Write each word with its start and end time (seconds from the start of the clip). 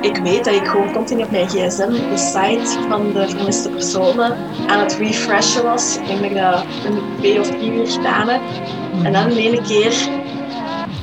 ik 0.00 0.16
weet 0.16 0.44
dat 0.44 0.54
ik 0.54 0.66
gewoon 0.66 0.92
continu 0.92 1.22
op 1.22 1.30
mijn 1.30 1.48
gsm 1.48 1.90
de 1.90 2.16
site 2.16 2.86
van 2.88 3.12
de 3.12 3.28
vermiste 3.28 3.70
personen 3.70 4.36
aan 4.66 4.80
het 4.80 4.96
refreshen 4.96 5.62
was. 5.62 5.96
Ik 5.96 6.06
denk 6.06 6.20
dat 6.20 6.30
ik 6.30 6.36
dat 6.36 6.64
een 6.84 7.02
twee 7.18 7.40
of 7.40 7.46
drie 7.46 7.72
uur 7.72 7.86
gedaan 7.86 8.28
heb. 8.28 8.40
En 9.04 9.12
dan 9.12 9.30
in 9.30 9.36
ene 9.36 9.62
keer 9.62 10.08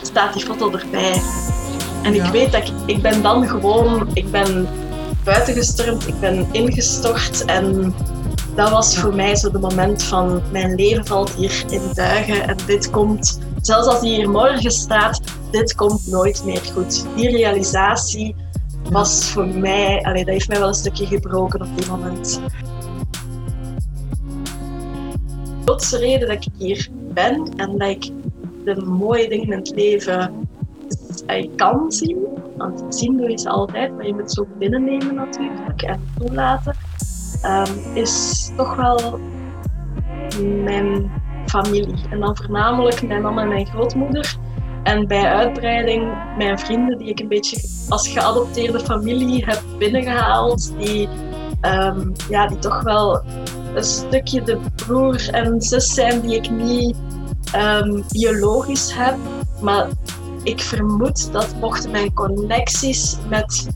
staat 0.01 0.33
die 0.33 0.45
foto 0.45 0.71
erbij. 0.71 1.21
En 2.03 2.13
ik 2.13 2.23
weet 2.23 2.51
dat 2.51 2.67
ik, 2.67 2.73
ik 2.85 3.01
ben 3.01 3.21
dan 3.21 3.47
gewoon, 3.47 4.07
ik 4.13 4.31
ben 4.31 4.67
buitengestormd, 5.23 6.07
ik 6.07 6.19
ben 6.19 6.47
ingestort 6.51 7.45
en 7.45 7.95
dat 8.55 8.69
was 8.69 8.97
voor 8.97 9.15
mij 9.15 9.35
zo 9.35 9.51
de 9.51 9.59
moment 9.59 10.03
van 10.03 10.41
mijn 10.51 10.75
leven 10.75 11.05
valt 11.05 11.29
hier 11.29 11.63
in 11.69 11.81
duigen 11.93 12.47
en 12.47 12.57
dit 12.65 12.89
komt, 12.89 13.39
zelfs 13.61 13.87
als 13.87 14.01
die 14.01 14.15
hier 14.15 14.29
morgen 14.29 14.71
staat, 14.71 15.19
dit 15.51 15.75
komt 15.75 16.07
nooit 16.07 16.41
meer 16.45 16.61
goed. 16.73 17.05
Die 17.15 17.29
realisatie 17.29 18.35
was 18.91 19.31
voor 19.31 19.47
mij, 19.47 20.01
allee, 20.03 20.25
dat 20.25 20.33
heeft 20.33 20.47
mij 20.47 20.59
wel 20.59 20.67
een 20.67 20.73
stukje 20.73 21.05
gebroken 21.05 21.61
op 21.61 21.77
die 21.77 21.89
moment. 21.89 22.41
De 25.65 25.71
grootste 25.71 25.97
reden 25.97 26.27
dat 26.27 26.45
ik 26.45 26.51
hier 26.57 26.89
ben 27.13 27.53
en 27.55 27.77
dat 27.77 27.89
ik 27.89 28.11
de 28.63 28.85
mooie 28.85 29.29
dingen 29.29 29.45
in 29.45 29.51
het 29.51 29.71
leven 29.75 30.47
kan 31.55 31.91
zien, 31.91 32.17
want 32.57 32.95
zien 32.95 33.17
doe 33.17 33.29
je 33.29 33.37
ze 33.37 33.49
altijd, 33.49 33.95
maar 33.95 34.05
je 34.05 34.13
moet 34.13 34.29
het 34.29 34.39
ook 34.39 34.57
binnennemen 34.57 35.15
natuurlijk 35.15 35.81
en 35.81 36.01
toelaten, 36.17 36.75
um, 37.45 37.95
is 37.95 38.51
toch 38.57 38.75
wel 38.75 39.19
mijn 40.63 41.11
familie. 41.45 41.95
En 42.09 42.19
dan 42.19 42.37
voornamelijk 42.37 43.07
mijn 43.07 43.21
mama 43.21 43.41
en 43.41 43.47
mijn 43.47 43.65
grootmoeder. 43.65 44.37
En 44.85 45.07
bij 45.07 45.25
uitbreiding 45.25 46.13
mijn 46.37 46.59
vrienden 46.59 46.97
die 46.97 47.07
ik 47.07 47.19
een 47.19 47.27
beetje 47.27 47.57
als 47.89 48.07
geadopteerde 48.07 48.79
familie 48.79 49.45
heb 49.45 49.63
binnengehaald. 49.77 50.73
Die, 50.77 51.09
um, 51.61 52.11
ja, 52.29 52.47
die 52.47 52.59
toch 52.59 52.81
wel 52.81 53.21
een 53.75 53.83
stukje 53.83 54.43
de 54.43 54.59
broer 54.75 55.29
en 55.29 55.61
zus 55.61 55.93
zijn 55.93 56.21
die 56.21 56.35
ik 56.35 56.49
niet 56.49 56.95
um, 57.55 58.03
biologisch 58.09 58.93
heb. 58.93 59.15
Maar 59.61 59.87
ik 60.43 60.61
vermoed 60.61 61.31
dat 61.31 61.55
mochten 61.59 61.91
mijn 61.91 62.13
connecties 62.13 63.17
met, 63.29 63.67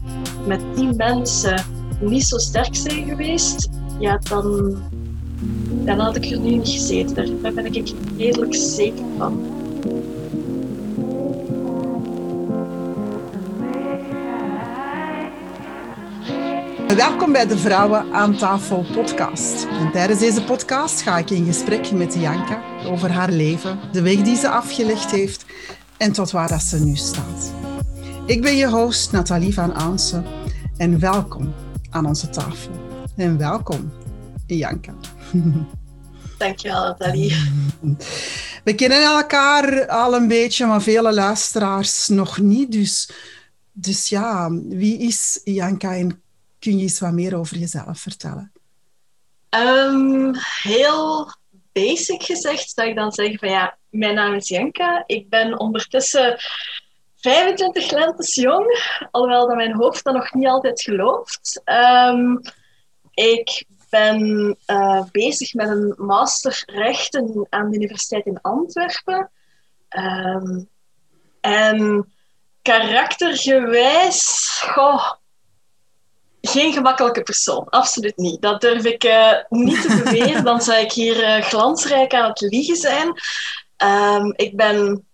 met 0.45 0.59
die 0.75 0.93
mensen 0.95 1.65
niet 1.99 2.23
zo 2.23 2.37
sterk 2.37 2.75
zijn 2.75 3.07
geweest, 3.07 3.69
ja, 3.99 4.17
dan, 4.29 4.77
dan 5.85 5.99
had 5.99 6.15
ik 6.15 6.25
er 6.25 6.39
nu 6.39 6.49
niet 6.49 6.69
gezeten. 6.69 7.41
Daar 7.41 7.53
ben 7.53 7.73
ik 7.73 7.93
redelijk 8.17 8.55
zeker 8.55 9.05
van. 9.17 9.57
Welkom 16.99 17.31
bij 17.31 17.47
de 17.47 17.57
Vrouwen 17.57 18.13
aan 18.13 18.37
tafel 18.37 18.85
podcast. 18.93 19.65
En 19.65 19.91
tijdens 19.91 20.19
deze 20.19 20.43
podcast 20.43 21.01
ga 21.01 21.17
ik 21.17 21.29
in 21.29 21.45
gesprek 21.45 21.91
met 21.91 22.13
Janka 22.13 22.63
over 22.85 23.11
haar 23.11 23.31
leven, 23.31 23.79
de 23.91 24.01
weg 24.01 24.21
die 24.21 24.35
ze 24.35 24.49
afgelegd 24.49 25.11
heeft 25.11 25.45
en 25.97 26.11
tot 26.11 26.31
waar 26.31 26.47
dat 26.47 26.61
ze 26.61 26.83
nu 26.83 26.95
staat. 26.95 27.53
Ik 28.25 28.41
ben 28.41 28.55
je 28.55 28.67
host 28.67 29.11
Nathalie 29.11 29.53
van 29.53 29.73
Aansen 29.73 30.25
en 30.77 30.99
welkom 30.99 31.53
aan 31.89 32.05
onze 32.05 32.29
tafel. 32.29 32.71
En 33.15 33.37
welkom, 33.37 33.91
Janka. 34.45 34.93
Dankjewel, 36.37 36.83
Nathalie. 36.83 37.35
We 38.63 38.75
kennen 38.75 39.03
elkaar 39.03 39.87
al 39.87 40.15
een 40.15 40.27
beetje, 40.27 40.65
maar 40.65 40.81
vele 40.81 41.13
luisteraars 41.13 42.07
nog 42.07 42.39
niet. 42.39 42.71
Dus, 42.71 43.09
dus 43.71 44.09
ja, 44.09 44.51
wie 44.51 44.97
is 44.97 45.41
Janka 45.43 45.95
en 45.95 46.21
kun 46.59 46.77
je 46.77 46.81
eens 46.81 46.99
wat 46.99 47.11
meer 47.11 47.37
over 47.37 47.57
jezelf 47.57 47.99
vertellen? 47.99 48.51
Um, 49.49 50.35
heel 50.61 51.33
basic 51.71 52.23
gezegd 52.23 52.69
zou 52.69 52.87
ik 52.87 52.95
dan 52.95 53.11
zeggen 53.11 53.39
van 53.39 53.49
ja, 53.49 53.77
mijn 53.89 54.15
naam 54.15 54.33
is 54.33 54.47
Janka. 54.47 55.03
Ik 55.05 55.29
ben 55.29 55.59
ondertussen 55.59 56.39
25 57.15 57.91
lentes 57.91 58.35
jong, 58.35 58.97
alhoewel 59.11 59.47
dat 59.47 59.55
mijn 59.55 59.75
hoofd 59.75 60.03
dat 60.03 60.13
nog 60.13 60.33
niet 60.33 60.47
altijd 60.47 60.81
gelooft. 60.81 61.61
Um, 61.65 62.41
ik 63.13 63.65
ben 63.89 64.57
uh, 64.67 65.03
bezig 65.11 65.53
met 65.53 65.69
een 65.69 65.93
master 65.97 66.63
rechten 66.65 67.47
aan 67.49 67.69
de 67.69 67.77
Universiteit 67.77 68.25
in 68.25 68.41
Antwerpen. 68.41 69.31
Um, 69.97 70.69
en 71.41 72.07
karaktergewijs, 72.61 74.47
goh, 74.73 75.11
geen 76.49 76.73
gemakkelijke 76.73 77.23
persoon, 77.23 77.69
absoluut 77.69 78.17
niet. 78.17 78.41
Dat 78.41 78.61
durf 78.61 78.85
ik 78.85 79.03
uh, 79.03 79.33
niet 79.49 79.81
te 79.81 80.01
beweren, 80.03 80.43
dan 80.43 80.61
zou 80.61 80.77
ik 80.77 80.91
hier 80.91 81.37
uh, 81.37 81.43
glansrijk 81.43 82.13
aan 82.13 82.29
het 82.29 82.41
liegen 82.41 82.75
zijn. 82.75 83.07
Um, 83.83 84.33
ik 84.35 84.55
ben 84.55 85.07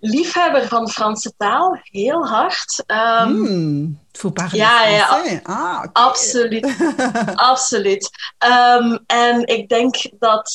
liefhebber 0.00 0.68
van 0.68 0.84
de 0.84 0.90
Franse 0.90 1.32
taal, 1.36 1.78
heel 1.82 2.26
hard. 2.26 2.84
Um, 2.86 3.40
mm, 3.40 4.00
ja, 4.52 4.86
ja, 4.86 5.08
ah, 5.08 5.18
okay. 5.18 5.90
absoluut. 5.92 6.76
absoluut. 7.34 8.10
Um, 8.78 8.98
en 9.06 9.46
ik 9.46 9.68
denk 9.68 9.96
dat 10.18 10.50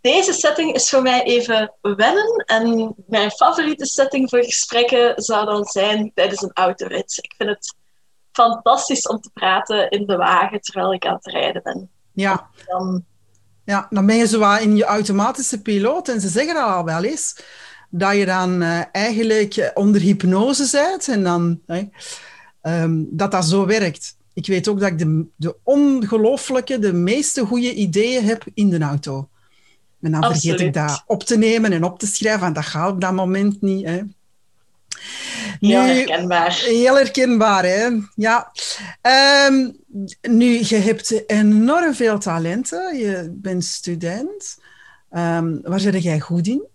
deze 0.00 0.32
setting 0.32 0.74
is 0.74 0.88
voor 0.88 1.02
mij 1.02 1.22
even 1.22 1.74
wennen. 1.80 2.44
En 2.46 2.94
mijn 3.06 3.30
favoriete 3.30 3.86
setting 3.86 4.30
voor 4.30 4.44
gesprekken 4.44 5.22
zou 5.22 5.46
dan 5.46 5.64
zijn 5.64 6.10
tijdens 6.14 6.42
een 6.42 6.52
autorit. 6.54 7.18
Ik 7.22 7.34
vind 7.36 7.50
het 7.50 7.74
fantastisch 8.38 9.08
om 9.08 9.20
te 9.20 9.30
praten 9.32 9.90
in 9.90 10.06
de 10.06 10.16
wagen 10.16 10.60
terwijl 10.60 10.94
ik 10.94 11.06
aan 11.06 11.14
het 11.14 11.26
rijden 11.26 11.62
ben. 11.62 11.90
Ja. 12.12 12.50
Dan, 12.66 13.04
ja, 13.64 13.86
dan 13.90 14.06
ben 14.06 14.16
je 14.16 14.26
zo 14.26 14.54
in 14.54 14.76
je 14.76 14.84
automatische 14.84 15.62
piloot. 15.62 16.08
En 16.08 16.20
ze 16.20 16.28
zeggen 16.28 16.54
dat 16.54 16.64
al 16.64 16.84
wel 16.84 17.04
eens, 17.04 17.42
dat 17.90 18.16
je 18.16 18.26
dan 18.26 18.62
uh, 18.62 18.82
eigenlijk 18.92 19.70
onder 19.74 20.00
hypnose 20.00 20.68
bent 20.72 21.08
en 21.08 21.22
dan 21.22 21.60
um, 22.62 23.08
dat 23.10 23.30
dat 23.30 23.44
zo 23.44 23.66
werkt. 23.66 24.16
Ik 24.34 24.46
weet 24.46 24.68
ook 24.68 24.80
dat 24.80 24.88
ik 24.90 24.98
de, 24.98 25.26
de 25.36 25.56
ongelooflijke, 25.62 26.78
de 26.78 26.92
meeste 26.92 27.44
goede 27.46 27.74
ideeën 27.74 28.24
heb 28.24 28.44
in 28.54 28.70
de 28.70 28.78
auto. 28.78 29.28
En 30.00 30.10
dan 30.10 30.20
Absoluut. 30.20 30.42
vergeet 30.42 30.66
ik 30.66 30.74
dat 30.74 31.02
op 31.06 31.22
te 31.22 31.38
nemen 31.38 31.72
en 31.72 31.84
op 31.84 31.98
te 31.98 32.06
schrijven. 32.06 32.46
En 32.46 32.52
dat 32.52 32.64
gaat 32.64 32.90
op 32.90 33.00
dat 33.00 33.12
moment 33.12 33.62
niet. 33.62 33.86
Hè. 33.86 34.00
Heel 35.60 35.80
herkenbaar. 35.80 36.52
Heel 36.52 36.94
herkenbaar, 36.94 37.64
hè? 37.64 37.88
Ja. 38.14 38.52
Um, 39.46 39.76
nu, 40.20 40.58
je 40.64 40.76
hebt 40.76 41.30
enorm 41.30 41.94
veel 41.94 42.18
talenten. 42.18 42.96
Je 42.96 43.28
bent 43.32 43.64
student. 43.64 44.58
Um, 45.10 45.60
waar 45.62 45.80
zit 45.80 46.02
jij 46.02 46.20
goed 46.20 46.46
in? 46.46 46.66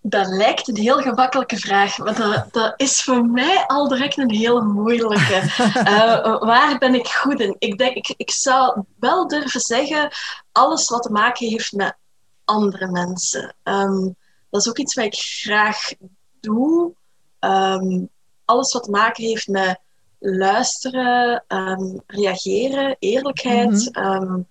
Dat 0.00 0.26
lijkt 0.26 0.68
een 0.68 0.76
heel 0.76 0.98
gemakkelijke 0.98 1.56
vraag, 1.56 1.98
maar 1.98 2.14
dat, 2.14 2.52
dat 2.52 2.74
is 2.76 3.02
voor 3.02 3.26
mij 3.26 3.64
al 3.66 3.88
direct 3.88 4.18
een 4.18 4.34
hele 4.34 4.62
moeilijke. 4.62 5.42
Uh, 5.76 6.40
waar 6.50 6.78
ben 6.78 6.94
ik 6.94 7.06
goed 7.06 7.40
in? 7.40 7.56
Ik, 7.58 7.78
denk, 7.78 7.96
ik, 7.96 8.14
ik 8.16 8.30
zou 8.30 8.82
wel 8.98 9.28
durven 9.28 9.60
zeggen, 9.60 10.10
alles 10.52 10.88
wat 10.88 11.02
te 11.02 11.12
maken 11.12 11.48
heeft 11.48 11.72
met 11.72 11.96
andere 12.44 12.90
mensen. 12.90 13.54
Um, 13.64 14.16
dat 14.50 14.60
is 14.60 14.68
ook 14.68 14.78
iets 14.78 14.94
wat 14.94 15.04
ik 15.04 15.14
graag 15.14 15.92
doe. 16.40 16.92
Um, 17.40 18.08
alles 18.44 18.72
wat 18.72 18.82
te 18.82 18.90
maken 18.90 19.24
heeft 19.24 19.48
met 19.48 19.80
luisteren, 20.18 21.44
um, 21.48 22.00
reageren, 22.06 22.96
eerlijkheid. 22.98 23.90
Mm 23.92 24.02
-hmm. 24.04 24.46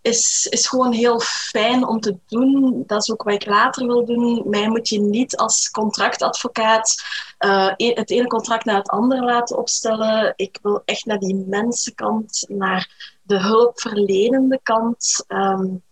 is, 0.00 0.46
is 0.50 0.66
gewoon 0.68 0.92
heel 0.92 1.20
fijn 1.20 1.86
om 1.86 2.00
te 2.00 2.18
doen. 2.26 2.82
Dat 2.86 3.00
is 3.02 3.10
ook 3.10 3.22
wat 3.22 3.34
ik 3.34 3.46
later 3.46 3.86
wil 3.86 4.04
doen. 4.04 4.42
Mij 4.46 4.68
moet 4.68 4.88
je 4.88 5.00
niet 5.00 5.36
als 5.36 5.70
contractadvocaat 5.70 6.94
uh, 7.38 7.72
het 7.76 8.10
ene 8.10 8.26
contract 8.26 8.64
naar 8.64 8.76
het 8.76 8.88
andere 8.88 9.24
laten 9.24 9.58
opstellen. 9.58 10.32
Ik 10.36 10.58
wil 10.62 10.82
echt 10.84 11.04
naar 11.04 11.18
die 11.18 11.34
mensenkant, 11.34 12.44
naar 12.48 13.16
de 13.22 13.40
hulpverlenende 13.40 14.60
kant. 14.62 15.24
Um, 15.28 15.82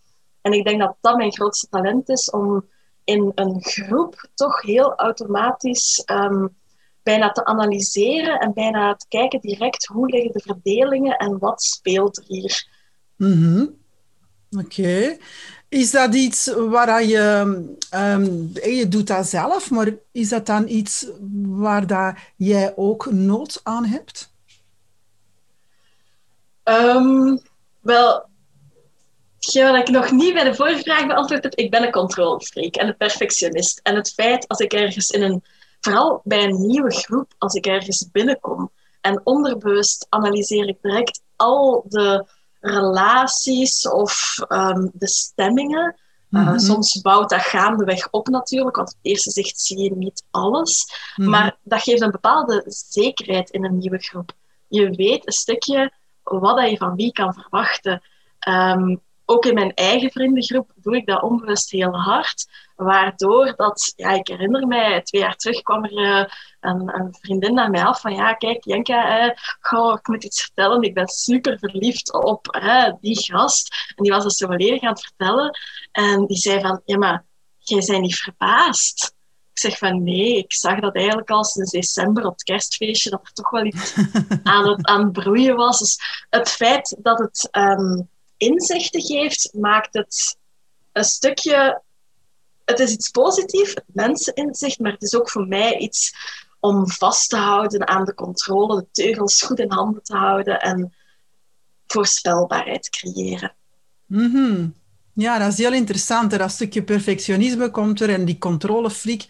en 0.42 0.52
ik 0.52 0.64
denk 0.64 0.80
dat 0.80 0.96
dat 1.00 1.16
mijn 1.16 1.32
grootste 1.32 1.68
talent 1.68 2.08
is, 2.08 2.30
om 2.30 2.68
in 3.04 3.32
een 3.34 3.62
groep 3.62 4.28
toch 4.34 4.62
heel 4.62 4.94
automatisch 4.94 6.02
um, 6.06 6.56
bijna 7.02 7.30
te 7.30 7.44
analyseren 7.44 8.38
en 8.38 8.52
bijna 8.52 8.94
te 8.94 9.06
kijken 9.08 9.40
direct 9.40 9.86
hoe 9.86 10.10
liggen 10.10 10.32
de 10.32 10.40
verdelingen 10.40 11.16
en 11.16 11.38
wat 11.38 11.62
speelt 11.62 12.18
er 12.18 12.24
hier. 12.26 12.68
Mm 13.16 13.32
-hmm. 13.32 13.78
Oké. 14.50 14.80
Okay. 14.80 15.20
Is 15.68 15.90
dat 15.90 16.14
iets 16.14 16.52
waar 16.54 17.04
je, 17.04 17.18
um, 17.94 18.50
je 18.52 18.86
doet 18.88 19.06
dat 19.06 19.26
zelf, 19.26 19.70
maar 19.70 19.94
is 20.12 20.28
dat 20.28 20.46
dan 20.46 20.68
iets 20.68 21.06
waar 21.42 21.86
dat 21.86 22.14
jij 22.36 22.72
ook 22.76 23.10
nood 23.10 23.60
aan 23.62 23.84
hebt? 23.84 24.32
Um, 26.64 27.40
wel, 27.80 28.29
Hetgeen 29.52 29.72
wat 29.72 29.88
ik 29.88 29.94
nog 29.94 30.10
niet 30.10 30.34
bij 30.34 30.44
de 30.44 30.54
vorige 30.54 30.82
vraag 30.82 31.06
beantwoord 31.06 31.42
heb, 31.42 31.54
ik 31.54 31.70
ben 31.70 31.82
een 31.82 31.90
controlefreak 31.90 32.74
en 32.74 32.88
een 32.88 32.96
perfectionist. 32.96 33.80
En 33.82 33.94
het 33.94 34.12
feit 34.12 34.48
als 34.48 34.58
ik 34.58 34.72
ergens 34.72 35.10
in 35.10 35.22
een, 35.22 35.44
vooral 35.80 36.20
bij 36.24 36.44
een 36.44 36.66
nieuwe 36.66 36.90
groep, 36.90 37.32
als 37.38 37.54
ik 37.54 37.66
ergens 37.66 38.08
binnenkom 38.12 38.70
en 39.00 39.20
onderbewust 39.24 40.06
analyseer 40.08 40.68
ik 40.68 40.78
direct 40.82 41.22
al 41.36 41.84
de 41.88 42.26
relaties 42.60 43.88
of 43.88 44.38
ehm, 44.48 44.88
de 44.92 45.08
stemmingen. 45.08 46.00
Eh, 46.30 46.46
mhm. 46.46 46.58
Soms 46.58 47.00
bouwt 47.00 47.30
dat 47.30 47.40
gaandeweg 47.40 48.08
op 48.10 48.28
natuurlijk, 48.28 48.76
want 48.76 48.88
op 48.88 48.94
het 48.94 49.12
eerste 49.12 49.30
zicht 49.30 49.60
zie 49.60 49.78
je 49.78 49.96
niet 49.96 50.24
alles. 50.30 50.92
Mhm. 51.16 51.30
Maar 51.30 51.56
dat 51.62 51.82
geeft 51.82 52.00
een 52.00 52.10
bepaalde 52.10 52.64
zekerheid 52.66 53.50
in 53.50 53.64
een 53.64 53.78
nieuwe 53.78 53.98
groep. 53.98 54.32
Je 54.68 54.90
weet 54.90 55.26
een 55.26 55.32
stukje 55.32 55.92
wat 56.22 56.70
je 56.70 56.76
van 56.76 56.94
wie 56.94 57.12
kan 57.12 57.34
verwachten. 57.34 58.02
Ehm, 58.38 58.96
ook 59.30 59.44
in 59.44 59.54
mijn 59.54 59.74
eigen 59.74 60.10
vriendengroep 60.10 60.72
doe 60.74 60.96
ik 60.96 61.06
dat 61.06 61.22
onbewust 61.22 61.70
heel 61.70 62.00
hard. 62.00 62.48
Waardoor 62.76 63.54
dat, 63.56 63.92
ja, 63.96 64.10
ik 64.10 64.26
herinner 64.26 64.66
mij, 64.66 65.02
twee 65.02 65.20
jaar 65.20 65.36
terug 65.36 65.62
kwam 65.62 65.84
er 65.84 65.92
uh, 65.92 66.24
een, 66.60 66.94
een, 67.00 67.14
vriendin 67.20 67.54
naar 67.54 67.70
mij 67.70 67.84
af 67.84 68.00
van 68.00 68.14
ja, 68.14 68.32
kijk, 68.32 68.64
Jenka, 68.64 69.18
eh, 69.18 69.36
goh, 69.60 69.98
ik 69.98 70.08
moet 70.08 70.24
iets 70.24 70.42
vertellen. 70.42 70.82
Ik 70.82 70.94
ben 70.94 71.08
super 71.08 71.58
verliefd 71.58 72.12
op 72.12 72.46
eh, 72.48 72.92
die 73.00 73.22
gast. 73.22 73.92
En 73.96 74.02
die 74.02 74.12
was 74.12 74.24
dus 74.24 74.36
zo 74.36 74.46
volledig 74.46 74.82
aan 74.82 74.92
het 74.92 75.04
vertellen. 75.04 75.58
En 75.92 76.26
die 76.26 76.36
zei 76.36 76.60
van, 76.60 76.82
ja, 76.84 76.98
maar 76.98 77.24
jij 77.58 77.84
bent 77.86 78.00
niet 78.00 78.16
verbaasd. 78.16 79.14
Ik 79.52 79.58
zeg 79.58 79.78
van 79.78 80.02
nee, 80.02 80.36
ik 80.36 80.54
zag 80.54 80.80
dat 80.80 80.94
eigenlijk 80.94 81.30
al 81.30 81.44
sinds 81.44 81.70
december 81.70 82.24
op 82.24 82.32
het 82.32 82.42
kerstfeestje, 82.42 83.10
dat 83.10 83.26
er 83.26 83.32
toch 83.32 83.50
wel 83.50 83.64
iets 83.64 83.94
aan 84.42 84.68
het, 84.68 84.86
aan 84.86 85.12
broeien 85.12 85.56
was. 85.56 85.78
Dus 85.78 85.98
het 86.30 86.50
feit 86.50 86.96
dat 87.02 87.18
het 87.18 87.48
um, 87.50 88.08
inzichten 88.40 89.02
geeft, 89.02 89.50
maakt 89.52 89.94
het 89.94 90.38
een 90.92 91.04
stukje 91.04 91.82
het 92.70 92.78
is 92.78 92.92
iets 92.92 93.10
positiefs, 93.10 93.74
menseninzicht, 93.86 94.78
maar 94.78 94.92
het 94.92 95.02
is 95.02 95.14
ook 95.14 95.30
voor 95.30 95.46
mij 95.46 95.78
iets 95.78 96.14
om 96.60 96.90
vast 96.90 97.28
te 97.28 97.36
houden 97.36 97.88
aan 97.88 98.04
de 98.04 98.14
controle, 98.14 98.76
de 98.76 98.86
teugels 98.92 99.42
goed 99.42 99.58
in 99.58 99.72
handen 99.72 100.02
te 100.02 100.16
houden 100.16 100.60
en 100.60 100.94
voorspelbaarheid 101.86 102.88
creëren. 102.90 103.54
Mm 104.06 104.74
Ja, 105.14 105.38
dat 105.38 105.52
is 105.52 105.58
heel 105.58 105.72
interessant. 105.72 106.38
Dat 106.38 106.50
stukje 106.50 106.82
perfectionisme 106.82 107.70
komt 107.70 108.00
er 108.00 108.10
en 108.10 108.24
die 108.24 108.38
controlefreak 108.38 109.26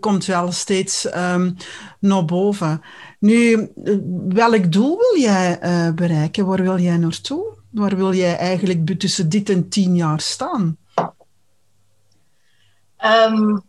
komt 0.00 0.24
wel 0.24 0.52
steeds 0.52 1.14
um, 1.14 1.56
naar 2.00 2.24
boven. 2.24 2.82
Nu, 3.18 3.70
welk 4.28 4.72
doel 4.72 4.96
wil 4.98 5.20
jij 5.20 5.58
uh, 5.62 5.94
bereiken? 5.94 6.46
Waar 6.46 6.62
wil 6.62 6.78
jij 6.78 6.96
naartoe? 6.96 7.61
Waar 7.72 7.96
wil 7.96 8.14
jij 8.14 8.36
eigenlijk 8.36 8.98
tussen 8.98 9.28
dit 9.28 9.48
en 9.48 9.68
tien 9.68 9.96
jaar 9.96 10.20
staan? 10.20 10.76
Um, 13.04 13.62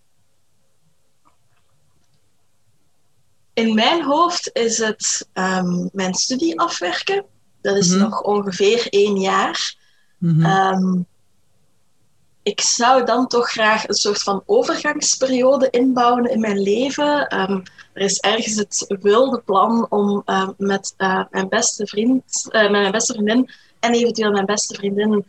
in 3.53 3.73
mijn 3.73 4.03
hoofd 4.03 4.49
is 4.53 4.77
het 4.77 5.29
um, 5.33 5.89
mijn 5.93 6.13
studie 6.13 6.59
afwerken. 6.59 7.25
Dat 7.61 7.77
is 7.77 7.87
mm 7.87 7.99
-hmm. 7.99 8.09
nog 8.09 8.21
ongeveer 8.21 8.87
één 8.89 9.19
jaar. 9.19 9.75
Mm 10.17 10.41
-hmm. 10.41 10.45
um, 10.45 11.05
ik 12.43 12.61
zou 12.61 13.05
dan 13.05 13.27
toch 13.27 13.49
graag 13.49 13.87
een 13.87 13.93
soort 13.93 14.23
van 14.23 14.43
overgangsperiode 14.45 15.69
inbouwen 15.69 16.31
in 16.31 16.39
mijn 16.39 16.61
leven. 16.61 17.27
er 17.27 17.61
is 17.93 18.19
ergens 18.19 18.55
het 18.55 18.97
wilde 19.01 19.41
plan 19.41 19.85
om 19.89 20.23
met 20.57 20.93
uh, 20.97 21.23
mijn 21.29 21.49
beste 21.49 21.87
vriend, 21.87 22.45
uh, 22.49 22.61
met 22.61 22.71
mijn 22.71 22.91
beste 22.91 23.13
vriendin 23.13 23.49
en 23.83 23.93
eventueel 23.93 24.31
mijn 24.31 24.45
beste 24.45 24.75
vriendin 24.75 25.25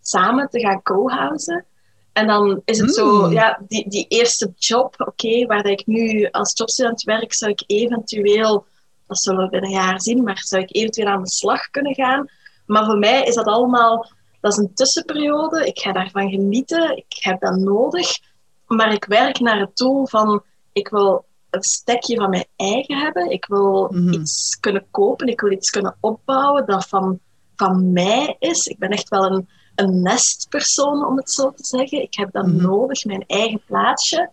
samen 0.00 0.48
te 0.48 0.60
gaan 0.60 0.82
co-housen. 0.82 1.64
En 2.12 2.26
dan 2.26 2.62
is 2.64 2.78
het 2.78 2.94
zo, 2.94 3.22
hmm. 3.22 3.32
ja, 3.32 3.60
die, 3.68 3.88
die 3.88 4.06
eerste 4.08 4.52
job, 4.56 4.94
oké, 4.98 5.46
waar 5.46 5.66
ik 5.66 5.86
nu 5.86 6.28
als 6.30 6.52
jobstudent 6.56 7.02
werk, 7.02 7.32
zou 7.32 7.50
ik 7.50 7.64
eventueel, 7.66 8.66
dat 9.06 9.18
zullen 9.18 9.44
we 9.44 9.50
binnen 9.50 9.70
een 9.70 9.76
jaar 9.76 10.00
zien, 10.00 10.22
maar 10.22 10.38
zou 10.38 10.62
ik 10.62 10.76
eventueel 10.76 11.06
aan 11.06 11.22
de 11.22 11.30
slag 11.30 11.70
kunnen 11.70 11.94
gaan. 11.94 12.28
Maar 12.66 12.84
voor 12.84 12.98
mij 12.98 13.22
is 13.22 13.34
dat 13.34 13.46
allemaal, 13.46 14.10
dat 14.40 14.52
is 14.52 14.58
een 14.58 14.74
tussenperiode. 14.74 15.66
Ik 15.66 15.78
ga 15.78 15.92
daarvan 15.92 16.30
genieten, 16.30 16.96
ik 16.96 17.16
heb 17.20 17.40
dat 17.40 17.56
nodig. 17.56 18.18
Maar 18.66 18.92
ik 18.92 19.04
werk 19.04 19.40
naar 19.40 19.60
het 19.60 19.76
doel 19.76 20.06
van, 20.06 20.42
ik 20.72 20.88
wil 20.88 21.24
een 21.52 21.62
stekje 21.62 22.16
van 22.16 22.30
mijn 22.30 22.46
eigen 22.56 22.98
hebben. 22.98 23.30
Ik 23.30 23.46
wil 23.46 23.86
hmm. 23.86 24.12
iets 24.12 24.56
kunnen 24.60 24.86
kopen, 24.90 25.26
ik 25.26 25.40
wil 25.40 25.50
iets 25.50 25.70
kunnen 25.70 25.96
opbouwen 26.00 26.66
dat 26.66 26.88
van, 26.88 27.20
van 27.56 27.92
mij 27.92 28.36
is. 28.38 28.66
Ik 28.66 28.78
ben 28.78 28.90
echt 28.90 29.08
wel 29.08 29.24
een 29.24 29.48
een 29.74 30.02
nestpersoon, 30.02 31.06
om 31.06 31.16
het 31.16 31.30
zo 31.30 31.50
te 31.50 31.64
zeggen. 31.64 32.02
Ik 32.02 32.14
heb 32.14 32.32
dat 32.32 32.46
mhm. 32.46 32.62
nodig, 32.62 33.04
mijn 33.04 33.24
eigen 33.26 33.62
plaatsje. 33.66 34.30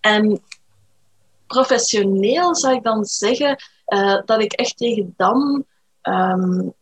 En 0.00 0.42
professioneel 1.46 2.56
zou 2.56 2.74
ik 2.74 2.82
dan 2.82 3.04
zeggen 3.04 3.62
uh, 3.86 4.20
dat 4.24 4.42
ik 4.42 4.52
echt 4.52 4.76
tegen 4.76 5.14
dan 5.16 5.64
um, 6.02 6.72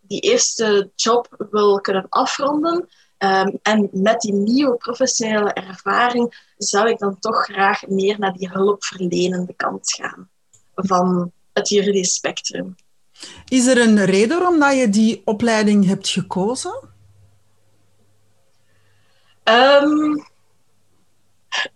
die 0.00 0.20
eerste 0.20 0.90
job 0.94 1.46
wil 1.50 1.80
kunnen 1.80 2.06
afronden. 2.08 2.88
Um, 3.24 3.58
en 3.62 3.88
met 3.92 4.20
die 4.20 4.32
nieuwe 4.32 4.76
professionele 4.76 5.52
ervaring 5.52 6.52
zou 6.56 6.88
ik 6.88 6.98
dan 6.98 7.18
toch 7.18 7.44
graag 7.44 7.86
meer 7.86 8.18
naar 8.18 8.32
die 8.32 8.48
hulpverlenende 8.48 9.54
kant 9.56 9.92
gaan 9.92 10.28
van 10.74 11.32
het 11.52 11.68
juridisch 11.68 12.14
spectrum. 12.14 12.74
Is 13.48 13.66
er 13.66 13.80
een 13.80 14.04
reden 14.04 14.38
waarom 14.38 14.60
dat 14.60 14.76
je 14.76 14.88
die 14.88 15.22
opleiding 15.24 15.86
hebt 15.86 16.08
gekozen? 16.08 16.88
Um, 19.44 20.26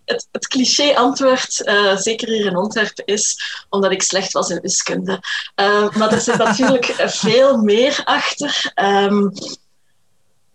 het, 0.05 0.27
het 0.31 0.47
cliché-antwoord, 0.47 1.67
uh, 1.67 1.97
zeker 1.97 2.27
hier 2.27 2.45
in 2.45 2.55
Antwerpen, 2.55 3.05
is 3.05 3.41
omdat 3.69 3.91
ik 3.91 4.01
slecht 4.01 4.31
was 4.31 4.49
in 4.49 4.61
wiskunde. 4.61 5.19
Uh, 5.55 5.89
maar 5.89 6.11
er 6.11 6.21
zit 6.21 6.37
natuurlijk 6.37 6.85
veel 7.25 7.57
meer 7.57 8.01
achter. 8.03 8.73
Um, 8.75 9.31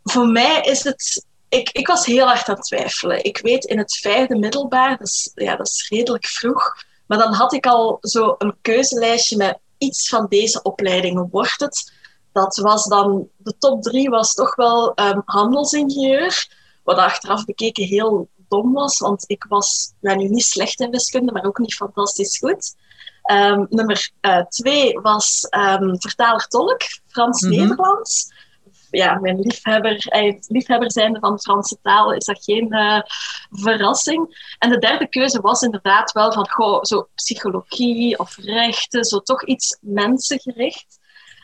voor 0.02 0.26
mij 0.26 0.60
is 0.60 0.84
het. 0.84 1.26
Ik, 1.48 1.70
ik 1.70 1.86
was 1.86 2.06
heel 2.06 2.26
hard 2.26 2.48
aan 2.48 2.54
het 2.54 2.64
twijfelen. 2.64 3.24
Ik 3.24 3.38
weet 3.38 3.64
in 3.64 3.78
het 3.78 3.96
vijfde 3.96 4.36
middelbaar, 4.36 5.00
is, 5.00 5.30
ja, 5.34 5.56
dat 5.56 5.66
is 5.66 5.88
redelijk 5.88 6.26
vroeg, 6.26 6.76
maar 7.06 7.18
dan 7.18 7.32
had 7.32 7.52
ik 7.52 7.66
al 7.66 7.98
zo 8.00 8.34
een 8.38 8.56
keuzelijstje 8.60 9.36
met 9.36 9.58
iets 9.78 10.08
van 10.08 10.26
deze 10.28 10.62
opleidingen. 10.62 11.28
Wordt 11.30 11.60
het? 11.60 11.92
Dat 12.32 12.56
was 12.56 12.84
dan, 12.84 13.28
de 13.36 13.58
top 13.58 13.82
drie 13.82 14.08
was 14.08 14.34
toch 14.34 14.54
wel 14.54 14.92
um, 15.00 15.22
handelsingenieur. 15.24 16.48
Wat 16.84 16.96
achteraf 16.96 17.44
bekeken 17.44 17.84
heel 17.84 18.28
dom 18.48 18.72
was, 18.72 18.98
want 18.98 19.24
ik 19.26 19.44
was 19.48 19.92
ben 20.00 20.18
nu 20.18 20.28
niet 20.28 20.44
slecht 20.44 20.80
in 20.80 20.90
wiskunde, 20.90 21.32
maar 21.32 21.44
ook 21.44 21.58
niet 21.58 21.74
fantastisch 21.74 22.38
goed. 22.38 22.74
Um, 23.30 23.66
nummer 23.70 24.10
uh, 24.20 24.44
twee 24.44 25.00
was 25.00 25.46
um, 25.50 26.00
vertaler-tolk, 26.00 26.80
Frans-Nederlands. 27.06 28.26
-hmm. 28.28 28.50
Ja, 28.92 29.18
mijn 29.18 29.40
liefhebber, 29.40 30.06
eh, 30.08 30.38
liefhebber 30.46 30.92
zijnde 30.92 31.18
van 31.20 31.34
de 31.34 31.40
Franse 31.40 31.78
taal 31.82 32.12
is 32.12 32.24
dat 32.24 32.44
geen 32.44 32.74
uh, 32.74 33.00
verrassing. 33.50 34.54
En 34.58 34.70
de 34.70 34.78
derde 34.78 35.08
keuze 35.08 35.40
was 35.40 35.62
inderdaad 35.62 36.12
wel 36.12 36.32
van 36.32 36.50
goh, 36.50 36.82
zo 36.82 37.08
psychologie 37.14 38.18
of 38.18 38.36
rechten, 38.36 39.04
zo 39.04 39.20
toch 39.20 39.44
iets 39.44 39.78
mensengericht. 39.80 41.00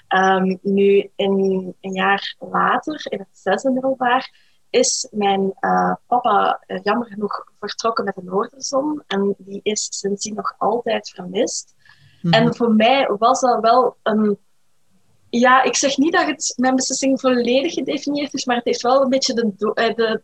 Um, 0.08 0.58
nu, 0.62 1.10
in, 1.16 1.74
een 1.80 1.92
jaar 1.92 2.36
later, 2.38 3.06
in 3.08 3.18
het 3.18 3.28
zesde 3.32 3.70
middelbaar, 3.70 4.32
is 4.70 5.08
mijn 5.10 5.54
uh, 5.60 5.94
papa 6.06 6.64
uh, 6.66 6.78
jammer 6.82 7.06
genoeg 7.06 7.44
vertrokken 7.60 8.04
met 8.04 8.14
de 8.14 8.22
Noorderzon. 8.24 9.02
En 9.06 9.34
die 9.38 9.60
is 9.62 9.86
sindsdien 9.90 10.34
nog 10.34 10.54
altijd 10.58 11.10
vermist. 11.10 11.74
Mm 11.76 12.32
-hmm. 12.32 12.40
En 12.40 12.54
voor 12.54 12.74
mij 12.74 13.10
was 13.18 13.40
dat 13.40 13.60
wel 13.60 13.96
een... 14.02 14.38
Ja, 15.30 15.62
ik 15.62 15.76
zeg 15.76 15.96
niet 15.96 16.12
dat 16.12 16.26
het 16.26 16.52
mijn 16.56 16.76
beslissing 16.76 17.20
volledig 17.20 17.72
gedefinieerd 17.72 18.34
is, 18.34 18.44
maar 18.44 18.56
het 18.56 18.64
heeft 18.64 18.82
wel 18.82 19.02
een 19.02 19.08
beetje 19.08 19.34
de, 19.34 19.52
uh, 19.58 19.94
de, 19.94 20.22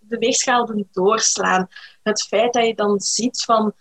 de 0.00 0.18
weegschaal 0.18 0.66
doen 0.66 0.88
doorslaan. 0.92 1.68
Het 2.02 2.22
feit 2.22 2.52
dat 2.52 2.66
je 2.66 2.74
dan 2.74 3.00
ziet 3.00 3.42
van 3.42 3.74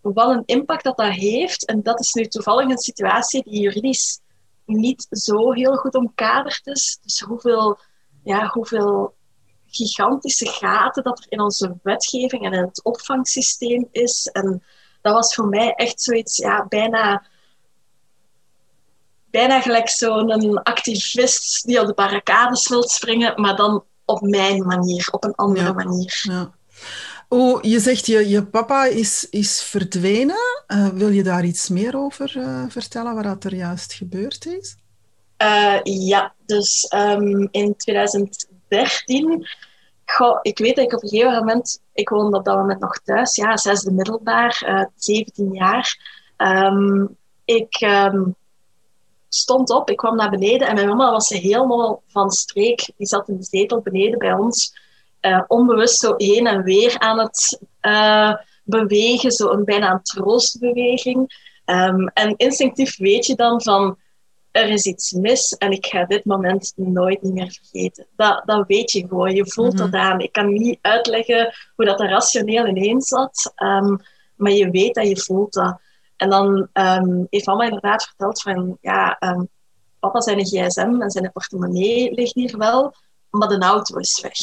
wat 0.00 0.30
een 0.30 0.42
impact 0.46 0.84
dat 0.84 0.96
dat 0.96 1.12
heeft. 1.12 1.66
En 1.66 1.82
dat 1.82 2.00
is 2.00 2.12
nu 2.12 2.26
toevallig 2.26 2.68
een 2.68 2.78
situatie 2.78 3.42
die 3.42 3.60
juridisch 3.60 4.20
niet 4.66 5.06
zo 5.10 5.52
heel 5.52 5.76
goed 5.76 5.94
omkaderd 5.94 6.66
is. 6.66 6.98
Dus 7.02 7.20
hoeveel 7.20 7.78
ja, 8.24 8.46
hoeveel 8.46 9.14
gigantische 9.66 10.46
gaten 10.46 11.02
dat 11.02 11.18
er 11.18 11.26
in 11.28 11.40
onze 11.40 11.78
wetgeving 11.82 12.44
en 12.44 12.52
in 12.52 12.62
het 12.62 12.84
opvangsysteem 12.84 13.88
is. 13.90 14.26
En 14.32 14.62
dat 15.02 15.14
was 15.14 15.34
voor 15.34 15.48
mij 15.48 15.72
echt 15.74 16.02
zoiets, 16.02 16.36
ja, 16.36 16.66
bijna, 16.68 17.24
bijna 19.34 19.60
gelijk 19.60 19.88
zo'n 19.88 20.62
activist 20.62 21.66
die 21.66 21.80
op 21.80 21.86
de 21.86 21.94
barricades 21.94 22.68
wil 22.68 22.88
springen, 22.88 23.40
maar 23.40 23.56
dan 23.56 23.84
op 24.04 24.20
mijn 24.20 24.66
manier, 24.66 25.08
op 25.10 25.24
een 25.24 25.34
andere 25.34 25.72
manier. 25.72 26.20
Ja. 26.22 26.50
Oh, 27.28 27.62
je 27.62 27.80
zegt 27.80 28.06
je, 28.06 28.28
je 28.28 28.44
papa 28.44 28.84
is, 28.84 29.26
is 29.30 29.62
verdwenen. 29.62 30.64
Uh, 30.68 30.88
wil 30.88 31.08
je 31.08 31.22
daar 31.22 31.44
iets 31.44 31.68
meer 31.68 31.96
over 31.96 32.36
uh, 32.36 32.64
vertellen, 32.68 33.22
wat 33.22 33.44
er 33.44 33.54
juist 33.54 33.92
gebeurd 33.92 34.46
is? 34.46 34.76
Uh, 35.42 35.78
ja, 35.82 36.34
dus 36.46 36.92
um, 36.94 37.48
in 37.50 37.76
2013 37.76 39.46
Goh, 40.04 40.38
ik 40.42 40.58
weet 40.58 40.76
dat 40.76 40.84
ik 40.84 40.92
op 40.92 41.02
een 41.02 41.08
gegeven 41.08 41.34
moment, 41.34 41.82
ik 41.92 42.08
woonde 42.08 42.38
op 42.38 42.44
dat 42.44 42.56
moment 42.56 42.80
nog 42.80 42.98
thuis, 42.98 43.36
ja, 43.36 43.56
zesde 43.56 43.92
middelbaar, 43.92 44.62
uh, 44.66 44.80
eh, 44.80 44.86
17 44.96 45.52
jaar. 45.52 45.98
Um, 46.36 47.16
ik 47.44 47.80
um, 47.80 48.34
stond 49.34 49.70
op, 49.70 49.90
ik 49.90 49.96
kwam 49.96 50.16
naar 50.16 50.30
beneden 50.30 50.68
en 50.68 50.74
mijn 50.74 50.88
mama 50.88 51.10
was 51.10 51.28
helemaal 51.28 52.02
van 52.06 52.30
streek. 52.30 52.92
Die 52.96 53.06
zat 53.06 53.28
in 53.28 53.36
de 53.36 53.44
zetel 53.44 53.80
beneden 53.80 54.18
bij 54.18 54.32
ons, 54.32 54.74
uh, 55.20 55.42
onbewust 55.46 55.98
zo 55.98 56.14
heen 56.16 56.46
en 56.46 56.62
weer 56.62 56.98
aan 56.98 57.18
het 57.18 57.60
uh, 57.82 58.34
bewegen, 58.64 59.30
zo 59.30 59.50
een 59.50 59.64
bijna 59.64 59.92
een 59.92 60.02
troostbeweging. 60.02 61.42
Um, 61.66 62.08
en 62.08 62.34
instinctief 62.36 62.96
weet 62.96 63.26
je 63.26 63.34
dan 63.34 63.62
van, 63.62 63.96
er 64.50 64.68
is 64.68 64.84
iets 64.86 65.12
mis 65.12 65.56
en 65.56 65.70
ik 65.70 65.86
ga 65.86 66.04
dit 66.04 66.24
moment 66.24 66.72
nooit 66.76 67.22
meer 67.22 67.58
vergeten. 67.60 68.06
Dat, 68.16 68.42
dat 68.44 68.66
weet 68.66 68.90
je 68.90 69.06
gewoon, 69.08 69.34
je 69.34 69.50
voelt 69.50 69.72
mm 69.72 69.78
dat 69.78 69.92
aan. 69.92 70.20
Ik 70.20 70.32
kan 70.32 70.52
niet 70.52 70.78
uitleggen 70.80 71.54
hoe 71.76 71.84
dat 71.84 72.00
er 72.00 72.08
rationeel 72.08 72.66
ineens 72.66 73.08
zat, 73.08 73.52
um, 73.56 74.00
maar 74.36 74.52
je 74.52 74.70
weet 74.70 74.94
dat 74.94 75.08
je 75.08 75.16
voelt 75.16 75.52
dat. 75.52 75.80
En 76.24 76.30
dan 76.30 76.68
um, 76.72 77.26
heeft 77.30 77.46
mama 77.46 77.64
inderdaad 77.64 78.04
verteld 78.04 78.42
van, 78.42 78.78
ja, 78.80 79.16
um, 79.20 79.48
papa 79.98 80.20
zijn 80.20 80.44
gsm 80.44 81.00
en 81.00 81.10
zijn 81.10 81.32
portemonnee 81.32 82.14
ligt 82.14 82.34
hier 82.34 82.58
wel, 82.58 82.94
maar 83.30 83.48
de 83.48 83.58
auto 83.58 83.96
is 83.96 84.20
weg. 84.22 84.38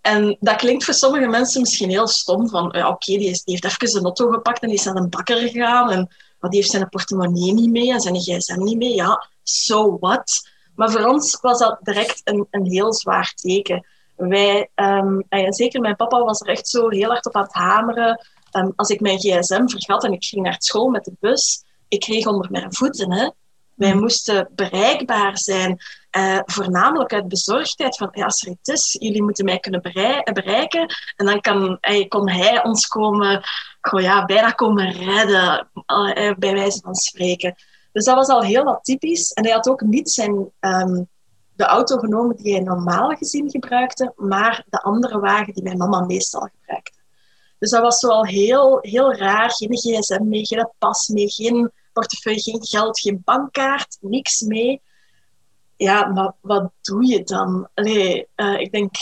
En 0.00 0.36
dat 0.40 0.56
klinkt 0.56 0.84
voor 0.84 0.94
sommige 0.94 1.26
mensen 1.26 1.60
misschien 1.60 1.90
heel 1.90 2.06
stom, 2.08 2.48
van 2.48 2.68
ja, 2.72 2.88
oké, 2.88 3.16
die, 3.16 3.28
heeft 3.28 3.64
even 3.64 3.88
zijn 3.88 4.04
auto 4.04 4.30
gepakt 4.30 4.62
en 4.62 4.68
die 4.68 4.78
is 4.78 4.84
naar 4.84 4.96
een 4.96 5.08
bakker 5.08 5.36
gegaan 5.36 5.90
en 5.90 6.08
maar 6.40 6.50
die 6.50 6.60
heeft 6.60 6.72
zijn 6.72 6.88
portemonnee 6.88 7.52
niet 7.52 7.70
mee 7.70 7.92
en 7.92 8.00
zijn 8.00 8.20
gsm 8.20 8.62
niet 8.62 8.76
mee. 8.76 8.94
Ja, 8.94 9.28
so 9.42 9.98
what? 9.98 10.50
Maar 10.74 10.90
voor 10.90 11.04
ons 11.04 11.40
was 11.40 11.58
dat 11.58 11.78
direct 11.82 12.20
een, 12.24 12.46
een 12.50 12.64
heel 12.64 12.94
zwaar 12.94 13.32
teken. 13.34 13.86
Wij, 14.16 14.70
um, 14.74 15.24
zeker 15.48 15.80
mijn 15.80 15.96
papa 15.96 16.22
was 16.22 16.40
er 16.40 16.48
echt 16.48 16.68
zo 16.68 16.88
heel 16.88 17.08
hard 17.08 17.26
op 17.26 17.36
aan 17.36 17.42
het 17.42 17.52
hameren. 17.52 18.26
Um, 18.52 18.72
als 18.76 18.88
ik 18.88 19.00
mijn 19.00 19.18
gsm 19.18 19.66
vergat 19.66 20.04
en 20.04 20.12
ik 20.12 20.24
ging 20.24 20.42
naar 20.42 20.56
school 20.58 20.88
met 20.88 21.04
de 21.04 21.12
bus, 21.20 21.64
ik 21.88 22.00
kreeg 22.00 22.26
onder 22.26 22.50
mijn 22.50 22.74
voeten. 22.74 23.12
Hè. 23.12 23.30
Wij 23.74 23.94
moesten 23.94 24.48
bereikbaar 24.54 25.38
zijn. 25.38 25.80
Uh, 26.16 26.38
voornamelijk 26.44 27.12
uit 27.12 27.28
bezorgdheid 27.28 27.96
van 27.96 28.08
ja, 28.12 28.24
als 28.24 28.42
er 28.42 28.48
iets 28.48 28.68
is, 28.68 28.96
jullie 29.00 29.22
moeten 29.22 29.44
mij 29.44 29.58
kunnen 29.58 29.82
bereiken. 30.32 30.86
En 31.16 31.26
dan 31.26 31.40
kan, 31.40 31.78
uh, 31.90 32.08
kon 32.08 32.28
hij 32.28 32.64
ons 32.64 32.86
komen, 32.86 33.42
oh 33.90 34.00
ja, 34.00 34.24
bijna 34.24 34.50
komen 34.50 34.92
redden, 34.92 35.70
bij 36.38 36.52
wijze 36.52 36.80
van 36.80 36.94
spreken. 36.94 37.54
Dus 37.92 38.04
dat 38.04 38.14
was 38.14 38.28
al 38.28 38.42
heel 38.42 38.64
wat 38.64 38.84
typisch. 38.84 39.32
En 39.32 39.44
hij 39.44 39.52
had 39.52 39.68
ook 39.68 39.80
niet 39.80 40.10
zijn, 40.10 40.50
um, 40.60 41.08
de 41.56 41.64
auto 41.64 41.96
genomen 41.98 42.36
die 42.36 42.52
hij 42.52 42.62
normaal 42.62 43.08
gezien 43.08 43.50
gebruikte, 43.50 44.12
maar 44.16 44.64
de 44.70 44.82
andere 44.82 45.18
wagen 45.18 45.54
die 45.54 45.62
mijn 45.62 45.76
mama 45.76 46.00
meestal 46.00 46.48
gebruikte. 46.58 47.01
Dus 47.62 47.70
dat 47.70 47.82
was 47.82 47.98
zo 47.98 48.08
al 48.08 48.24
heel, 48.24 48.78
heel 48.80 49.14
raar. 49.14 49.50
Geen 49.50 49.76
gsm 49.76 50.28
mee, 50.28 50.46
geen 50.46 50.70
pas 50.78 51.08
mee, 51.08 51.28
geen 51.28 51.70
portefeuille, 51.92 52.40
geen 52.40 52.64
geld, 52.66 53.00
geen 53.00 53.22
bankkaart, 53.24 53.98
niks 54.00 54.40
mee. 54.40 54.80
Ja, 55.76 56.06
maar 56.06 56.32
wat 56.40 56.70
doe 56.80 57.06
je 57.06 57.22
dan? 57.22 57.68
Allee, 57.74 58.26
uh, 58.36 58.60
ik 58.60 58.72
denk, 58.72 58.94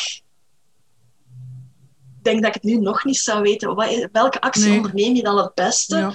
denk 2.22 2.42
dat 2.42 2.48
ik 2.48 2.54
het 2.54 2.62
nu 2.62 2.76
nog 2.76 3.04
niet 3.04 3.16
zou 3.16 3.42
weten. 3.42 3.74
Wat, 3.74 4.08
welke 4.12 4.40
actie 4.40 4.68
nee. 4.68 4.76
onderneem 4.76 5.14
je 5.14 5.22
dan 5.22 5.38
het 5.38 5.54
beste? 5.54 5.96
Ja. 5.96 6.14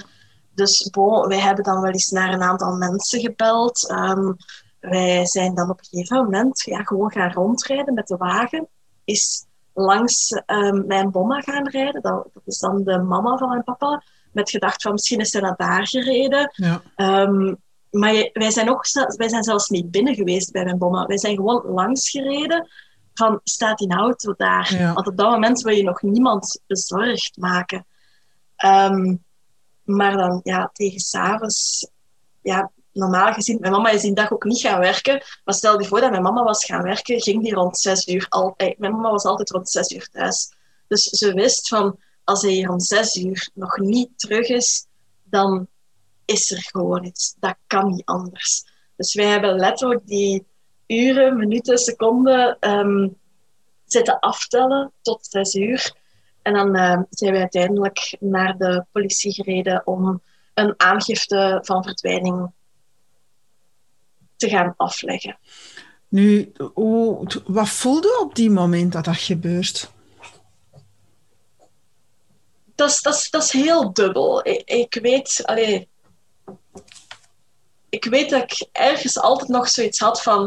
Dus 0.54 0.90
bon, 0.90 1.28
wij 1.28 1.40
hebben 1.40 1.64
dan 1.64 1.80
wel 1.80 1.92
eens 1.92 2.10
naar 2.10 2.32
een 2.32 2.42
aantal 2.42 2.76
mensen 2.76 3.20
gebeld. 3.20 3.90
Um, 3.90 4.36
wij 4.80 5.26
zijn 5.26 5.54
dan 5.54 5.70
op 5.70 5.78
een 5.78 5.84
gegeven 5.84 6.16
moment 6.16 6.60
ja, 6.60 6.82
gewoon 6.82 7.12
gaan 7.12 7.32
rondrijden 7.32 7.94
met 7.94 8.06
de 8.06 8.16
wagen. 8.16 8.68
Is 9.04 9.45
langs 9.76 10.42
um, 10.46 10.86
mijn 10.86 11.10
bomma 11.10 11.40
gaan 11.40 11.68
rijden. 11.68 12.02
Dat, 12.02 12.28
dat, 12.32 12.42
is 12.46 12.58
dan 12.58 12.84
de 12.84 12.98
mama 12.98 13.36
van 13.36 13.48
mijn 13.48 13.64
papa 13.64 14.02
met 14.32 14.50
gedacht 14.50 14.82
van 14.82 14.92
misschien 14.92 15.20
is 15.20 15.30
ze 15.30 15.40
naar 15.40 15.56
daar 15.56 15.86
gereden. 15.86 16.52
Ja. 16.54 16.82
Um, 17.22 17.56
maar 17.90 18.30
wij 18.32 18.50
zijn, 18.50 18.70
ook, 18.70 18.86
wij 19.16 19.28
zijn 19.28 19.42
zelfs 19.42 19.68
niet 19.68 19.90
binnen 19.90 20.14
geweest 20.14 20.52
bij 20.52 20.64
mijn 20.64 20.78
bomma. 20.78 21.06
Wij 21.06 21.18
zijn 21.18 21.36
gewoon 21.36 21.64
langs 21.66 22.10
gereden 22.10 22.68
van 23.14 23.40
staat 23.44 23.78
die 23.78 23.94
auto 23.94 24.34
daar? 24.36 24.74
Ja. 24.74 24.92
Want 24.92 25.06
op 25.06 25.16
dat 25.16 25.30
moment 25.30 25.60
wil 25.60 25.74
je 25.74 25.82
nog 25.82 26.02
niemand 26.02 26.60
bezorgd 26.66 27.36
maken. 27.36 27.86
Um, 28.64 29.24
maar 29.84 30.16
dan 30.16 30.40
ja, 30.42 30.70
tegen 30.72 31.00
s'avonds, 31.00 31.90
ja, 32.42 32.70
normaal 32.96 33.32
gezien, 33.32 33.58
mijn 33.60 33.72
mama 33.72 33.90
is 33.90 34.02
die 34.02 34.14
dag 34.14 34.32
ook 34.32 34.44
niet 34.44 34.60
gaan 34.60 34.80
werken. 34.80 35.22
Maar 35.44 35.54
stel 35.54 35.80
je 35.80 35.86
voor 35.86 36.00
dat 36.00 36.10
mijn 36.10 36.22
mama 36.22 36.42
was 36.42 36.64
gaan 36.64 36.82
werken, 36.82 37.20
ging 37.20 37.42
die 37.42 37.54
rond 37.54 37.78
zes 37.78 38.06
uur 38.06 38.26
altijd. 38.28 38.78
Mijn 38.78 38.92
mama 38.92 39.10
was 39.10 39.24
altijd 39.24 39.50
rond 39.50 39.70
zes 39.70 39.90
uur 39.90 40.08
thuis. 40.12 40.52
Dus 40.88 41.02
ze 41.02 41.32
wist 41.32 41.68
van, 41.68 41.98
als 42.24 42.42
hij 42.42 42.50
hier 42.50 42.70
om 42.70 42.80
zes 42.80 43.16
uur 43.16 43.50
nog 43.54 43.78
niet 43.78 44.10
terug 44.16 44.48
is, 44.48 44.86
dan 45.24 45.68
is 46.24 46.50
er 46.50 46.62
gewoon 46.62 47.04
iets. 47.04 47.34
Dat 47.38 47.56
kan 47.66 47.88
niet 47.88 48.04
anders. 48.04 48.64
Dus 48.96 49.14
wij 49.14 49.26
hebben 49.26 49.56
letterlijk 49.56 50.06
die 50.06 50.46
uren, 50.86 51.36
minuten, 51.36 51.78
seconden 51.78 52.56
um, 52.60 53.16
zitten 53.84 54.18
aftellen 54.18 54.92
tot 55.02 55.26
zes 55.26 55.54
uur. 55.54 55.94
En 56.42 56.52
dan 56.52 56.76
uh, 56.76 57.00
zijn 57.10 57.32
we 57.32 57.38
uiteindelijk 57.38 58.16
naar 58.20 58.56
de 58.56 58.84
politie 58.92 59.32
gereden 59.32 59.86
om 59.86 60.22
een 60.54 60.74
aangifte 60.76 61.58
van 61.62 61.84
verdwijning 61.84 62.52
te 64.36 64.48
gaan 64.48 64.74
afleggen. 64.76 65.38
Nu, 66.08 66.52
hoe, 66.74 67.26
wat 67.46 67.68
voelde 67.68 68.18
op 68.20 68.34
die 68.34 68.50
moment 68.50 68.92
dat 68.92 69.04
dat 69.04 69.16
gebeurt? 69.16 69.90
dat 72.76 72.90
is, 72.90 73.02
dat 73.02 73.14
is, 73.14 73.30
dat 73.30 73.42
is 73.42 73.50
heel 73.50 73.92
dubbel. 73.92 74.46
Ik, 74.46 74.62
ik 74.64 74.98
weet, 75.02 75.40
allee, 75.44 75.88
ik 77.88 78.04
weet 78.04 78.30
dat 78.30 78.42
ik 78.42 78.68
ergens 78.72 79.20
altijd 79.20 79.48
nog 79.48 79.68
zoiets 79.68 79.98
had 79.98 80.22
van: 80.22 80.44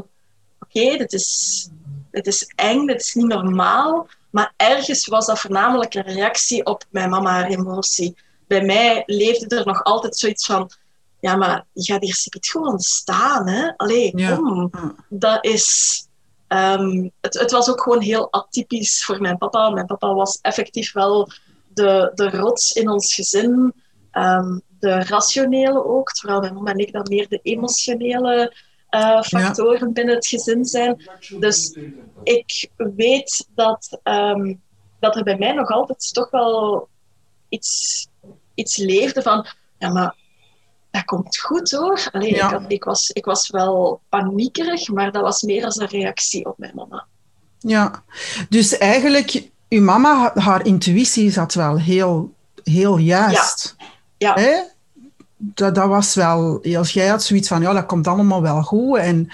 oké, 0.60 0.80
okay, 0.80 0.98
dit, 0.98 1.14
is, 1.14 1.70
dit 2.12 2.28
is 2.28 2.54
eng, 2.56 2.86
dit 2.86 3.02
is 3.02 3.14
niet 3.14 3.28
normaal. 3.28 4.08
Maar 4.30 4.54
ergens 4.58 5.08
was 5.08 5.26
dat 5.26 5.40
voornamelijk 5.40 5.94
een 5.94 6.04
reactie 6.04 6.66
op 6.66 6.84
mijn 6.90 7.10
mama 7.10 7.32
haar 7.32 7.50
emotie. 7.50 8.18
Bij 8.48 8.62
mij 8.62 9.04
leefde 9.06 9.56
er 9.56 9.66
nog 9.66 9.84
altijd 9.84 10.18
zoiets 10.18 10.46
van: 10.46 10.72
ja, 11.20 11.36
maar 11.36 11.66
je 11.74 11.84
gaat 11.84 12.02
hier 12.02 12.28
niet 12.30 12.50
gewoon 12.50 12.80
staan, 12.80 13.48
hè? 13.48 13.78
Allee, 13.78 14.12
kom. 14.36 14.72
Dat 15.10 15.46
is. 15.46 16.04
Um, 16.48 17.12
het, 17.22 17.40
het 17.40 17.52
was 17.52 17.70
ook 17.70 17.82
gewoon 17.82 18.02
heel 18.02 18.32
atypisch 18.32 19.06
voor 19.06 19.22
mijn 19.22 19.38
papa. 19.38 19.70
Mijn 19.70 19.86
papa 19.86 20.14
was 20.14 20.40
effectief 20.42 20.94
wel 20.94 21.32
de, 21.68 22.12
de 22.14 22.30
rots 22.30 22.72
in 22.72 22.90
ons 22.90 23.14
gezin, 23.14 23.74
um, 24.12 24.62
de 24.80 25.04
rationele 25.04 25.86
ook, 25.86 26.12
terwijl 26.12 26.40
mijn 26.40 26.54
mama 26.54 26.72
en 26.72 26.78
ik 26.78 26.92
dan 26.92 27.06
meer 27.10 27.28
de 27.28 27.40
emotionele 27.44 28.54
uh, 28.90 29.22
factoren 29.22 29.88
ja. 29.88 29.94
binnen 29.94 30.16
het 30.16 30.28
gezin 30.28 30.66
zijn. 30.66 31.10
Dus 31.40 31.78
ik 32.24 32.70
weet 32.78 33.48
dat, 33.56 34.00
um, 34.04 34.62
dat 35.00 35.16
er 35.16 35.24
bij 35.24 35.38
mij 35.38 35.54
nog 35.54 35.70
altijd 35.70 36.14
toch 36.14 36.30
wel 36.30 36.88
iets, 37.50 38.08
iets 38.54 38.78
leefde 38.78 39.22
van, 39.22 39.48
ja, 39.78 39.90
maar 39.90 40.16
dat 40.92 41.06
komt 41.06 41.38
goed 41.38 41.72
hoor. 41.72 42.08
Allee, 42.12 42.36
ja. 42.36 42.60
ik, 42.60 42.68
ik, 42.68 42.84
was, 42.84 43.10
ik 43.10 43.26
was 43.26 43.50
wel 43.50 44.02
paniekerig, 44.10 44.88
maar 44.88 45.12
dat 45.12 45.22
was 45.22 45.42
meer 45.42 45.66
als 45.66 45.76
een 45.76 45.88
reactie 45.88 46.46
op 46.46 46.58
mijn 46.58 46.76
mama. 46.76 47.06
Ja, 47.60 48.04
dus 48.50 48.78
eigenlijk 48.78 49.50
uw 49.70 49.82
mama, 49.82 50.32
haar 50.36 50.66
intuïtie 50.66 51.32
zat 51.32 51.54
wel 51.54 51.80
heel, 51.80 52.34
heel 52.64 52.98
juist. 52.98 53.76
Ja. 54.18 54.40
ja. 54.40 54.68
Dat, 55.38 55.76
dat 55.76 55.88
was 55.88 56.16
wel, 56.16 56.62
als 56.76 56.92
jij 56.92 57.08
had 57.08 57.24
zoiets 57.24 57.48
van, 57.48 57.62
ja, 57.62 57.74
dat 57.74 57.86
komt 57.86 58.08
allemaal 58.08 58.42
wel 58.42 58.64
goed. 58.64 58.98
En 58.98 59.30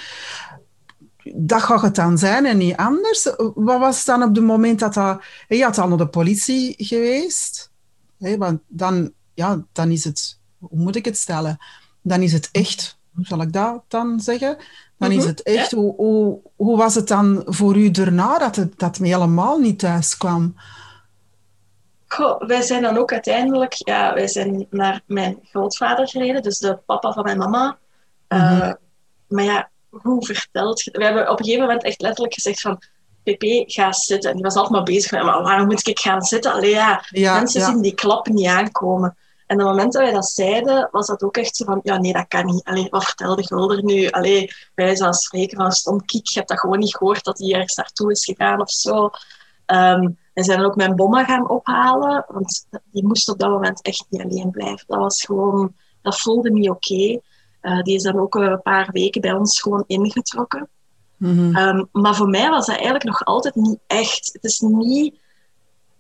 dat 1.34 1.62
gaat 1.62 1.82
het 1.82 1.96
dan 1.96 2.18
zijn 2.18 2.46
en 2.46 2.58
niet 2.58 2.76
anders. 2.76 3.24
Wat 3.56 3.80
was 3.80 4.06
dan 4.06 4.24
op 4.24 4.36
het 4.36 4.44
moment 4.44 4.80
dat 4.80 4.94
dat... 4.94 5.22
Je 5.48 5.64
had 5.64 5.78
al 5.78 5.88
naar 5.88 5.98
de 5.98 6.08
politie 6.08 6.74
geweest. 6.78 7.72
Hè, 8.20 8.38
want 8.38 8.60
dan, 8.68 9.12
ja, 9.34 9.64
dan 9.72 9.92
is 9.92 10.04
het... 10.04 10.40
Hoe 10.70 10.80
moet 10.80 10.96
ik 10.96 11.06
het 11.06 11.18
stellen? 11.18 11.58
Dan 12.02 12.22
is 12.22 12.34
het 12.34 12.50
echt... 12.52 12.98
Hoe 13.16 13.26
zal 13.26 13.42
ik 13.42 13.54
dat 13.54 13.84
dan 13.88 14.20
zeggen? 14.20 14.58
Dan 14.98 15.12
is 15.12 15.18
mhm. 15.18 15.28
het 15.28 15.44
echt, 15.44 15.72
hoe, 15.72 15.96
hoe, 15.96 16.40
hoe, 16.56 16.78
was 16.78 16.96
het 16.96 17.08
dan 17.08 17.44
voor 17.46 17.76
u 17.78 17.92
daarna 17.92 18.38
dat 18.38 18.56
het 18.56 18.80
dat 18.80 18.98
helemaal 18.98 19.58
niet 19.58 19.80
thuis 19.80 20.18
kwam? 20.18 20.56
Goh, 22.08 22.42
wij 22.48 22.62
zijn 22.62 22.82
dan 22.82 22.98
ook 22.98 23.12
uiteindelijk, 23.12 23.74
ja, 23.74 24.14
wij 24.14 24.28
zijn 24.28 24.68
naar 24.70 25.02
mijn 25.06 25.40
grootvader 25.44 26.08
gereden, 26.08 26.42
dus 26.42 26.58
de 26.58 26.78
papa 26.86 27.14
van 27.14 27.24
mijn 27.24 27.38
mama. 27.38 27.78
Uh, 28.30 28.52
mm 28.52 28.78
Maar 29.28 29.44
ja, 29.44 29.70
hoe 29.90 30.26
vertelt 30.26 30.82
je? 30.82 30.92
We 30.92 31.04
hebben 31.04 31.30
op 31.30 31.40
een 31.40 31.46
gegeven 31.46 31.66
moment 31.66 31.84
echt 31.84 32.02
letterlijk 32.02 32.34
gezegd 32.34 32.62
van, 32.62 32.82
PP, 33.24 33.44
ga 33.72 33.92
zitten. 33.92 34.30
En 34.30 34.36
die 34.36 34.46
was 34.46 34.56
altijd 34.56 34.74
maar 34.74 34.84
bezig 34.84 35.12
met, 35.12 35.24
maar 35.24 35.42
waarom 35.42 35.68
moet 35.68 35.88
ik 35.88 36.00
gaan 36.00 36.22
zitten? 36.22 36.54
Allee, 36.54 36.70
ja, 36.70 37.04
mensen 37.12 37.62
zien 37.62 37.82
die 37.82 37.94
klappen 37.94 38.34
niet 38.34 38.48
aankomen. 38.48 39.18
En 39.46 39.56
op 39.56 39.68
het 39.68 39.76
moment 39.76 39.94
dat 39.94 40.02
wij 40.02 40.12
dat 40.12 40.30
zeiden, 40.30 40.90
was 40.92 41.08
dat 41.08 41.24
ook 41.24 41.38
echt 41.38 41.56
zo 41.56 41.66
van, 41.66 41.80
ja, 41.84 41.98
nee, 41.98 42.14
dat 42.14 42.28
kan 42.28 42.46
niet. 42.46 42.64
Allee, 42.64 42.88
wat 42.90 43.04
vertelde 43.04 43.46
Gulder 43.46 43.84
nu? 43.84 44.08
Allee, 44.08 44.52
wij 44.76 44.96
zouden 44.96 45.20
spreken 45.20 45.58
van 45.58 45.72
stom 45.72 46.06
kiek, 46.06 46.28
je 46.28 46.38
hebt 46.38 46.50
dat 46.50 46.60
gewoon 46.60 46.80
niet 46.80 46.96
gehoord 46.96 47.24
dat 47.24 47.40
hij 47.40 47.54
ergens 47.54 47.76
naartoe 47.76 48.12
is 48.12 48.26
gegaan 48.26 48.62
of 48.62 48.72
zo. 48.72 49.10
Um, 49.66 50.18
en 50.34 50.44
zijn 50.44 50.66
ook 50.66 50.76
mijn 50.76 50.96
bomma 50.96 51.24
gaan 51.24 51.50
ophalen, 51.50 52.26
want 52.28 52.68
die 52.92 53.06
moest 53.06 53.30
op 53.30 53.40
dat 53.40 53.50
moment 53.50 53.82
echt 53.82 54.06
niet 54.10 54.22
alleen 54.22 54.52
blijven. 54.52 54.84
Dat 54.88 55.00
was 55.00 55.22
gewoon, 55.22 55.76
dat 56.02 56.20
voelde 56.20 56.52
niet 56.52 56.70
oké. 56.70 57.20
Uh, 57.62 57.82
die 57.82 57.96
is 57.96 58.04
dan 58.04 58.20
ook 58.20 58.36
een 58.36 58.62
paar 58.62 58.90
weken 58.92 59.22
bij 59.22 59.34
ons 59.34 59.62
gewoon 59.62 59.84
ingetrokken. 59.88 60.70
Mm 61.18 61.56
um, 61.56 61.90
maar 61.92 62.16
voor 62.16 62.30
mij 62.30 62.50
was 62.50 62.66
dat 62.66 62.76
eigenlijk 62.76 63.06
nog 63.06 63.26
altijd 63.26 63.56
niet 63.56 63.80
echt. 63.88 64.30
Het 64.34 64.44
is 64.44 64.60
niet 64.60 65.20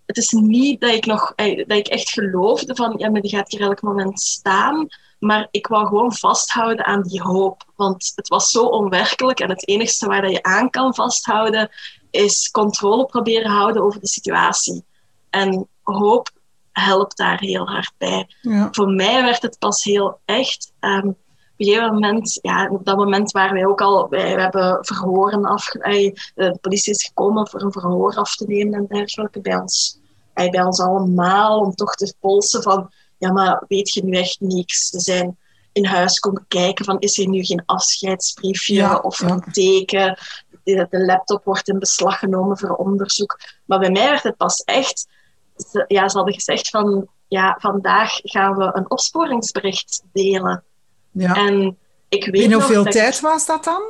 het 0.05 0.17
is 0.17 0.31
niet 0.31 0.81
dat 0.81 0.91
ik, 0.91 1.05
nog, 1.05 1.33
eh, 1.35 1.67
dat 1.67 1.77
ik 1.77 1.87
echt 1.87 2.09
geloofde 2.09 2.75
van, 2.75 2.93
ja, 2.97 3.09
maar 3.09 3.21
die 3.21 3.35
gaat 3.35 3.51
hier 3.51 3.61
elk 3.61 3.81
moment 3.81 4.21
staan. 4.21 4.87
Maar 5.19 5.47
ik 5.51 5.67
wou 5.67 5.87
gewoon 5.87 6.13
vasthouden 6.13 6.85
aan 6.85 7.01
die 7.01 7.21
hoop. 7.21 7.63
Want 7.75 8.11
het 8.15 8.27
was 8.27 8.49
zo 8.49 8.63
onwerkelijk 8.63 9.39
en 9.39 9.49
het 9.49 9.67
enige 9.67 10.05
waar 10.05 10.21
dat 10.21 10.31
je 10.31 10.43
aan 10.43 10.69
kan 10.69 10.95
vasthouden 10.95 11.69
is 12.11 12.51
controle 12.51 13.05
proberen 13.05 13.51
houden 13.51 13.83
over 13.83 13.99
de 13.99 14.07
situatie. 14.07 14.85
En 15.29 15.67
hoop 15.83 16.29
helpt 16.71 17.17
daar 17.17 17.39
heel 17.39 17.67
hard 17.67 17.91
bij. 17.97 18.27
Ja. 18.41 18.67
Voor 18.71 18.87
mij 18.87 19.23
werd 19.23 19.41
het 19.41 19.59
pas 19.59 19.83
heel 19.83 20.19
echt. 20.25 20.73
Um, 20.79 21.15
op 21.57 21.61
een 21.61 21.73
gegeven 21.73 21.93
moment, 21.93 22.39
ja, 22.41 22.69
op 22.69 22.85
dat 22.85 22.97
moment 22.97 23.31
waren 23.31 23.53
wij 23.53 23.65
ook 23.65 23.81
al, 23.81 24.09
wij, 24.09 24.29
hebben 24.29 24.77
verhoren 24.81 25.45
af, 25.45 25.67
de 25.67 26.57
politie 26.61 26.93
is 26.93 27.03
gekomen 27.03 27.47
voor 27.47 27.61
een 27.61 27.71
verhoor 27.71 28.15
af 28.15 28.35
te 28.35 28.45
nemen 28.47 28.73
en 28.73 28.85
dergelijke 28.87 29.41
bij 29.41 29.55
ons, 29.55 29.99
bij 30.33 30.63
ons 30.63 30.79
allemaal, 30.79 31.59
om 31.59 31.75
toch 31.75 31.95
te 31.95 32.15
polsen 32.19 32.63
van, 32.63 32.91
ja, 33.17 33.31
maar 33.31 33.63
weet 33.67 33.93
je 33.93 34.03
nu 34.03 34.11
echt 34.11 34.39
niks? 34.39 34.87
Ze 34.89 34.99
zijn 34.99 35.37
in 35.71 35.85
huis 35.85 36.19
komen 36.19 36.45
kijken 36.47 36.85
van, 36.85 36.99
is 36.99 37.19
er 37.19 37.27
nu 37.27 37.43
geen 37.43 37.63
afscheidsbriefje 37.65 39.03
of 39.03 39.19
een 39.19 39.43
teken? 39.51 40.17
De, 40.63 40.87
de 40.89 41.05
laptop 41.05 41.43
wordt 41.43 41.67
in 41.67 41.79
beslag 41.79 42.19
genomen 42.19 42.57
voor 42.57 42.75
onderzoek. 42.75 43.39
Maar 43.65 43.79
bij 43.79 43.91
mij 43.91 44.09
werd 44.09 44.23
het 44.23 44.37
pas 44.37 44.63
echt, 44.63 45.07
ja, 45.87 46.09
ze 46.09 46.17
hadden 46.17 46.33
gezegd 46.33 46.69
van, 46.69 47.07
ja, 47.27 47.57
vandaag 47.59 48.11
gaan 48.23 48.55
we 48.55 48.69
een 48.73 48.91
opsporingsbericht 48.91 50.03
delen. 50.11 50.63
Ja. 51.15 51.33
En 51.33 51.77
ik 52.09 52.25
weet 52.25 52.41
In 52.41 52.53
hoeveel 52.53 52.83
tijd 52.83 53.19
was 53.19 53.45
dat 53.45 53.63
dan? 53.63 53.81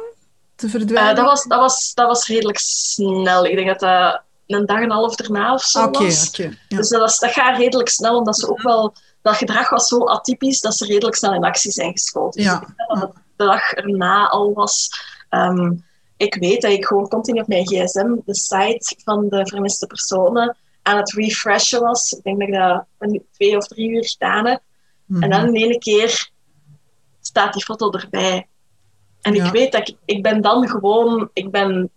Te 0.56 0.70
verdwijnen? 0.70 1.12
Uh, 1.12 1.18
dat, 1.18 1.26
was, 1.26 1.44
dat, 1.44 1.60
was, 1.60 1.94
dat 1.94 2.08
was 2.08 2.28
redelijk 2.28 2.58
snel. 2.62 3.46
Ik 3.46 3.56
denk 3.56 3.68
dat 3.68 3.80
dat 3.80 4.22
een 4.48 4.66
dag 4.66 4.78
en 4.78 4.84
een 4.84 4.92
half 4.92 5.20
erna 5.20 5.54
of 5.54 5.64
zo 5.64 5.90
was. 5.92 6.28
Okay, 6.30 6.58
ja. 6.68 6.78
Dus 6.78 6.90
dat, 6.90 7.00
was, 7.02 7.20
dat 7.20 7.32
gaat 7.32 7.58
redelijk 7.58 7.90
snel, 7.90 8.18
omdat 8.18 8.40
ze 8.40 8.50
ook 8.50 8.62
wel... 8.62 8.94
Dat 9.22 9.36
gedrag 9.36 9.70
was 9.70 9.88
zo 9.88 10.08
atypisch 10.08 10.62
dat 10.62 10.76
ze 10.76 10.86
redelijk 10.86 11.16
snel 11.16 11.34
in 11.34 11.44
actie 11.44 11.72
zijn 11.72 11.92
geschoten. 11.92 12.42
Dus 12.42 12.52
ja. 12.52 12.62
Ik 12.62 12.68
denk 12.68 12.90
dat 12.90 13.02
het 13.02 13.12
de 13.36 13.46
dag 13.46 13.72
erna 13.72 14.28
al 14.28 14.54
was. 14.54 14.90
Um, 15.30 15.84
ik 16.18 16.36
weet 16.36 16.62
dat 16.62 16.72
ik 16.72 16.86
gewoon 16.86 17.08
continu 17.08 17.40
op 17.40 17.48
mijn 17.48 17.66
gsm 17.66 18.16
de 18.26 18.36
site 18.36 18.96
van 19.04 19.30
de 19.30 19.48
vermiste 19.48 19.88
personen 19.88 20.58
aan 20.82 20.98
het 20.98 21.14
refreshen 21.14 21.82
was. 21.82 22.12
Ik 22.12 22.24
denk 22.24 22.40
dat 22.40 22.48
ik 22.48 23.12
dat 23.14 23.22
twee 23.32 23.58
of 23.58 23.68
drie 23.68 23.90
uur 23.90 24.06
gedaan 24.06 24.46
heb. 24.46 24.62
Mm 25.06 25.16
-hmm. 25.16 25.24
En 25.24 25.30
dan 25.30 25.48
in 25.48 25.64
ene 25.64 25.78
keer 25.78 26.30
staat 27.36 27.54
die 27.54 27.64
foto 27.64 27.92
erbij. 27.92 28.48
En 29.22 29.34
ik 29.34 29.52
weet 29.52 29.72
dat 29.72 29.88
ik, 29.88 29.98
ik 30.06 30.24
ben 30.24 30.42
dan 30.42 30.70
gewoon, 30.70 31.30
ik 31.34 31.52
ben 31.52 31.90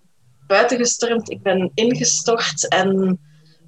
buitengestormd, 0.46 1.30
ik 1.30 1.42
ben 1.42 1.70
ingestort 1.74 2.68
en 2.68 3.18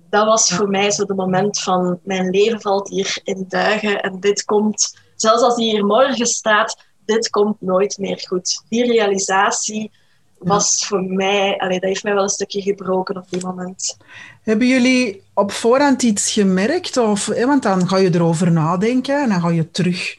dat 0.09 0.27
was 0.27 0.49
voor 0.49 0.69
mij 0.69 0.91
zo 0.91 1.05
de 1.05 1.15
moment 1.15 1.61
van 1.61 2.01
mijn 2.03 2.31
leven 2.31 2.61
valt 2.61 2.89
hier 2.89 3.21
in 3.25 3.45
duigen 3.49 4.01
en 4.03 4.21
dit 4.21 4.45
komt, 4.45 4.99
zelfs 5.17 5.43
als 5.43 5.57
die 5.57 5.71
hier 5.71 5.85
morgen 5.85 6.27
staat, 6.27 6.77
dit 7.05 7.31
komt 7.31 7.61
nooit 7.61 7.99
meer 7.99 8.25
goed. 8.29 8.63
Die 8.69 8.93
realisatie 8.93 9.91
was 10.39 10.87
voor 10.87 11.03
mij, 11.03 11.59
allee, 11.59 11.81
dat 11.81 11.89
heeft 11.89 12.03
mij 12.03 12.15
wel 12.15 12.23
een 12.23 12.29
stukje 12.29 12.63
gebroken 12.63 13.17
op 13.17 13.31
die 13.31 13.45
moment. 13.45 13.97
Hebben 14.43 14.67
jullie 14.67 15.23
op 15.35 15.53
voorhand 15.53 16.03
iets 16.03 16.33
gemerkt? 16.33 16.97
Of, 16.97 17.27
want 17.27 17.63
dan 17.63 17.89
ga 17.89 17.97
je 17.97 18.15
erover 18.15 18.53
nadenken 18.53 19.23
en 19.23 19.29
dan 19.29 19.41
ga 19.41 19.51
je 19.51 19.71
terug 19.71 20.19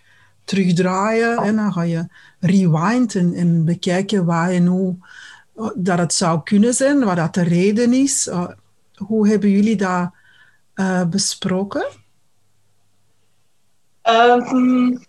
terugdraaien. 0.52 1.38
En 1.38 1.56
dan 1.56 1.74
ga 1.74 1.82
je 1.82 2.08
rewind 2.40 3.16
en, 3.16 3.66
bekijken 3.66 4.26
waar 4.26 4.50
en 4.50 4.66
hoe 4.66 4.96
eh, 5.56 5.70
dat 5.76 5.98
het 5.98 6.14
zou 6.14 6.44
kunnen 6.44 6.74
zijn, 6.74 7.04
wat 7.04 7.16
dat 7.16 7.34
de 7.34 7.44
reden 7.44 7.94
is. 7.94 8.28
Uh, 8.28 8.48
hoe 8.96 9.28
hebben 9.28 9.50
jullie 9.50 9.76
dat 9.76 10.12
uh, 10.76 11.04
besproken? 11.06 11.86
Um, 14.04 15.06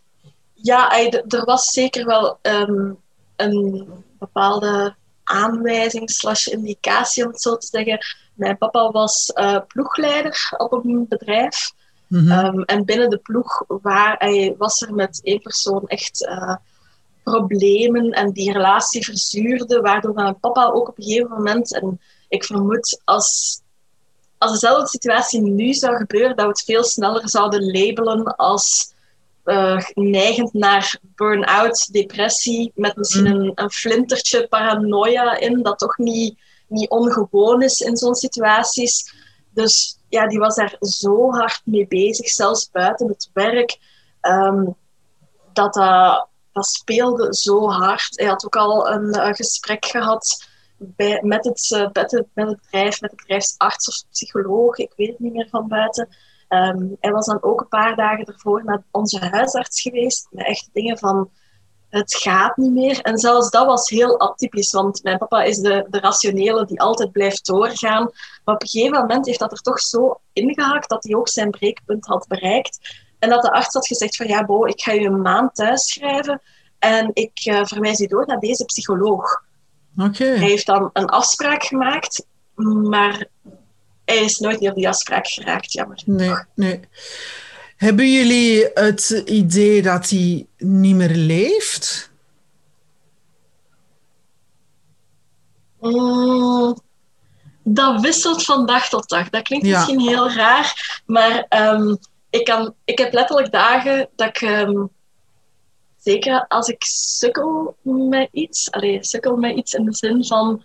ja, 0.53 0.93
er 1.29 1.45
was 1.45 1.71
zeker 1.71 2.07
wel 2.07 2.39
um, 2.43 2.97
een 3.37 3.89
bepaalde 4.19 4.95
aanwijzing 5.25 6.11
slash 6.11 6.47
indicatie, 6.47 7.25
om 7.25 7.31
het 7.31 7.43
zo 7.43 7.57
te 7.57 7.67
zeggen. 7.67 7.99
Mijn 8.35 8.59
papa 8.59 8.91
was 8.91 9.33
uh, 9.35 9.59
ploegleider 9.67 10.55
op 10.57 10.73
een 10.73 11.07
bedrijf. 11.09 11.73
Mhm. 12.12 12.31
Ehm, 12.31 12.61
en 12.61 12.85
binnen 12.85 13.11
de 13.11 13.18
ploeg 13.18 13.64
waar, 13.66 14.14
hij, 14.18 14.55
was 14.59 14.81
er 14.81 14.94
met 14.94 15.20
één 15.22 15.40
persoon 15.40 15.87
echt 15.87 16.22
uh, 16.22 16.57
problemen 17.22 18.11
en 18.11 18.33
die 18.33 18.53
relatie 18.53 19.05
verzuurde, 19.05 19.81
waardoor 19.81 20.14
mijn 20.14 20.40
papa 20.40 20.64
ook 20.64 20.88
op 20.88 20.98
een 20.98 21.05
gegeven 21.05 21.31
moment, 21.31 21.75
en 21.75 22.01
ik 22.29 22.44
vermoed 22.44 23.01
als, 23.05 23.61
als 24.38 24.53
dezelfde 24.53 24.88
situatie 24.88 25.40
nu 25.40 25.72
zou 25.72 25.96
gebeuren, 25.96 26.37
dat 26.37 26.44
we 26.44 26.51
het 26.51 26.62
veel 26.62 26.85
sneller 26.85 27.29
zouden 27.29 27.64
labelen 27.70 28.37
als 28.37 28.94
uh, 29.44 29.81
neigend 29.94 30.53
naar 30.53 30.98
burn-out, 31.14 31.92
depressie, 31.92 32.72
met 32.75 32.96
misschien 32.96 33.29
mhm. 33.29 33.35
een, 33.35 33.53
een 33.55 33.70
flintertje 33.70 34.48
paranoia 34.48 35.38
in, 35.38 35.62
dat 35.62 35.79
toch 35.79 35.98
niet, 35.98 36.38
niet 36.68 36.90
ongewoon 36.90 37.62
is 37.62 37.81
in 37.81 37.96
zo'n 37.96 38.14
situaties. 38.14 39.14
Dus 39.55 39.99
ja, 40.09 40.27
die 40.27 40.38
was 40.38 40.55
daar 40.55 40.77
zo 40.81 41.31
hard 41.31 41.62
mee 41.65 41.87
bezig, 41.87 42.29
zelfs 42.29 42.71
buiten 42.71 43.09
het 43.09 43.31
werk, 43.33 43.79
um, 44.21 44.77
dat 45.53 45.75
dat, 45.75 46.67
speelde 46.67 47.35
zo 47.35 47.71
hard. 47.71 48.19
Hij 48.19 48.29
had 48.29 48.45
ook 48.45 48.57
al 48.57 48.91
een, 48.91 49.35
gesprek 49.35 49.85
gehad 49.85 50.47
bij, 50.77 51.21
met, 51.23 51.45
het, 51.45 51.71
uh, 51.71 51.88
met, 51.93 52.11
het, 52.11 52.27
met 52.35 52.49
het 52.49 52.61
bedrijf, 52.61 53.01
met 53.01 53.11
de 53.11 53.17
bedrijfsarts 53.17 53.88
of 53.88 54.11
psycholoog, 54.11 54.77
ik 54.77 54.93
weet 54.97 55.09
het 55.09 55.19
niet 55.19 55.33
meer 55.33 55.49
van 55.49 55.69
buiten. 55.69 56.09
Um, 56.49 56.97
hij 57.01 57.12
was 57.12 57.27
dan 57.27 57.43
ook 57.43 57.61
een 57.61 57.69
paar 57.69 57.97
dagen 57.97 58.25
ervoor 58.25 58.65
naar 58.65 58.83
onze 58.91 59.19
huisarts 59.19 59.81
geweest, 59.81 60.27
met 60.31 60.47
echt 60.47 60.69
dingen 60.73 60.99
van 60.99 61.31
het 61.93 62.15
gaat 62.15 62.57
niet 62.57 62.73
meer. 62.73 63.01
En 63.01 63.19
zelfs 63.19 63.51
dat 63.51 63.67
was 63.67 63.89
heel 63.89 64.21
atypisch, 64.21 64.73
want 64.73 65.03
mijn 65.03 65.19
papa 65.19 65.43
is 65.43 65.59
de, 65.59 65.87
de 65.91 66.01
rationele 66.01 66.67
die 66.67 66.81
altijd 66.81 67.13
blijft 67.13 67.47
doorgaan. 67.47 68.11
Maar 68.45 68.55
op 68.55 68.63
een 68.63 68.69
gegeven 68.69 68.99
moment 68.99 69.27
heeft 69.27 69.39
dat 69.39 69.53
er 69.53 69.61
toch 69.61 69.81
zo 69.81 70.21
ingehakt 70.33 70.89
dat 70.89 71.05
hij 71.05 71.15
ook 71.15 71.29
zijn 71.29 71.51
breekpunt 71.51 72.07
had 72.07 72.27
bereikt. 72.29 72.79
En 73.19 73.29
dat 73.29 73.43
de 73.43 73.53
arts 73.53 73.75
had 73.75 73.87
gezegd 73.87 74.17
van 74.17 74.27
ja, 74.27 74.45
Bo, 74.45 74.65
ik 74.65 74.81
ga 74.81 74.93
je 74.93 75.07
een 75.07 75.23
maand 75.23 75.55
thuis 75.55 75.93
schrijven 75.93 76.43
en 76.79 77.11
ik 77.13 77.47
uh, 77.47 77.65
verwijs 77.65 77.99
je 77.99 78.09
door 78.09 78.27
naar 78.27 78.41
deze 78.41 78.65
psycholoog. 78.65 79.45
Okay. 79.97 80.29
Hij 80.29 80.49
heeft 80.49 80.67
dan 80.67 80.91
een 80.93 81.09
afspraak 81.09 81.63
gemaakt, 81.63 82.27
maar 82.55 83.27
hij 84.05 84.25
is 84.25 84.39
nooit 84.39 84.61
meer 84.61 84.71
op 84.71 84.77
die 84.77 84.89
afspraak 84.89 85.27
geraakt, 85.27 85.73
jammer. 85.73 86.03
Nee, 86.05 86.35
nee. 86.55 86.81
Hebben 87.83 88.12
jullie 88.12 88.71
het 88.75 89.23
idee 89.25 89.83
dat 89.83 90.09
hij 90.11 90.47
niet 90.59 90.95
meer 90.95 91.14
leeft? 91.14 92.11
Mm, 95.81 96.79
dat 97.62 98.01
wisselt 98.01 98.45
van 98.45 98.66
dag 98.66 98.88
tot 98.88 99.09
dag. 99.09 99.31
Dat 99.31 99.42
klinkt 99.42 99.66
misschien 99.66 100.01
heel 100.01 100.31
raar, 100.31 101.01
maar 101.07 101.47
um, 101.49 101.99
ik, 102.31 102.45
kan, 102.45 102.75
ik 102.85 102.99
heb 102.99 103.12
letterlijk 103.12 103.53
dagen 103.53 104.09
dat 104.16 104.29
ik, 104.29 104.40
um, 104.40 104.90
zeker 105.99 106.47
als 106.49 106.68
ik 106.68 106.85
sukkel 106.85 107.77
met 107.83 108.29
iets, 108.33 108.71
allez, 108.71 109.09
sukkel 109.09 109.37
met 109.37 109.57
iets 109.57 109.75
in 109.75 109.85
de 109.85 109.95
zin 109.95 110.25
van, 110.25 110.62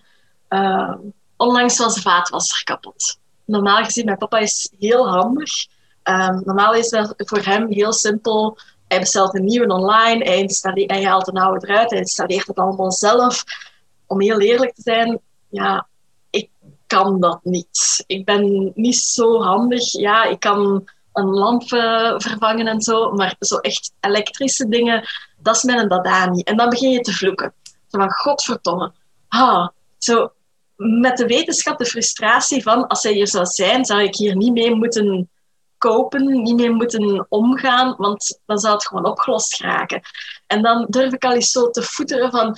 uh, 0.49 0.93
onlangs 1.38 1.77
was 1.77 1.95
de 1.95 2.01
vaatwasser 2.01 2.63
kapot. 2.63 3.19
Normaal 3.45 3.84
gezien, 3.84 4.06
mijn 4.06 4.17
papa 4.17 4.38
is 4.38 4.71
heel 4.80 5.10
handig. 5.10 5.75
Um, 6.10 6.41
normaal 6.46 6.74
is 6.74 6.89
dat 6.89 7.13
voor 7.17 7.41
hem 7.41 7.72
heel 7.72 7.93
simpel. 7.93 8.58
Hij 8.88 9.00
bestelt 9.00 9.36
een 9.36 9.43
nieuwe 9.43 9.67
online, 9.67 10.24
hij, 10.88 11.04
haalt 11.04 11.28
een 11.28 11.38
oude 11.38 11.67
eruit, 11.67 11.89
hij 11.89 12.00
installeert 12.00 12.48
het 12.48 12.58
allemaal 12.58 12.91
zelf. 12.91 13.43
Om 14.06 14.22
heel 14.22 14.39
eerlijk 14.39 14.76
te 14.76 14.82
zijn, 14.82 15.20
ja, 15.50 15.88
ik 16.30 16.50
kan 16.88 17.20
dat 17.20 17.39
niet. 17.43 18.04
Ik 18.08 18.26
ben 18.26 18.72
niet 18.76 18.98
zo 18.98 19.41
handig. 19.41 19.91
Ja, 19.91 20.24
ik 20.24 20.39
kan 20.39 20.89
een 21.13 21.30
lamp 21.30 21.72
uh, 21.72 22.13
vervangen 22.17 22.67
en 22.67 22.82
zo, 22.82 23.12
maar 23.12 23.36
zo 23.39 23.58
echt 23.58 23.91
elektrische 24.00 24.67
dingen, 24.67 25.08
dat 25.38 25.56
is 25.56 25.63
mijn 25.63 26.32
niet. 26.32 26.48
En 26.48 26.58
dan 26.58 26.70
begin 26.70 26.91
je 26.91 27.00
te 27.00 27.13
vloeken. 27.13 27.54
Zo 27.63 28.00
van, 28.00 28.12
godverdomme. 28.12 28.91
Ha, 29.28 29.74
zo 29.98 30.32
met 30.76 31.17
de 31.17 31.26
wetenschap 31.26 31.78
de 31.78 31.86
frustratie 31.86 32.63
van, 32.63 32.88
als 32.88 33.04
hij 33.04 33.13
hier 33.13 33.28
zou 33.28 33.46
zijn, 33.46 33.86
zou 33.86 34.02
ik 34.02 34.15
hier 34.15 34.36
niet 34.36 34.54
mee 34.54 34.76
moeten 34.76 35.30
niet 36.13 36.56
meer 36.56 36.73
moeten 36.73 37.26
omgaan, 37.30 37.95
want 37.97 38.39
dan 38.45 38.58
zou 38.58 38.73
het 38.73 38.88
gewoon 38.88 39.06
opgelost 39.06 39.62
raken. 39.62 40.02
En 40.47 40.62
dan 40.62 40.86
durf 40.89 41.13
ik 41.13 41.26
al 41.26 41.34
eens 41.34 41.52
zo 41.52 41.69
te 41.69 41.84
voeteren 41.84 42.32
van, 42.32 42.56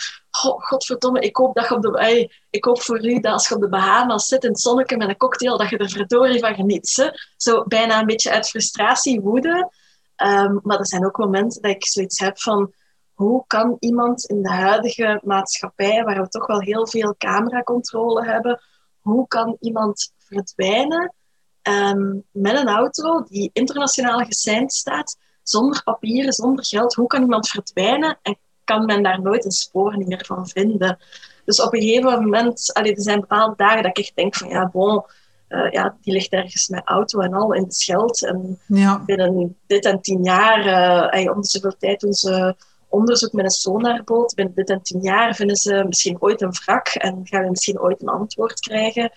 godverdomme, 0.57 1.19
ik 1.19 1.35
hoop, 1.35 1.55
dat 1.55 1.67
je 1.67 1.75
op 1.75 1.81
de, 1.81 2.31
ik 2.49 2.67
voor 2.71 3.05
u 3.05 3.19
dat 3.19 3.33
als 3.33 3.47
je 3.47 3.55
op 3.55 3.61
de 3.61 3.69
Bahamas 3.69 4.25
zit 4.25 4.43
in 4.43 4.49
het 4.49 4.59
zonnetje 4.59 4.97
met 4.97 5.09
een 5.09 5.17
cocktail, 5.17 5.57
dat 5.57 5.69
je 5.69 5.77
er 5.77 5.89
verdorie 5.89 6.39
van 6.39 6.55
geniet. 6.55 7.11
Zo 7.37 7.63
bijna 7.63 7.99
een 7.99 8.05
beetje 8.05 8.31
uit 8.31 8.49
frustratie, 8.49 9.21
woede. 9.21 9.71
Ehm, 10.15 10.57
maar 10.63 10.79
er 10.79 10.87
zijn 10.87 11.05
ook 11.05 11.17
momenten 11.17 11.61
dat 11.61 11.71
ik 11.71 11.85
zoiets 11.85 12.19
heb 12.19 12.39
van, 12.39 12.73
hoe 13.13 13.43
kan 13.47 13.75
iemand 13.79 14.25
in 14.25 14.41
de 14.41 14.51
huidige 14.51 15.21
maatschappij, 15.23 16.03
waar 16.03 16.21
we 16.21 16.27
toch 16.27 16.45
wel 16.45 16.61
heel 16.61 16.87
veel 16.87 17.15
cameracontrole 17.17 18.25
hebben, 18.25 18.61
hoe 18.99 19.27
kan 19.27 19.57
iemand 19.59 20.11
verdwijnen 20.17 21.13
Ehm, 21.61 22.17
met 22.31 22.57
een 22.57 22.67
auto 22.67 23.23
die 23.23 23.49
internationaal 23.53 24.19
geseind 24.19 24.73
staat, 24.73 25.17
zonder 25.43 25.83
papieren, 25.83 26.33
zonder 26.33 26.65
geld. 26.65 26.95
Hoe 26.95 27.07
kan 27.07 27.21
iemand 27.21 27.47
verdwijnen 27.47 28.19
en 28.21 28.37
kan 28.63 28.85
men 28.85 29.03
daar 29.03 29.21
nooit 29.21 29.45
een 29.45 29.51
spoor 29.51 29.97
meer 29.97 30.23
van 30.25 30.47
vinden? 30.47 30.97
Dus 31.45 31.61
op 31.61 31.73
een 31.73 31.81
gegeven 31.81 32.23
moment, 32.23 32.73
allee, 32.73 32.95
er 32.95 33.01
zijn 33.01 33.19
bepaalde 33.19 33.55
dagen 33.55 33.83
dat 33.83 33.97
ik 33.97 34.03
echt 34.03 34.15
denk 34.15 34.35
van 34.35 34.49
ja, 34.49 34.69
bon, 34.69 35.03
uh, 35.49 35.71
ja, 35.71 35.97
die 36.01 36.13
ligt 36.13 36.31
ergens 36.31 36.67
met 36.67 36.81
auto 36.85 37.19
en 37.19 37.33
al 37.33 37.53
in 37.53 37.63
de 37.63 37.73
scheld. 37.73 38.25
En 38.25 38.59
ja. 38.67 39.03
binnen 39.05 39.57
dit 39.67 39.85
en 39.85 40.01
tien 40.01 40.23
jaar, 40.23 40.65
uh, 41.13 41.35
om 41.35 41.43
zoveel 41.43 41.75
tijd 41.77 41.99
doen 41.99 42.13
ze 42.13 42.55
onderzoek 42.89 43.33
met 43.33 43.45
een 43.45 43.51
sonarboot. 43.51 44.35
Binnen 44.35 44.55
dit 44.55 44.69
en 44.69 44.81
tien 44.81 45.01
jaar 45.01 45.35
vinden 45.35 45.55
ze 45.55 45.83
misschien 45.87 46.17
ooit 46.19 46.41
een 46.41 46.51
wrak 46.51 46.87
en 46.87 47.19
gaan 47.23 47.43
we 47.43 47.49
misschien 47.49 47.79
ooit 47.79 48.01
een 48.01 48.07
antwoord 48.07 48.59
krijgen. 48.59 49.11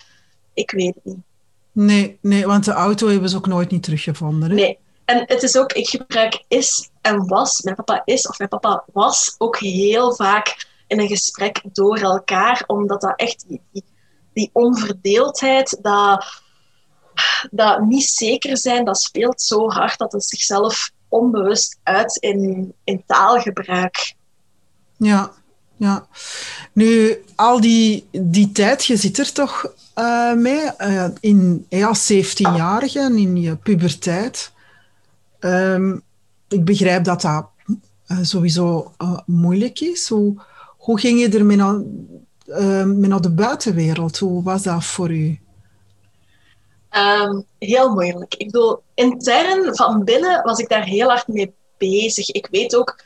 Ik 0.55 0.71
weet 0.71 0.95
het 0.95 1.05
niet. 1.05 1.25
Nee, 1.73 2.19
nee, 2.21 2.47
want 2.47 2.65
de 2.65 2.73
auto 2.73 3.09
hebben 3.09 3.29
ze 3.29 3.37
ook 3.37 3.47
nooit 3.47 3.71
niet 3.71 3.83
teruggevonden. 3.83 4.51
Hè? 4.51 4.55
Nee, 4.55 4.79
en 5.05 5.25
het 5.27 5.43
is 5.43 5.57
ook, 5.57 5.73
ik 5.73 5.89
gebruik 5.89 6.45
is 6.49 6.91
en 7.01 7.27
was. 7.27 7.61
Mijn 7.61 7.77
papa 7.77 8.03
is 8.05 8.29
of 8.29 8.39
mijn 8.39 8.51
papa 8.51 8.85
was 8.93 9.35
ook 9.39 9.59
heel 9.59 10.15
vaak 10.15 10.67
in 10.87 11.01
een 11.01 11.09
gesprek 11.09 11.61
door 11.73 11.99
elkaar, 11.99 12.65
omdat 12.67 13.01
dat 13.01 13.17
echt 13.17 13.45
die, 13.49 13.61
die, 13.73 13.85
die 14.33 14.51
onverdeeldheid, 14.53 15.79
dat, 15.83 16.43
dat 17.51 17.81
niet 17.81 18.05
zeker 18.05 18.59
zijn, 18.59 18.85
dat 18.85 19.01
speelt 19.01 19.43
zo 19.43 19.71
hard 19.71 19.99
dat 19.99 20.13
het 20.13 20.25
zichzelf 20.25 20.91
onbewust 21.09 21.79
uit 21.83 22.17
in, 22.17 22.73
in 22.85 23.03
taalgebruik. 23.07 24.15
Ja, 24.97 25.33
ja. 25.77 26.07
Nu, 26.73 27.25
al 27.37 27.61
die, 27.61 28.09
die 28.11 28.53
tijd, 28.53 28.85
je 28.85 28.97
zit 28.97 29.19
er 29.19 29.33
toch 29.33 29.73
uh, 29.95 30.35
mee 30.35 30.71
uh, 30.79 31.05
in 31.21 31.67
ja, 31.69 31.95
17-jarige 31.97 33.01
in 33.01 33.37
je 33.37 33.57
puberteit. 33.57 34.53
Um, 35.41 36.03
ik 36.49 36.65
begrijp 36.65 37.05
dat 37.05 37.21
dat 37.21 37.47
uh, 38.07 38.19
sowieso 38.23 38.93
moeilijk 39.27 39.81
is. 39.81 40.09
Hoe, 40.09 41.01
ging 41.01 41.21
je 41.21 41.39
ermee 41.39 41.57
naar, 41.57 41.81
mee 42.87 43.09
naar 43.09 43.21
de 43.21 43.31
buitenwereld? 43.31 44.19
Hoe 44.19 44.43
was 44.43 44.63
dat 44.63 44.85
voor 44.85 45.11
u? 45.11 45.41
Um, 46.91 47.45
heel 47.59 47.93
moeilijk. 47.93 48.35
Ik 48.35 48.47
bedoel, 48.47 48.83
intern 48.95 49.77
van 49.77 50.05
binnen 50.05 50.43
was 50.43 50.59
ik 50.59 50.69
daar 50.69 50.85
heel 50.85 51.09
hard 51.09 51.29
mee 51.29 51.55
bezig. 51.79 52.29
Ik 52.29 52.49
weet 52.51 52.77
ook, 52.77 53.03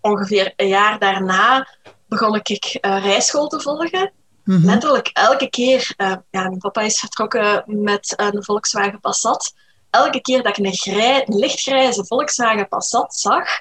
ongeveer 0.00 0.52
een 0.56 0.68
jaar 0.68 0.98
daarna 0.98 1.66
begon 2.08 2.34
ik 2.34 2.78
uh, 2.80 3.04
rijschool 3.04 3.48
te 3.48 3.60
volgen. 3.60 4.12
Mm 4.48 4.64
Letterlijk 4.64 5.10
elke 5.12 5.50
keer, 5.50 5.94
uh, 5.96 6.06
ja, 6.30 6.42
mijn 6.42 6.58
papa 6.58 6.80
is 6.80 6.98
vertrokken 6.98 7.64
met 7.66 8.14
een 8.16 8.44
Volkswagen 8.44 9.00
Passat. 9.00 9.54
Elke 9.90 10.20
keer 10.20 10.42
dat 10.42 10.58
ik 10.58 10.64
een, 10.64 10.74
grij, 10.74 11.24
een 11.26 11.38
lichtgrijze 11.38 12.04
Volkswagen 12.04 12.68
Passat 12.68 13.14
zag, 13.14 13.60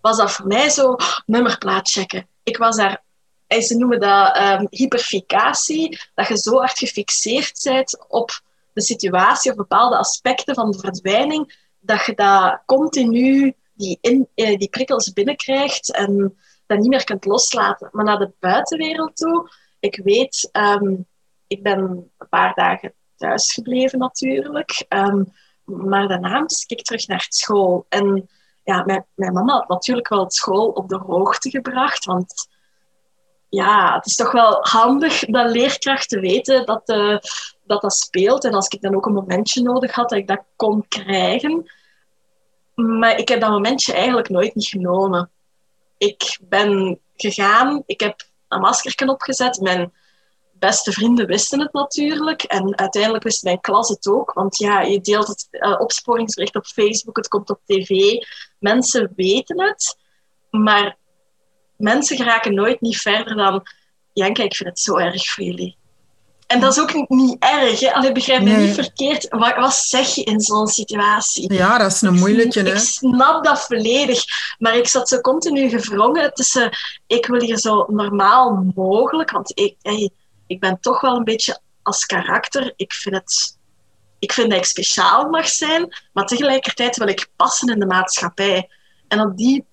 was 0.00 0.16
dat 0.16 0.32
voor 0.32 0.46
mij 0.46 0.68
zo 0.68 0.90
oh, 0.90 1.18
nummerplaat 1.26 1.90
checken. 1.90 2.26
Ik 2.42 2.56
was 2.56 2.76
daar, 2.76 3.02
eh, 3.46 3.60
ze 3.60 3.76
noemen 3.76 4.00
dat 4.00 4.38
um, 4.38 4.66
hyperficatie, 4.70 6.00
dat 6.14 6.28
je 6.28 6.38
zo 6.38 6.58
hard 6.58 6.78
gefixeerd 6.78 7.60
bent 7.64 8.04
op 8.08 8.40
de 8.72 8.82
situatie 8.82 9.50
of 9.50 9.56
bepaalde 9.56 9.96
aspecten 9.96 10.54
van 10.54 10.70
de 10.70 10.78
verdwijning, 10.78 11.68
dat 11.80 12.04
je 12.04 12.14
dat 12.14 12.62
continu 12.66 13.54
die, 13.74 13.98
in, 14.00 14.28
die 14.34 14.68
prikkels 14.68 15.12
binnenkrijgt 15.12 15.92
en 15.92 16.38
dat 16.66 16.78
niet 16.78 16.90
meer 16.90 17.04
kunt 17.04 17.24
loslaten. 17.24 17.88
Maar 17.92 18.04
naar 18.04 18.18
de 18.18 18.32
buitenwereld 18.40 19.16
toe, 19.16 19.50
ik 19.86 20.00
weet, 20.04 20.48
ehm, 20.52 20.94
ik 21.46 21.62
ben 21.62 21.78
een 21.78 22.28
paar 22.28 22.54
dagen 22.54 22.92
thuis 23.16 23.52
gebleven 23.52 23.98
natuurlijk. 23.98 24.84
Um, 24.88 25.32
maar 25.64 26.08
daarna 26.08 26.40
moest 26.40 26.70
ik 26.70 26.82
terug 26.82 27.06
naar 27.06 27.26
school. 27.28 27.86
En 27.88 28.28
ja, 28.64 28.82
mijn, 28.84 29.06
mijn 29.14 29.32
mama 29.32 29.52
had 29.52 29.68
natuurlijk 29.68 30.08
wel 30.08 30.30
school 30.30 30.68
op 30.68 30.88
de 30.88 30.96
hoogte 30.96 31.50
gebracht. 31.50 32.04
Want 32.04 32.48
ja, 33.48 33.94
het 33.94 34.06
is 34.06 34.14
toch 34.14 34.32
wel 34.32 34.58
handig 34.60 35.24
dat 35.24 35.50
leerkrachten 35.50 36.20
weten 36.20 36.66
dat, 36.66 36.88
uh, 36.88 37.18
dat 37.64 37.82
dat 37.82 37.92
speelt. 37.92 38.44
En 38.44 38.54
als 38.54 38.68
ik 38.68 38.80
dan 38.80 38.94
ook 38.94 39.06
een 39.06 39.12
momentje 39.12 39.62
nodig 39.62 39.94
had, 39.94 40.08
dat 40.08 40.18
ik 40.18 40.26
dat 40.26 40.42
kon 40.56 40.88
krijgen. 40.88 41.70
Maar 42.74 43.18
ik 43.18 43.28
heb 43.28 43.40
dat 43.40 43.50
momentje 43.50 43.92
eigenlijk 43.92 44.28
nooit 44.28 44.54
niet 44.54 44.68
genomen. 44.68 45.30
Ik 45.98 46.38
ben 46.42 47.00
gegaan, 47.16 47.82
ik 47.86 48.00
heb 48.00 48.22
een 48.48 48.60
maskerken 48.60 49.08
opgezet. 49.08 49.60
Mijn 49.60 49.92
beste 50.52 50.92
vrienden 50.92 51.26
wisten 51.26 51.60
het 51.60 51.72
natuurlijk. 51.72 52.42
En 52.42 52.78
uiteindelijk 52.78 53.24
wist 53.24 53.42
mijn 53.42 53.60
klas 53.60 53.88
het 53.88 54.08
ook. 54.08 54.32
Want 54.32 54.58
ja, 54.58 54.80
je 54.80 55.00
deelt 55.00 55.26
het 55.26 55.48
uh, 55.50 55.80
opsporingsbericht 55.80 56.56
op 56.56 56.66
Facebook, 56.66 57.16
het 57.16 57.28
komt 57.28 57.50
op 57.50 57.60
tv. 57.64 58.12
Mensen 58.58 59.12
weten 59.16 59.60
het. 59.62 59.98
Maar 60.50 60.96
mensen 61.76 62.16
geraken 62.16 62.54
nooit 62.54 62.80
niet 62.80 62.96
verder 62.96 63.36
dan... 63.36 63.62
Janka, 64.12 64.42
ik 64.42 64.54
vind 64.54 64.68
het 64.68 64.78
zo 64.78 64.96
erg 64.96 65.30
voor 65.30 65.44
jullie. 65.44 65.76
En 66.46 66.60
dat 66.60 66.72
is 66.72 66.80
ook 66.80 67.08
niet 67.08 67.36
erg. 67.38 67.80
Hè? 67.80 67.92
Allee, 67.92 68.12
begrijp 68.12 68.42
me 68.42 68.50
niet 68.50 68.74
verkeerd. 68.74 69.28
Wat, 69.28 69.56
wat, 69.56 69.74
zeg 69.74 70.14
je 70.14 70.22
in 70.22 70.40
zo'n 70.40 70.66
situatie? 70.66 71.52
Ja, 71.52 71.78
dat 71.78 71.92
is 71.92 72.00
een 72.00 72.14
moeilijke. 72.14 72.60
Ik, 72.60 72.66
ik 72.66 72.78
snap 72.78 73.44
dat 73.44 73.60
volledig. 73.60 74.24
Maar 74.58 74.76
ik 74.76 74.88
zat 74.88 75.08
zo 75.08 75.20
continu 75.20 75.68
gevrongen 75.68 76.32
tussen... 76.34 76.76
Ik 77.06 77.26
wil 77.26 77.40
hier 77.40 77.58
zo 77.58 77.84
normaal 77.88 78.72
mogelijk... 78.74 79.30
Want 79.30 79.58
ik, 79.58 79.76
hey, 79.82 80.10
ik 80.46 80.60
ben 80.60 80.80
toch 80.80 81.00
wel 81.00 81.16
een 81.16 81.24
beetje 81.24 81.60
als 81.82 82.06
karakter... 82.06 82.72
Ik 82.76 82.92
vind, 82.92 83.14
het, 83.14 83.58
ik 84.18 84.32
vind 84.32 84.50
dat 84.50 84.58
ik 84.58 84.64
speciaal 84.64 85.28
mag 85.28 85.48
zijn. 85.48 85.96
Maar 86.12 86.26
tegelijkertijd 86.26 86.96
wil 86.96 87.08
ik 87.08 87.28
passen 87.36 87.68
in 87.68 87.80
de 87.80 87.86
maatschappij. 87.86 88.70
En 89.08 89.20
op 89.20 89.36
die 89.36 89.64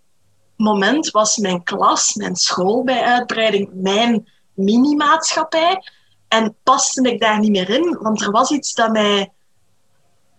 moment 0.57 1.11
was 1.11 1.37
mijn 1.37 1.63
klas, 1.63 2.13
mijn 2.13 2.35
school 2.35 2.83
bij 2.83 3.01
uitbreiding, 3.01 3.69
mijn 3.73 4.29
mini-maatschappij... 4.53 5.83
En 6.33 6.55
paste 6.63 7.01
ik 7.01 7.19
daar 7.19 7.39
niet 7.39 7.51
meer 7.51 7.69
in, 7.69 7.97
want 8.01 8.21
er 8.21 8.31
was 8.31 8.51
iets 8.51 8.73
dat 8.73 8.91
mij 8.91 9.31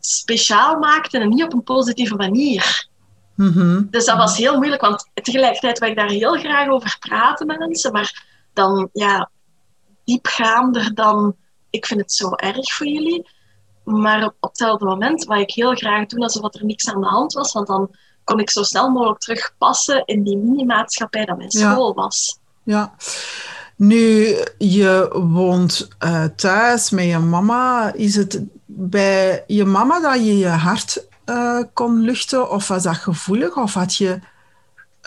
speciaal 0.00 0.78
maakte 0.78 1.18
en 1.18 1.28
niet 1.28 1.42
op 1.42 1.52
een 1.52 1.62
positieve 1.62 2.14
manier. 2.14 2.88
Mm 3.34 3.86
Dus 3.90 4.04
dat 4.04 4.16
was 4.16 4.36
heel 4.36 4.56
moeilijk, 4.56 4.80
want 4.80 5.10
tegelijkertijd 5.14 5.78
wil 5.78 5.88
ik 5.88 5.96
daar 5.96 6.08
heel 6.08 6.38
graag 6.38 6.68
over 6.68 6.96
praten 7.00 7.46
met 7.46 7.58
mensen, 7.58 7.92
maar 7.92 8.24
dan, 8.52 8.88
ja, 8.92 9.30
diepgaander 10.04 10.94
dan, 10.94 11.36
ik 11.70 11.86
vind 11.86 12.00
het 12.00 12.12
zo 12.12 12.30
erg 12.34 12.72
voor 12.72 12.86
jullie. 12.86 13.28
Maar 13.84 14.24
op, 14.24 14.34
hetzelfde 14.40 14.84
moment 14.84 15.24
wat 15.24 15.38
ik 15.38 15.50
heel 15.50 15.74
graag 15.74 16.06
doen 16.06 16.22
alsof 16.22 16.54
er 16.54 16.64
niks 16.64 16.90
aan 16.90 17.00
de 17.00 17.06
hand 17.06 17.32
was, 17.32 17.52
want 17.52 17.66
dan 17.66 17.90
kon 18.24 18.40
ik 18.40 18.50
zo 18.50 18.62
snel 18.62 18.90
mogelijk 18.90 19.20
terugpassen 19.20 20.02
in 20.04 20.22
die 20.22 20.36
mini-maatschappij 20.36 21.24
dat 21.24 21.36
mijn 21.36 21.50
school 21.50 21.94
was. 21.94 22.38
Ja, 22.62 22.94
nu, 23.76 24.36
je 24.58 25.10
woont 25.12 25.88
uh, 26.04 26.24
thuis 26.24 26.90
met 26.90 27.04
je 27.04 27.18
mama. 27.18 27.92
Is 27.92 28.16
het 28.16 28.42
bij 28.66 29.44
je 29.46 29.64
mama 29.64 30.00
dat 30.00 30.14
je 30.14 30.38
je 30.38 30.48
hart 30.48 31.06
uh, 31.26 31.62
kon 31.72 32.00
luchten? 32.00 32.50
Of 32.50 32.68
was 32.68 32.82
dat 32.82 32.96
gevoelig? 32.96 33.56
Of 33.56 33.74
had 33.74 33.96
je 33.96 34.18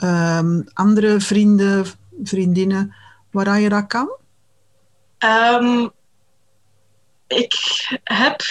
um, 0.04 0.68
andere 0.74 1.20
vrienden, 1.20 1.86
vriendinnen 2.24 2.96
waar 3.32 3.60
je 3.60 3.70
dat 3.70 3.88
kan? 3.88 4.10
Um, 5.26 5.92
ik 7.28 7.54
heb... 8.04 8.42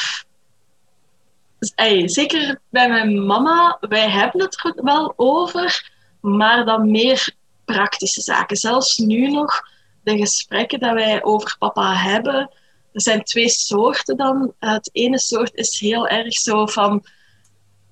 Zeker 2.04 2.60
bij 2.68 2.88
mijn 2.88 3.26
mama, 3.26 3.76
wij 3.80 4.10
hebben 4.10 4.40
het 4.40 4.60
er 4.64 4.84
wel 4.84 5.12
over, 5.16 5.90
maar 6.20 6.64
dan 6.64 6.90
meer 6.90 7.34
praktische 7.64 8.20
zaken. 8.20 8.56
Zelfs 8.56 8.98
nu 8.98 9.30
nog 9.30 9.62
de 10.06 10.16
gesprekken 10.16 10.80
dat 10.80 10.94
wij 10.94 11.24
over 11.24 11.56
papa 11.58 11.94
hebben, 11.94 12.50
er 12.92 13.02
zijn 13.02 13.24
twee 13.24 13.48
soorten 13.48 14.16
dan. 14.16 14.52
Het 14.58 14.90
ene 14.92 15.18
soort 15.18 15.54
is 15.54 15.78
heel 15.78 16.08
erg 16.08 16.34
zo 16.34 16.66
van, 16.66 17.04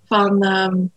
van 0.05 0.47
um, 0.47 0.93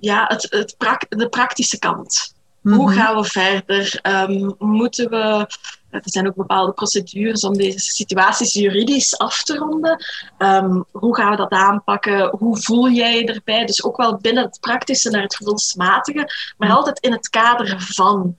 ja, 0.00 0.24
het, 0.28 0.46
het 0.50 1.08
de 1.08 1.28
praktische 1.28 1.78
kant. 1.78 2.34
Hoe 2.62 2.90
mhm. 2.90 2.92
gaan 2.92 3.16
we 3.16 3.24
verder? 3.24 4.00
Um, 4.02 4.54
moeten 4.58 5.10
we 5.10 5.46
er 5.90 6.00
zijn 6.04 6.26
ook 6.26 6.34
bepaalde 6.34 6.72
procedures 6.72 7.44
om 7.44 7.56
deze 7.56 7.78
situaties 7.78 8.52
juridisch 8.52 9.18
af 9.18 9.42
te 9.42 9.56
ronden. 9.56 10.04
Ehm, 10.38 10.82
hoe 10.92 11.16
gaan 11.16 11.30
we 11.30 11.36
dat 11.36 11.50
aanpakken? 11.50 12.28
Hoe 12.38 12.58
voel 12.58 12.90
jij 12.90 13.18
je 13.18 13.32
erbij? 13.32 13.66
Dus 13.66 13.84
ook 13.84 13.96
wel 13.96 14.16
binnen 14.16 14.44
het 14.44 14.60
praktische 14.60 15.10
naar 15.10 15.22
het 15.22 15.36
gevoelsmatige, 15.36 16.54
maar 16.56 16.70
altijd 16.70 16.98
in 16.98 17.12
het 17.12 17.28
kader 17.28 17.80
van. 17.80 18.36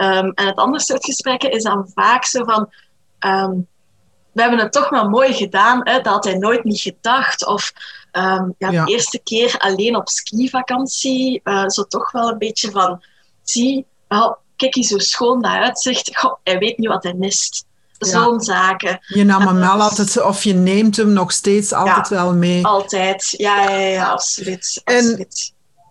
Ehm, 0.00 0.30
en 0.34 0.46
het 0.46 0.56
andere 0.56 0.82
soort 0.82 1.04
gesprekken 1.04 1.50
is 1.50 1.62
dan 1.62 1.90
vaak 1.94 2.24
zo 2.24 2.44
van... 2.44 2.70
Ehm, 3.18 3.52
we 4.32 4.40
hebben 4.40 4.58
het 4.58 4.72
toch 4.72 4.88
wel 4.88 5.08
mooi 5.08 5.32
gedaan, 5.32 5.80
hè? 5.82 5.94
dat 6.00 6.12
had 6.12 6.24
hij 6.24 6.34
nooit 6.34 6.64
niet 6.64 6.80
gedacht. 6.80 7.46
Of 7.46 7.72
ja, 8.58 8.70
de 8.70 8.82
eerste 8.86 9.20
keer 9.24 9.54
alleen 9.58 9.96
op 9.96 10.08
skivakantie, 10.08 11.40
uh, 11.44 11.68
zo 11.68 11.82
toch 11.82 12.12
wel 12.12 12.30
een 12.30 12.38
beetje 12.38 12.70
van... 12.70 13.02
Zie, 13.42 13.86
kijk 14.56 14.76
eens 14.76 14.90
hoe 14.90 15.02
schoon 15.02 15.42
dat 15.42 15.52
uitzicht. 15.52 16.18
Goh, 16.18 16.34
hij 16.44 16.58
weet 16.58 16.78
niet 16.78 16.88
wat 16.88 17.02
hij 17.02 17.14
mist. 17.14 17.64
Zo'n 17.98 18.40
zaken. 18.40 19.00
Je 19.06 19.24
nam 19.24 19.46
hem 19.46 19.58
wel 19.58 19.80
altijd, 19.80 20.22
of 20.22 20.44
je 20.44 20.54
neemt 20.54 20.96
hem 20.96 21.12
nog 21.12 21.32
steeds 21.32 21.72
altijd 21.72 22.08
wel 22.08 22.34
mee. 22.34 22.66
Altijd, 22.66 23.34
ja, 23.36 23.70
ja, 23.70 23.78
ja 23.78 24.10
absoluut. 24.10 24.80
En 24.84 25.26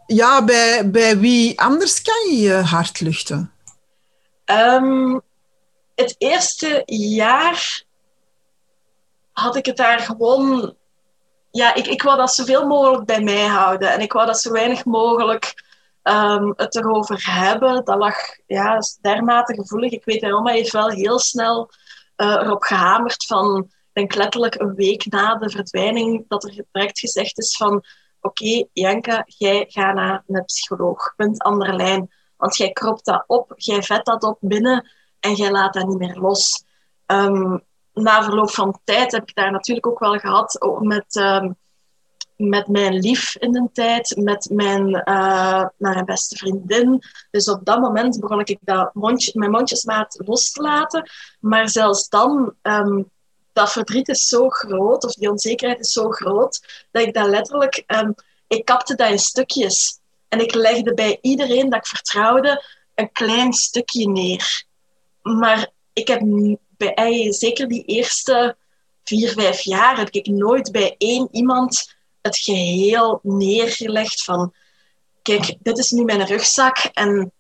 ja, 0.06 0.44
bij, 0.44 0.90
bij 0.90 1.20
wie 1.20 1.62
anders 1.62 2.02
kan 2.02 2.30
je 2.30 2.38
je 2.38 2.54
hart 2.54 3.00
luchten? 3.00 3.52
Um, 4.52 5.22
het 5.96 6.16
eerste 6.18 6.84
jaar 6.86 7.84
had 9.32 9.56
ik 9.56 9.66
het 9.66 9.78
daar 9.78 10.00
gewoon... 10.00 10.76
Ja, 11.52 11.74
ik, 11.74 11.88
ik 11.88 12.02
wou 12.02 12.18
dat 12.18 12.34
zoveel 12.34 12.68
mogelijk 12.68 13.06
bij 13.06 13.22
mij 13.22 13.46
houden. 13.46 13.92
En 13.92 14.00
ik 14.02 14.14
wou 14.14 14.26
dat 14.26 14.42
zo 14.42 14.52
weinig 14.52 14.86
mogelijk 14.86 15.64
um, 16.04 16.54
het 16.56 16.76
erover 16.76 17.26
hebben, 17.32 17.86
dat 17.86 17.98
lag 17.98 18.16
ja, 18.48 18.80
dermate 19.02 19.54
gevoelig. 19.54 19.92
Ik 19.92 20.06
weet, 20.06 20.24
oma 20.24 20.52
heeft 20.52 20.72
wel 20.72 20.90
heel 20.90 21.20
snel 21.20 21.70
uh, 22.18 22.28
erop 22.28 22.64
gehamerd 22.64 23.26
van, 23.26 23.72
ik 23.94 24.16
letterlijk 24.16 24.56
een 24.56 24.76
week 24.76 25.06
na 25.06 25.36
de 25.36 25.50
verdwijning, 25.50 26.26
dat 26.28 26.44
er 26.44 26.64
direct 26.72 27.00
gezegd 27.00 27.38
is 27.38 27.58
van, 27.58 27.74
oké, 27.76 27.86
okay, 28.22 28.70
Janka, 28.74 29.24
jij 29.26 29.66
gaat 29.68 29.96
naar 29.96 30.24
een 30.28 30.46
psycholoog, 30.46 31.14
punt 31.16 31.42
andere 31.42 31.74
lijn. 31.74 32.14
Want 32.40 32.58
jij 32.58 32.72
kropt 32.72 33.06
dat 33.06 33.24
op, 33.28 33.54
jij 33.56 33.84
vet 33.84 34.06
dat 34.06 34.24
op 34.24 34.38
binnen 34.42 34.90
en 35.20 35.34
jij 35.34 35.52
laat 35.52 35.74
dat 35.74 35.88
niet 35.88 35.98
meer 35.98 36.18
los. 36.18 36.64
Um, 37.06 37.64
na 37.94 38.24
verloop 38.24 38.52
van 38.52 38.80
tijd 38.84 39.12
heb 39.12 39.30
ik 39.30 39.36
daar 39.36 39.52
natuurlijk 39.52 39.88
ook 39.88 40.00
wel 40.00 40.18
gehad 40.18 40.58
met... 40.80 41.16
Um, 41.16 41.58
met 42.36 42.68
mijn 42.68 42.94
lief 42.94 43.36
in 43.36 43.52
de 43.52 43.70
tijd, 43.74 44.16
met 44.16 44.50
mijn, 44.52 45.04
uh, 45.06 45.66
mijn 45.78 46.06
beste 46.06 46.36
vriendin. 46.36 47.02
Dus 47.32 47.50
op 47.50 47.66
dat 47.66 47.80
moment 47.80 48.20
begon 48.20 48.40
ik 48.40 48.58
dat 48.62 48.94
mijn 49.34 49.52
mondjesmaat 49.52 50.22
los 50.26 50.52
te 50.52 50.62
laten. 50.62 51.10
Maar 51.40 51.70
zelfs 51.70 52.10
dan, 52.10 52.54
um, 52.62 53.10
dat 53.54 53.72
verdriet 53.72 54.08
is 54.08 54.28
zo 54.28 54.50
groot, 54.50 55.04
of 55.04 55.14
die 55.14 55.30
onzekerheid 55.30 55.80
is 55.80 55.92
zo 55.92 56.10
groot, 56.10 56.86
dat 56.92 57.04
ik 57.04 57.14
dat 57.14 57.28
letterlijk... 57.28 57.84
Ik 58.48 58.66
kapte 58.66 58.96
dat 58.96 59.10
in 59.10 59.20
stukjes. 59.20 60.00
En 60.30 60.40
ik 60.40 60.54
legde 60.54 60.94
bij 60.94 61.18
iedereen 61.22 61.70
dat 61.70 61.80
ik 61.80 61.88
vertrouwde 61.88 62.64
een 62.96 63.12
klein 63.12 63.54
stukje 63.54 64.10
neer. 64.10 64.66
Maar 65.22 65.70
ik 65.94 66.08
heb 66.08 66.22
bij, 66.78 67.34
zeker 67.34 67.68
die 67.68 67.86
eerste 67.86 68.56
vier, 69.04 69.32
vijf 69.32 69.62
jaar, 69.62 69.98
heb 69.98 70.10
ik 70.10 70.28
nooit 70.28 70.72
bij 70.72 70.96
één 70.98 71.28
iemand 71.32 71.96
het 72.22 72.38
geheel 72.38 73.20
neergelegd 73.24 74.24
van 74.24 74.54
kijk, 75.22 75.56
dit 75.60 75.78
is 75.78 75.90
nu 75.90 76.04
mijn 76.04 76.26
rugzak 76.26 76.78
en 76.78 77.32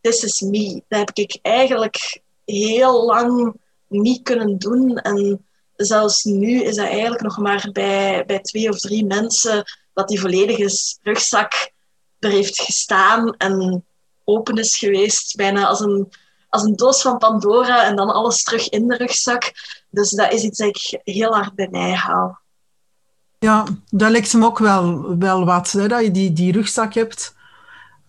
this 0.00 0.22
is 0.22 0.40
me. 0.40 0.82
Dat 0.88 0.98
heb 0.98 1.10
ik 1.12 1.38
eigenlijk 1.42 2.20
heel 2.44 3.04
lang 3.04 3.54
niet 3.88 4.22
kunnen 4.22 4.58
doen. 4.58 4.96
En 4.96 5.46
zelfs 5.76 6.24
nu 6.24 6.62
is 6.62 6.76
dat 6.76 6.86
eigenlijk 6.86 7.22
nog 7.22 7.38
maar 7.38 7.68
bij, 7.72 8.24
bij 8.26 8.40
twee 8.40 8.68
of 8.68 8.78
drie 8.78 9.04
mensen 9.04 9.64
dat 9.94 10.08
die 10.08 10.20
volledige 10.20 10.98
rugzak 11.02 11.70
er 12.18 12.30
heeft 12.30 12.60
gestaan 12.60 13.34
en 13.36 13.84
open 14.24 14.56
is 14.56 14.76
geweest. 14.76 15.36
Bijna 15.36 15.66
als 15.66 15.80
een, 15.80 16.12
als 16.48 16.62
een 16.62 16.76
doos 16.76 17.02
van 17.02 17.18
Pandora 17.18 17.84
en 17.84 17.96
dan 17.96 18.10
alles 18.10 18.42
terug 18.42 18.68
in 18.68 18.88
de 18.88 18.96
rugzak. 18.96 19.52
Dus 19.90 20.10
dat 20.10 20.32
is 20.32 20.42
iets 20.42 20.58
dat 20.58 20.68
ik 20.68 21.00
heel 21.04 21.34
hard 21.34 21.54
bij 21.54 21.68
mij 21.70 21.92
hou. 21.92 22.34
Ja, 23.38 23.64
dat 23.88 24.10
lijkt 24.10 24.34
me 24.34 24.44
ook 24.44 24.58
wel, 24.58 25.16
wel 25.18 25.44
wat, 25.44 25.70
hè, 25.70 25.88
dat 25.88 26.02
je 26.02 26.10
die, 26.10 26.32
die 26.32 26.52
rugzak 26.52 26.94
hebt. 26.94 27.34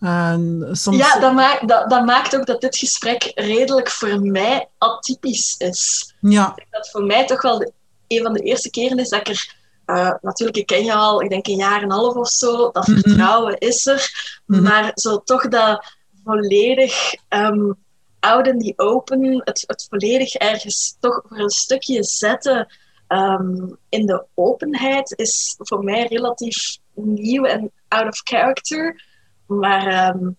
En 0.00 0.68
soms... 0.72 0.96
Ja, 0.96 1.18
dat, 1.18 1.34
maakt 1.34 1.68
dat, 1.68 1.90
dat 1.90 2.04
maakt 2.04 2.36
ook 2.36 2.46
dat 2.46 2.60
dit 2.60 2.78
gesprek 2.78 3.32
redelijk 3.34 3.90
voor 3.90 4.20
mij 4.20 4.68
atypisch 4.78 5.54
is. 5.58 6.14
Ja. 6.20 6.54
Dat 6.70 6.90
voor 6.90 7.04
mij 7.04 7.26
toch 7.26 7.42
wel 7.42 7.58
de, 7.58 7.72
een 8.08 8.22
van 8.22 8.32
de 8.32 8.40
eerste 8.40 8.70
keren 8.70 8.98
is 8.98 9.08
dat 9.08 9.20
ik 9.20 9.28
er... 9.28 9.60
Uh, 9.86 10.14
natuurlijk, 10.20 10.58
ik 10.58 10.66
ken 10.66 10.84
je 10.84 10.94
al, 10.94 11.22
ik 11.22 11.28
denk 11.28 11.46
een 11.46 11.56
jaar 11.56 11.76
en 11.76 11.82
een 11.82 11.90
half 11.90 12.14
of 12.14 12.28
zo. 12.28 12.70
Dat 12.70 12.86
mhm. 12.86 13.00
vertrouwen 13.00 13.58
is 13.58 13.86
er. 13.86 14.10
Mhm. 14.46 14.62
Maar 14.62 14.90
zo 14.94 15.22
toch 15.22 15.48
dat 15.48 15.84
volledig 16.24 17.14
um, 17.28 17.76
out 18.20 18.46
in 18.46 18.58
the 18.58 18.72
open, 18.76 19.42
het, 19.44 19.64
het 19.66 19.86
volledig 19.90 20.34
ergens 20.34 20.96
toch 21.00 21.22
voor 21.28 21.38
een 21.38 21.50
stukje 21.50 22.02
zetten 22.02 22.66
um, 23.08 23.76
in 23.88 24.06
de 24.06 24.24
openheid 24.34 25.18
is 25.18 25.54
voor 25.58 25.84
mij 25.84 26.06
relatief 26.06 26.78
nieuw 26.94 27.44
en 27.44 27.70
out 27.88 28.08
of 28.08 28.20
character. 28.24 29.04
Maar 29.46 30.14
um, 30.14 30.36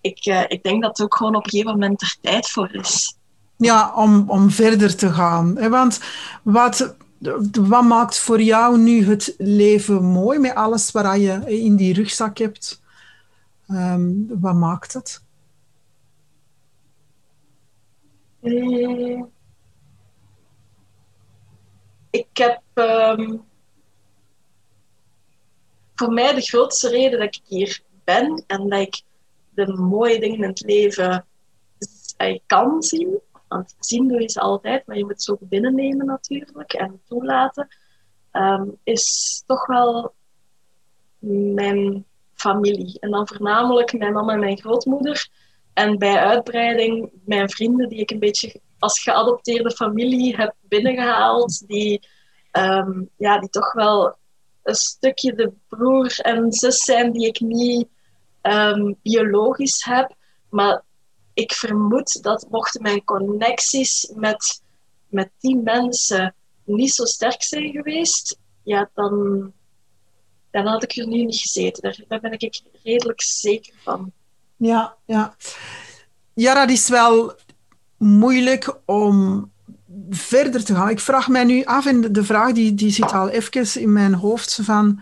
ik, 0.00 0.26
uh, 0.26 0.44
ik 0.48 0.62
denk 0.62 0.82
dat 0.82 0.98
het 0.98 1.06
ook 1.06 1.16
gewoon 1.16 1.36
op 1.36 1.44
een 1.44 1.50
gegeven 1.50 1.72
moment 1.72 2.02
er 2.02 2.16
tijd 2.20 2.48
voor 2.48 2.74
is. 2.74 3.16
Ja, 3.56 3.92
om, 3.94 4.30
om 4.30 4.50
verder 4.50 4.96
te 4.96 5.12
gaan. 5.12 5.70
Want 5.70 6.00
wat, 6.42 6.94
wat 7.52 7.84
maakt 7.84 8.18
voor 8.18 8.40
jou 8.40 8.78
nu 8.78 9.04
het 9.04 9.34
leven 9.38 10.04
mooi 10.04 10.38
met 10.38 10.54
alles 10.54 10.90
wat 10.90 11.20
je 11.20 11.60
in 11.62 11.76
die 11.76 11.94
rugzak 11.94 12.38
hebt? 12.38 12.82
Um, 13.68 14.26
wat 14.40 14.54
maakt 14.54 14.92
het? 14.92 15.22
Mm 18.40 19.36
ik 22.10 22.36
heb 22.36 22.60
ehm, 22.74 23.36
voor 25.94 26.12
mij 26.12 26.34
de 26.34 26.40
grootste 26.40 26.88
reden 26.88 27.18
dat 27.18 27.36
ik 27.36 27.40
hier 27.44 27.82
ben 28.04 28.44
en 28.46 28.68
dat 28.68 28.80
ik 28.80 29.02
de 29.54 29.72
mooie 29.72 30.20
dingen 30.20 30.36
in 30.36 30.48
het 30.48 30.60
leven 30.60 31.26
kan 32.46 32.82
zien. 32.82 33.20
Want 33.48 33.74
zien 33.78 34.08
doe 34.08 34.28
ze 34.30 34.40
altijd, 34.40 34.86
maar 34.86 34.96
je 34.96 35.04
moet 35.04 35.22
ze 35.22 35.32
ook 35.32 35.48
binnennemen 35.48 36.06
natuurlijk 36.06 36.72
en 36.72 37.00
toelaten. 37.04 37.68
Ehm, 38.30 38.64
is 38.82 39.42
toch 39.46 39.66
wel 39.66 40.14
mijn 41.18 42.04
familie. 42.34 43.00
En 43.00 43.10
dan 43.10 43.28
voornamelijk 43.28 43.98
mijn 43.98 44.12
mama 44.12 44.32
en 44.32 44.40
mijn 44.40 44.58
grootmoeder. 44.58 45.28
En 45.72 45.98
bij 45.98 46.18
uitbreiding 46.18 47.10
mijn 47.24 47.50
vrienden 47.50 47.88
die 47.88 47.98
ik 47.98 48.10
een 48.10 48.18
beetje 48.18 48.60
als 48.78 49.02
geadopteerde 49.02 49.70
familie 49.70 50.36
heb 50.36 50.54
binnengehaald, 50.60 51.68
die, 51.68 52.08
ehm, 52.50 53.02
ja, 53.16 53.38
die 53.38 53.48
toch 53.48 53.72
wel 53.72 54.16
een 54.62 54.74
stukje 54.74 55.34
de 55.34 55.52
broer 55.68 56.20
en 56.20 56.52
zus 56.52 56.78
zijn 56.78 57.12
die 57.12 57.26
ik 57.26 57.40
niet 57.40 57.88
um, 58.42 58.96
biologisch 59.02 59.84
heb. 59.84 60.14
Maar 60.50 60.82
ik 61.38 61.52
vermoed 61.52 62.22
dat 62.22 62.46
mochten 62.50 62.82
mijn 62.82 63.04
connecties 63.04 64.12
met, 64.14 64.62
met 65.08 65.30
die 65.38 65.56
mensen 65.56 66.34
niet 66.64 66.94
zo 66.94 67.04
sterk 67.04 67.42
zijn 67.42 67.70
geweest, 67.70 68.38
ja, 68.62 68.90
dan, 68.94 69.52
dan 70.50 70.66
had 70.66 70.82
ik 70.82 70.96
er 70.96 71.06
nu 71.06 71.24
niet 71.24 71.40
gezeten. 71.40 71.94
Daar, 72.08 72.20
ben 72.20 72.32
ik 72.32 72.62
redelijk 72.82 73.22
zeker 73.22 73.74
van. 73.82 74.12
Ja, 74.56 74.96
ja. 75.04 75.36
Ja, 76.34 76.54
dat 76.54 76.70
is 76.70 76.88
wel 76.88 77.34
moeilijk 77.96 78.78
om 78.84 79.50
verder 80.10 80.64
te 80.64 80.74
gaan. 80.74 80.88
Ik 80.88 81.00
vraag 81.00 81.28
mij 81.28 81.44
nu 81.44 81.64
af, 81.64 81.86
en 81.86 82.12
de 82.12 82.24
vraag 82.24 82.52
die, 82.52 82.74
die 82.74 82.90
zit 82.90 83.12
al 83.12 83.28
even 83.28 83.80
in 83.80 83.92
mijn 83.92 84.14
hoofd, 84.14 84.58
van 84.62 85.00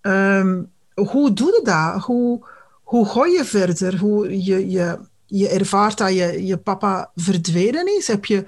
ehm, 0.00 0.62
hoe 0.94 1.32
doe 1.32 1.52
je 1.52 1.60
dat? 1.62 2.02
Hoe, 2.02 2.46
hoe 2.82 3.08
ga 3.08 3.26
je 3.26 3.44
verder? 3.44 3.98
Hoe 3.98 4.44
je, 4.44 4.70
je, 4.70 4.98
je 5.28 5.48
ervaart 5.48 5.98
dat 5.98 6.14
je, 6.14 6.46
je 6.46 6.56
papa 6.56 7.10
verdwenen 7.14 7.96
is? 7.96 8.06
Heb 8.06 8.24
je 8.24 8.44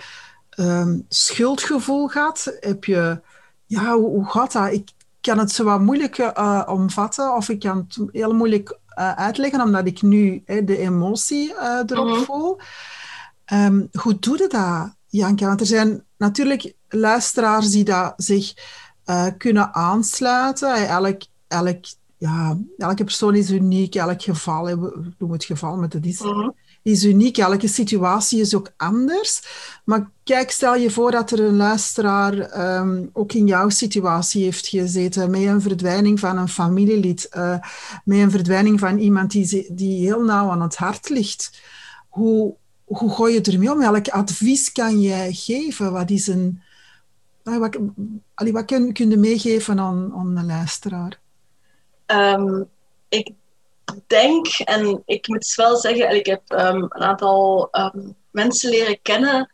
um, 0.57 1.05
schuldgevoel 1.09 2.09
gehad? 2.09 2.57
Heb 2.61 2.85
je, 2.85 3.21
ja, 3.67 3.95
hoe, 3.95 4.11
hoe, 4.11 4.31
gaat 4.31 4.53
dat? 4.53 4.73
Ik 4.73 4.91
kan 5.21 5.39
het 5.39 5.53
zo 5.53 5.65
wat 5.65 5.81
moeilijk 5.81 6.19
uh, 6.19 6.63
omvatten, 6.67 7.35
of 7.37 7.49
ik 7.49 7.61
kan 7.61 7.77
het 7.77 7.99
heel 8.13 8.35
moeilijk 8.35 8.79
uh, 8.99 9.13
uitleggen, 9.13 9.61
omdat 9.61 9.87
ik 9.87 10.03
nu 10.03 10.43
de 10.47 10.79
emotie 10.79 11.53
uh, 11.53 11.81
erop 11.87 12.09
mhm. 12.09 12.21
voel. 12.21 12.59
Um, 13.53 13.89
hoe 14.01 14.19
doe 14.19 14.39
je 14.39 14.47
dat, 14.49 14.95
Janka? 15.07 15.47
Want 15.47 15.61
er 15.61 15.67
zijn 15.67 16.05
natuurlijk 16.17 16.75
luisteraars 16.89 17.71
die 17.71 17.85
dat 17.85 18.13
zich 18.17 18.55
kunnen 19.39 19.75
aansluiten. 19.75 20.89
Elk, 20.89 21.23
elk 21.49 21.85
ja, 22.21 22.59
elke 22.79 23.05
persoon 23.05 23.35
is 23.35 23.51
uniek, 23.51 23.95
elk 23.95 24.23
geval, 24.23 24.69
ik 24.69 24.79
noem 25.19 25.33
het 25.33 25.45
geval 25.45 25.77
met 25.77 26.05
is, 26.05 26.21
Mhm. 26.21 26.49
Is 26.83 27.05
uniek, 27.05 27.39
elke 27.39 27.69
situatie 27.69 28.41
is 28.41 28.55
ook 28.55 28.73
anders. 28.77 29.43
Maar 29.85 30.11
kijk, 30.25 30.51
stel 30.51 30.75
je 30.77 30.91
voor 30.91 31.11
dat 31.11 31.31
er 31.31 31.41
een 31.41 31.57
luisteraar 31.57 32.39
ehm, 32.39 33.07
ook 33.13 33.33
in 33.33 33.47
jouw 33.47 33.69
situatie 33.69 34.45
heeft 34.45 34.67
gezeten, 34.67 35.31
met 35.31 35.41
een 35.43 35.61
verdwijning 35.61 36.21
van 36.21 36.39
een 36.39 36.49
familielid, 36.49 37.29
eh, 37.29 37.59
met 38.05 38.19
een 38.19 38.31
verdwijning 38.31 38.79
van 38.81 38.99
iemand 38.99 39.31
die, 39.31 39.75
die 39.75 40.01
heel 40.05 40.23
nauw 40.23 40.51
aan 40.51 40.63
het 40.63 40.77
hart 40.77 41.09
ligt. 41.09 41.61
Hoe, 42.09 42.55
hoe 42.85 43.11
gooi 43.15 43.35
je 43.35 43.41
ermee 43.41 43.73
om? 43.73 43.79
Welk 43.79 44.09
advies 44.09 44.73
kan 44.73 45.01
jij 45.01 45.33
geven? 45.33 45.93
Wat 45.93 46.11
is 46.11 46.27
een... 46.27 46.63
ah, 47.45 47.59
Wat, 47.59 47.79
wat 48.53 48.65
kun, 48.65 48.93
je 48.93 49.17
meegeven 49.17 49.79
aan, 49.81 50.13
aan 50.15 50.37
een 50.37 50.47
luisteraar? 50.47 51.21
Ehm, 52.07 52.63
ik 53.09 53.33
denk, 54.07 54.47
en 54.47 55.03
ik 55.05 55.29
moet 55.29 55.55
wel 55.57 55.77
zeggen, 55.77 56.15
ik 56.15 56.27
heb 56.27 56.43
ehm, 56.47 56.77
een 56.77 57.03
aantal 57.03 57.69
ehm, 57.71 58.11
mensen 58.31 58.71
leren 58.71 59.03
kennen 59.03 59.53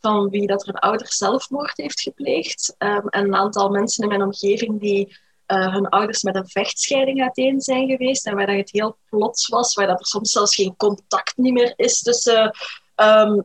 van 0.00 0.28
wie 0.28 0.46
dat 0.46 0.62
er 0.62 0.68
een 0.68 0.80
ouder 0.80 1.12
zelfmoord 1.12 1.76
heeft 1.76 2.00
gepleegd. 2.00 2.74
Ehm, 2.78 3.06
en 3.08 3.24
een 3.24 3.34
aantal 3.34 3.68
mensen 3.68 4.02
in 4.02 4.08
mijn 4.08 4.22
omgeving 4.22 4.80
die 4.80 5.16
eh, 5.46 5.72
hun 5.72 5.88
ouders 5.88 6.22
met 6.22 6.34
een 6.34 6.48
vechtscheiding 6.48 7.22
uiteen 7.22 7.60
zijn 7.60 7.88
geweest 7.88 8.26
en 8.26 8.34
waar 8.34 8.46
dat 8.46 8.56
het 8.56 8.72
heel 8.72 8.96
plots 9.10 9.48
was, 9.48 9.74
waar 9.74 9.86
dat 9.86 10.00
er 10.00 10.06
soms 10.06 10.30
zelfs 10.30 10.54
geen 10.54 10.76
contact 10.76 11.36
niet 11.36 11.52
meer 11.52 11.72
is 11.76 12.02
tussen 12.02 12.56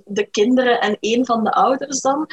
de 0.06 0.28
kinderen 0.32 0.82
en 0.82 0.98
een 1.00 1.26
van 1.26 1.44
de 1.44 1.52
ouders 1.52 2.02
dan. 2.02 2.30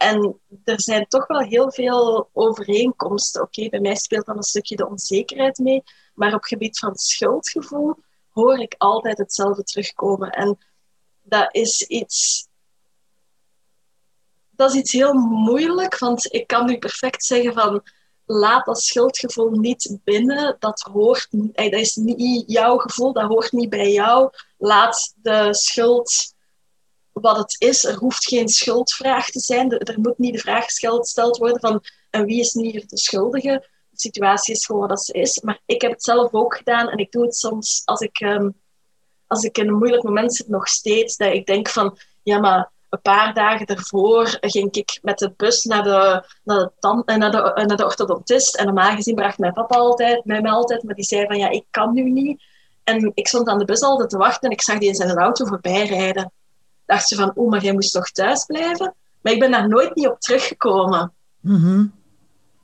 En 0.00 0.40
er 0.64 0.80
zijn 0.80 1.06
toch 1.08 1.26
wel 1.26 1.40
heel 1.40 1.72
veel 1.72 2.30
overeenkomsten. 2.32 3.42
Oké, 3.42 3.68
bij 3.68 3.80
mij 3.80 3.94
speelt 3.94 4.26
dan 4.26 4.36
een 4.36 4.42
stukje 4.42 4.76
de 4.76 4.88
onzekerheid 4.88 5.58
mee, 5.58 5.82
maar 6.14 6.34
op 6.34 6.42
gebied 6.42 6.78
van 6.78 6.94
schuldgevoel 6.96 7.94
hoor 8.28 8.58
ik 8.58 8.74
altijd 8.78 9.18
hetzelfde 9.18 9.62
terugkomen. 9.62 10.30
En 10.30 10.58
dat 11.22 11.54
is 11.54 11.82
iets. 11.82 12.48
Dat 14.50 14.70
is 14.70 14.76
iets 14.76 14.92
heel 14.92 15.12
moeilijk, 15.14 15.98
want 15.98 16.32
ik 16.32 16.46
kan 16.46 16.66
nu 16.66 16.78
perfect 16.78 17.24
zeggen 17.24 17.52
van 17.52 17.82
laat 18.24 18.66
dat 18.66 18.82
schuldgevoel 18.82 19.50
niet 19.50 19.98
binnen. 20.04 20.56
Dat, 20.58 20.80
hoort, 20.80 21.28
eh, 21.52 21.70
dat 21.70 21.80
is 21.80 21.94
niet 21.94 22.50
jouw 22.50 22.76
gevoel, 22.76 23.12
dat 23.12 23.28
hoort 23.28 23.52
niet 23.52 23.70
bij 23.70 23.92
jou. 23.92 24.30
Laat 24.58 25.14
de 25.22 25.54
schuld 25.54 26.34
wat 27.12 27.36
het 27.36 27.56
is. 27.58 27.84
Er 27.84 27.94
hoeft 27.94 28.28
geen 28.28 28.48
schuldvraag 28.48 29.26
te 29.26 29.40
zijn. 29.40 29.78
Er 29.78 30.00
moet 30.00 30.18
niet 30.18 30.34
de 30.34 30.38
vraag 30.38 30.64
gesteld 30.64 31.38
worden 31.38 31.60
van 31.60 31.82
en 32.10 32.24
wie 32.24 32.40
is 32.40 32.52
nu 32.52 32.70
hier 32.70 32.86
de 32.86 32.98
schuldige. 32.98 33.68
De 33.90 33.98
situatie 33.98 34.54
is 34.54 34.66
gewoon 34.66 34.88
wat 34.88 35.04
ze 35.04 35.12
is. 35.12 35.40
Maar 35.40 35.60
ik 35.66 35.82
heb 35.82 35.90
het 35.90 36.02
zelf 36.04 36.32
ook 36.32 36.56
gedaan 36.56 36.88
en 36.88 36.98
ik 36.98 37.12
doe 37.12 37.22
het 37.22 37.36
soms 37.36 37.82
als 37.84 38.00
ik, 38.00 38.20
ehm, 38.20 38.50
als 39.26 39.42
ik 39.44 39.58
in 39.58 39.68
een 39.68 39.78
moeilijk 39.78 40.02
moment 40.02 40.34
zit 40.34 40.48
nog 40.48 40.68
steeds. 40.68 41.16
Dat 41.16 41.32
ik 41.32 41.46
denk 41.46 41.68
van 41.68 41.98
ja, 42.22 42.38
maar 42.38 42.70
een 42.88 43.00
paar 43.02 43.34
dagen 43.34 43.66
daarvoor 43.66 44.36
ging 44.40 44.72
ik 44.72 44.98
met 45.02 45.18
de 45.18 45.32
bus 45.36 45.64
naar 45.64 45.82
de, 45.82 46.24
naar 46.44 46.58
de, 46.58 46.70
tan- 46.78 47.04
eh, 47.04 47.16
naar 47.16 47.30
de, 47.30 47.52
eh, 47.52 47.64
naar 47.64 47.76
de 47.76 47.84
orthodontist. 47.84 48.56
En 48.56 48.64
normaal 48.64 48.94
gezien 48.94 49.14
bracht 49.14 49.38
mijn 49.38 49.52
papa 49.52 49.76
altijd, 49.76 50.24
mij 50.24 50.42
altijd, 50.42 50.82
maar 50.82 50.94
die 50.94 51.04
zei 51.04 51.26
van 51.26 51.38
ja, 51.38 51.48
ik 51.48 51.64
kan 51.70 51.92
nu 51.92 52.10
niet. 52.10 52.42
En 52.84 53.12
ik 53.14 53.28
stond 53.28 53.48
aan 53.48 53.58
de 53.58 53.64
bus 53.64 53.80
altijd 53.80 54.10
te 54.10 54.16
wachten 54.16 54.48
en 54.48 54.54
ik 54.54 54.62
zag 54.62 54.78
die 54.78 54.88
in 54.88 54.94
zijn 54.94 55.18
auto 55.18 55.44
voorbij 55.44 55.86
rijden. 55.86 56.32
Dacht 56.90 57.08
ze 57.08 57.16
van, 57.16 57.32
oeh, 57.36 57.50
maar 57.50 57.62
jij 57.62 57.72
moest 57.72 57.92
toch 57.92 58.10
thuis 58.10 58.44
blijven? 58.44 58.94
Maar 59.20 59.32
ik 59.32 59.38
ben 59.38 59.50
daar 59.50 59.68
nooit 59.68 59.94
niet 59.94 60.08
op 60.08 60.20
teruggekomen. 60.20 61.12
Mhm. 61.40 61.86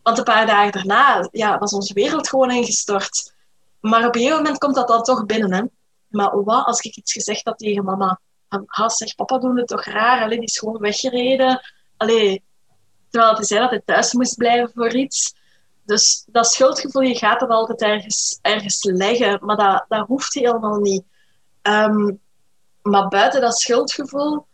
Want 0.03 0.19
een 0.19 0.25
paar 0.25 0.47
dagen 0.47 0.73
daarna 0.73 1.29
ja, 1.31 1.59
was 1.59 1.73
onze 1.73 1.95
wereld 1.95 2.29
gewoon 2.29 2.51
ingestort. 2.51 3.35
Maar 3.81 4.07
op 4.07 4.15
een 4.15 4.21
gegeven 4.21 4.43
moment 4.43 4.59
komt 4.59 4.75
dat 4.75 4.89
dan 4.89 5.03
toch 5.03 5.27
binnen. 5.27 5.53
Hè? 5.53 5.63
Maar 6.09 6.45
wat 6.45 6.67
als 6.67 6.81
ik 6.81 6.97
iets 6.97 7.13
gezegd 7.13 7.45
had 7.45 7.59
tegen 7.59 7.85
mama? 7.85 8.21
Van, 8.49 8.63
ah, 8.67 8.89
zeg, 8.89 9.15
papa 9.15 9.39
doet 9.39 9.57
het 9.57 9.67
toch 9.67 9.85
raar? 9.85 10.23
Allee, 10.23 10.39
die 10.39 10.47
is 10.47 10.59
gewoon 10.59 10.79
weggereden. 10.79 11.61
Allee, 11.97 12.45
terwijl 13.11 13.35
hij 13.35 13.45
zei 13.45 13.61
dat 13.61 13.71
hij 13.71 13.83
thuis 13.85 14.13
moest 14.13 14.37
blijven 14.37 14.71
voor 14.75 14.95
iets. 14.95 15.35
Dus 15.85 16.25
dat 16.27 16.47
schuldgevoel, 16.47 17.03
je 17.03 17.15
gaat 17.15 17.41
het 17.41 17.51
altijd 17.51 17.83
ergens, 17.83 18.39
ergens 18.43 18.85
leggen. 18.85 19.39
Maar 19.43 19.57
dat, 19.57 19.85
dat 19.89 20.07
hoeft 20.07 20.35
helemaal 20.35 20.79
niet. 20.79 21.03
Ehm, 21.63 22.11
maar 22.87 23.09
buiten 23.09 23.41
dat 23.41 23.61
schuldgevoel, 23.61 24.47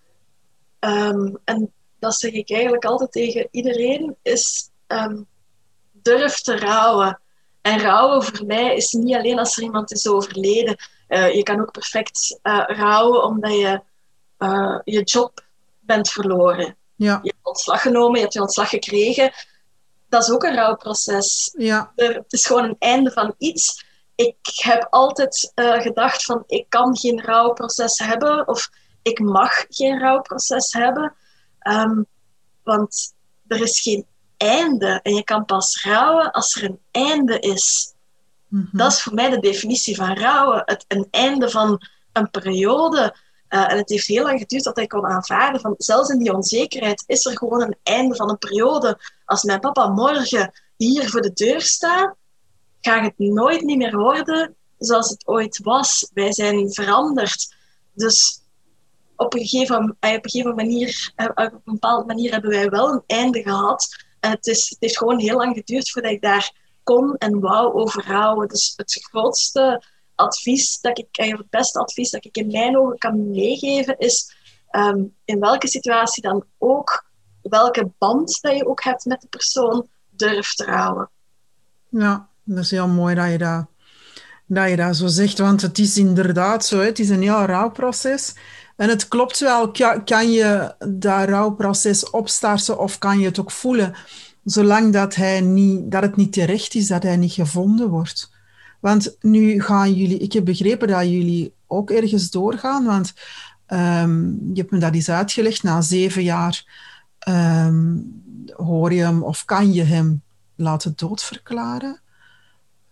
ehm, 0.79 1.35
en 1.45 1.73
dat 1.99 2.15
zeg 2.15 2.33
ik 2.33 2.51
eigenlijk 2.51 2.85
altijd 2.85 3.13
tegen 3.13 3.49
iedereen, 3.51 4.17
is 4.23 4.71
ehm, 4.87 5.23
durf 5.93 6.41
te 6.41 6.57
rouwen. 6.57 7.21
En 7.61 7.81
rouwen 7.81 8.23
voor 8.23 8.47
mij 8.47 8.77
is 8.77 8.93
niet 8.93 9.17
alleen 9.17 9.39
als 9.39 9.57
er 9.57 9.63
iemand 9.63 9.93
is 9.93 10.09
overleden. 10.09 10.77
Eh, 11.07 11.35
je 11.35 11.43
kan 11.43 11.61
ook 11.61 11.71
perfect 11.71 12.39
eh, 12.43 12.65
rouwen 12.67 13.25
omdat 13.25 13.53
je 13.53 13.83
eh, 14.37 14.79
je 14.85 15.03
job 15.03 15.45
bent 15.81 16.11
verloren. 16.11 16.77
Ja, 16.95 17.19
Je 17.23 17.29
hebt 17.29 17.47
ontslag 17.47 17.83
genomen, 17.83 18.15
je 18.15 18.21
hebt 18.21 18.33
je 18.33 18.41
ontslag 18.41 18.69
gekregen. 18.69 19.33
Dat 20.09 20.23
is 20.23 20.31
ook 20.31 20.43
een 20.43 20.55
rouwproces. 20.55 21.55
ja, 21.59 21.93
Er, 21.97 22.15
het 22.15 22.33
is 22.33 22.47
gewoon 22.47 22.65
een 22.65 22.77
einde 22.79 23.11
van 23.11 23.35
iets. 23.39 23.85
Ik 24.15 24.37
heb 24.63 24.87
altijd 24.91 25.53
eh, 25.55 25.81
gedacht 25.81 26.25
van 26.25 26.45
ik 26.47 26.67
kan 26.69 26.97
geen 26.97 27.23
rouwproces 27.23 27.99
hebben 27.99 28.49
of 28.49 28.71
ik 29.03 29.19
mag 29.19 29.65
geen 29.69 29.99
rouwproces 29.99 30.73
hebben. 30.73 31.15
Ehm, 31.59 32.03
want 32.63 33.15
er 33.47 33.61
is 33.61 33.81
geen 33.81 34.07
einde 34.37 35.01
en 35.03 35.15
je 35.15 35.25
kan 35.25 35.45
pas 35.45 35.83
rouwen 35.85 36.33
als 36.33 36.55
er 36.55 36.65
een 36.65 36.81
einde 36.91 37.39
is. 37.39 37.95
mhm. 38.49 38.77
Dat 38.77 38.93
is 38.93 39.03
voor 39.03 39.15
mij 39.15 39.31
de 39.31 39.41
definitie 39.41 39.97
van 39.97 40.17
rouwen. 40.17 40.63
Het, 40.65 40.85
een 40.89 41.09
einde 41.11 41.51
van 41.51 41.83
een 42.13 42.31
periode. 42.31 43.17
Eh, 43.49 43.71
en 43.73 43.77
het 43.77 43.89
heeft 43.89 44.07
heel 44.07 44.25
lang 44.25 44.39
geduurd 44.39 44.65
dat 44.65 44.79
ik 44.79 44.89
kon 44.89 45.07
aanvaarden 45.07 45.61
van 45.61 45.75
zelfs 45.79 46.09
in 46.09 46.19
die 46.19 46.35
onzekerheid 46.35 47.05
is 47.07 47.25
er 47.27 47.39
gewoon 47.39 47.63
een 47.63 47.77
einde 47.83 48.17
van 48.17 48.31
een 48.31 48.39
periode. 48.39 48.99
Als 49.25 49.43
mijn 49.43 49.61
papa 49.61 49.89
morgen 49.89 50.53
hier 50.77 51.11
voor 51.11 51.21
de 51.21 51.33
deur 51.33 51.61
staat, 51.61 52.15
ga 52.87 53.03
het 53.03 53.19
nooit 53.19 53.63
niet 53.63 53.79
meer 53.79 53.97
worden 53.97 54.57
zoals 54.79 55.11
het 55.11 55.27
ooit 55.27 55.61
was. 55.63 56.11
Wij 56.15 56.33
zijn 56.33 56.73
veranderd. 56.73 57.55
Dus 57.95 58.41
op 59.17 59.35
een 59.35 59.47
gegeven, 59.47 59.97
eh, 60.01 60.13
op 60.15 60.25
een 60.25 60.31
gegeven 60.31 60.55
manier, 60.55 61.13
eh, 61.15 61.27
op 61.27 61.39
een 61.39 61.61
bepaalde 61.65 62.07
manier 62.07 62.33
hebben 62.33 62.51
wij 62.51 62.69
wel 62.69 62.93
een 62.93 63.03
einde 63.07 63.43
gehad. 63.43 63.89
En 64.21 64.31
het, 64.31 64.47
is, 64.47 64.69
het 64.69 64.77
heeft 64.81 64.99
gewoon 64.99 65.19
heel 65.19 65.37
lang 65.37 65.55
geduurd 65.57 65.91
voordat 65.91 66.13
ik 66.13 66.23
daar 66.23 66.61
kon 66.83 67.17
en 67.17 67.41
wou 67.41 67.73
over 67.75 68.07
rouwen. 68.07 68.49
Dus 68.49 68.73
het 68.77 69.07
grootste 69.11 69.83
advies 70.15 70.81
dat 70.81 70.99
ik, 70.99 71.09
eh, 71.11 71.37
het 71.37 71.51
beste 71.51 71.79
advies 71.79 72.11
dat 72.11 72.25
ik 72.25 72.37
in 72.37 72.47
mijn 72.47 72.79
ogen 72.79 72.99
kan 72.99 73.31
meegeven 73.31 73.99
is 73.99 74.41
ehm, 74.69 75.05
in 75.25 75.41
welke 75.41 75.69
situatie 75.69 76.23
dan 76.23 76.45
ook, 76.59 77.05
welke 77.43 77.93
band 77.99 78.39
dat 78.41 78.57
je 78.57 78.67
ook 78.67 78.83
hebt 78.83 79.05
met 79.05 79.21
de 79.21 79.29
persoon, 79.29 79.89
durf 80.11 80.55
te 80.55 80.65
rouwen. 80.65 81.11
Ja, 81.89 82.29
dat 82.45 82.65
is 82.65 82.71
heel 82.71 82.89
mooi 82.89 83.15
dat 83.15 83.31
je 83.31 83.39
dat, 83.39 83.67
dat 84.47 84.71
je 84.71 84.77
dat 84.77 84.97
zo 84.97 85.07
zegt, 85.07 85.39
want 85.39 85.63
het 85.63 85.79
is 85.79 85.97
inderdaad 85.97 86.67
zo, 86.67 86.81
het 86.81 86.99
is 86.99 87.09
een 87.09 87.23
heel 87.23 87.45
rouwproces. 87.45 88.35
En 88.77 88.89
het 88.89 89.09
klopt 89.09 89.39
wel, 89.39 89.71
Ka- 89.71 89.99
kan 89.99 90.33
je 90.33 90.75
dat 90.89 91.29
rouwproces 91.29 92.11
opstarten 92.11 92.79
of 92.79 92.99
kan 92.99 93.19
je 93.19 93.27
het 93.27 93.41
ook 93.41 93.51
voelen, 93.51 93.95
zolang 94.45 94.93
dat, 94.93 95.15
hij 95.15 95.41
niet, 95.41 95.91
dat 95.91 96.03
het 96.03 96.17
niet 96.17 96.33
terecht 96.33 96.75
is, 96.75 96.87
dat 96.87 97.03
hij 97.03 97.17
niet 97.17 97.33
gevonden 97.33 97.89
wordt. 97.89 98.31
Want 98.81 99.17
nu 99.21 99.63
gaan 99.63 99.95
jullie, 99.95 100.19
ik 100.19 100.33
heb 100.33 100.45
begrepen 100.45 100.89
dat 100.89 101.03
jullie 101.03 101.55
ook 101.67 101.91
ergens 101.91 102.31
doorgaan, 102.31 102.85
want 102.85 103.13
ehm, 103.67 104.25
je 104.29 104.61
hebt 104.61 104.71
me 104.71 104.79
dat 104.79 104.95
eens 104.95 105.09
uitgelegd, 105.11 105.63
na 105.63 105.81
zeven 105.81 106.23
jaar 106.23 106.65
ehm, 107.19 107.97
hoor 108.57 108.93
je 108.93 109.03
hem 109.03 109.23
of 109.23 109.45
kan 109.45 109.73
je 109.73 109.83
hem 109.83 110.23
laten 110.57 110.93
doodverklaren. 110.97 112.02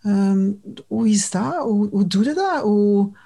Ehm, 0.01 0.51
hoe 0.87 1.09
is 1.09 1.29
dat? 1.29 1.55
Hoe, 1.55 1.89
hoe 1.89 2.07
doe 2.07 2.23
je 2.23 2.33
dat? 2.33 2.61
Hoe 2.61 3.17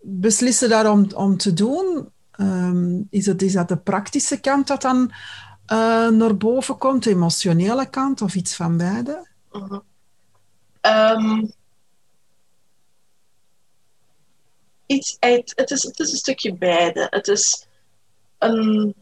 beslissen 0.00 0.68
dat 0.68 0.86
om, 0.86 1.06
om 1.14 1.36
te 1.36 1.52
doen? 1.52 2.08
Ehm, 2.30 3.02
is, 3.10 3.26
het, 3.26 3.42
is 3.42 3.52
dat 3.52 3.68
de 3.68 3.76
praktische 3.76 4.40
kant 4.40 4.66
dat 4.66 4.82
dan 4.82 5.12
eh, 5.66 6.08
naar 6.08 6.36
boven 6.36 6.78
komt, 6.78 7.04
de 7.04 7.10
emotionele 7.10 7.90
kant 7.90 8.22
of 8.22 8.34
iets 8.34 8.56
van 8.56 8.76
beide? 8.76 9.28
Mhm. 9.52 9.78
Ehm, 10.80 11.46
iets, 14.86 15.16
het, 15.20 15.70
is, 15.70 15.82
het 15.82 16.00
is 16.00 16.10
een 16.10 16.16
stukje 16.16 16.54
beide. 16.54 17.06
Het 17.10 17.28
is 17.28 17.66
een, 18.38 18.94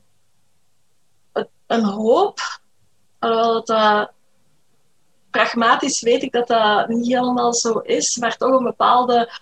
een, 1.66 1.84
hoop, 1.84 2.61
alhoewel 3.18 3.64
dat 3.64 4.12
pragmatisch 5.31 6.01
weet 6.01 6.22
ik 6.22 6.33
dat 6.33 6.49
dat 6.49 6.89
niet 6.89 7.07
helemaal 7.07 7.55
zo 7.55 7.79
is, 7.79 8.16
maar 8.16 8.37
toch 8.37 8.59
een 8.59 8.64
bepaalde 8.64 9.41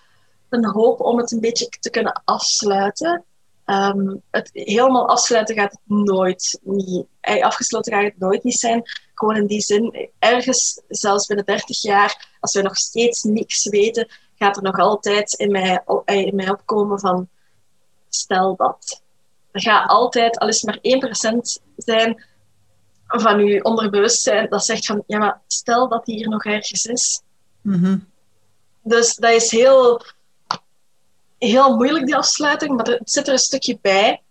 een 0.49 0.67
hoop 0.67 1.01
om 1.01 1.19
het 1.19 1.33
een 1.33 1.41
beetje 1.41 1.69
te 1.69 1.91
kunnen 1.91 2.23
afsluiten. 2.25 3.25
Ehm, 3.65 4.15
het 4.31 4.51
helemaal 4.53 5.09
afsluiten 5.09 5.55
gaat 5.55 5.71
het 5.71 5.81
nooit 5.85 6.59
niet. 6.63 7.07
eh, 7.21 7.45
Afgesloten 7.45 7.93
gaat 7.93 8.05
het 8.05 8.19
nooit 8.19 8.45
niet 8.45 8.59
zijn. 8.59 8.83
gewoon 9.15 9.37
in 9.37 9.47
die 9.47 9.61
zin, 9.61 10.11
ergens, 10.19 10.81
zelfs 10.89 11.27
binnen 11.27 11.45
30 11.47 11.83
jaar, 11.83 12.37
als 12.41 12.55
we 12.55 12.63
nog 12.63 12.77
steeds 12.77 13.23
niks 13.23 13.69
weten, 13.69 14.09
gaat 14.39 14.57
er 14.57 14.63
nog 14.63 14.79
altijd 14.79 15.33
in 15.33 15.51
mij, 15.51 15.83
in 16.05 16.35
mij 16.35 16.51
opkomen 16.51 17.01
van, 17.01 17.29
stel 18.09 18.57
dat. 18.57 19.03
Er 19.51 19.61
gaat 19.61 19.89
altijd, 19.89 20.39
al 20.39 20.49
is 20.49 20.63
maar 20.63 20.79
1% 20.83 21.63
zijn 21.77 22.25
van 23.07 23.45
je 23.45 23.65
onderbewustzijn, 23.65 24.49
dat 24.49 24.65
zegt 24.65 24.87
van, 24.87 25.03
ja, 25.07 25.19
maar 25.19 25.41
stel 25.47 25.89
dat 25.89 26.05
die 26.05 26.17
hier 26.17 26.29
nog 26.29 26.45
ergens 26.45 26.85
is. 26.85 27.23
Mhm. 27.61 27.99
Dus 28.83 29.15
dat 29.15 29.31
is 29.31 29.51
heel, 29.51 30.03
heel 31.39 31.77
moeilijk, 31.77 32.07
die 32.07 32.17
afsluiting, 32.17 32.77
maar 32.77 32.87
het 32.87 33.11
zit 33.11 33.27
er 33.27 33.33
een 33.33 33.39
stukje 33.39 33.79
bij. 33.83 34.23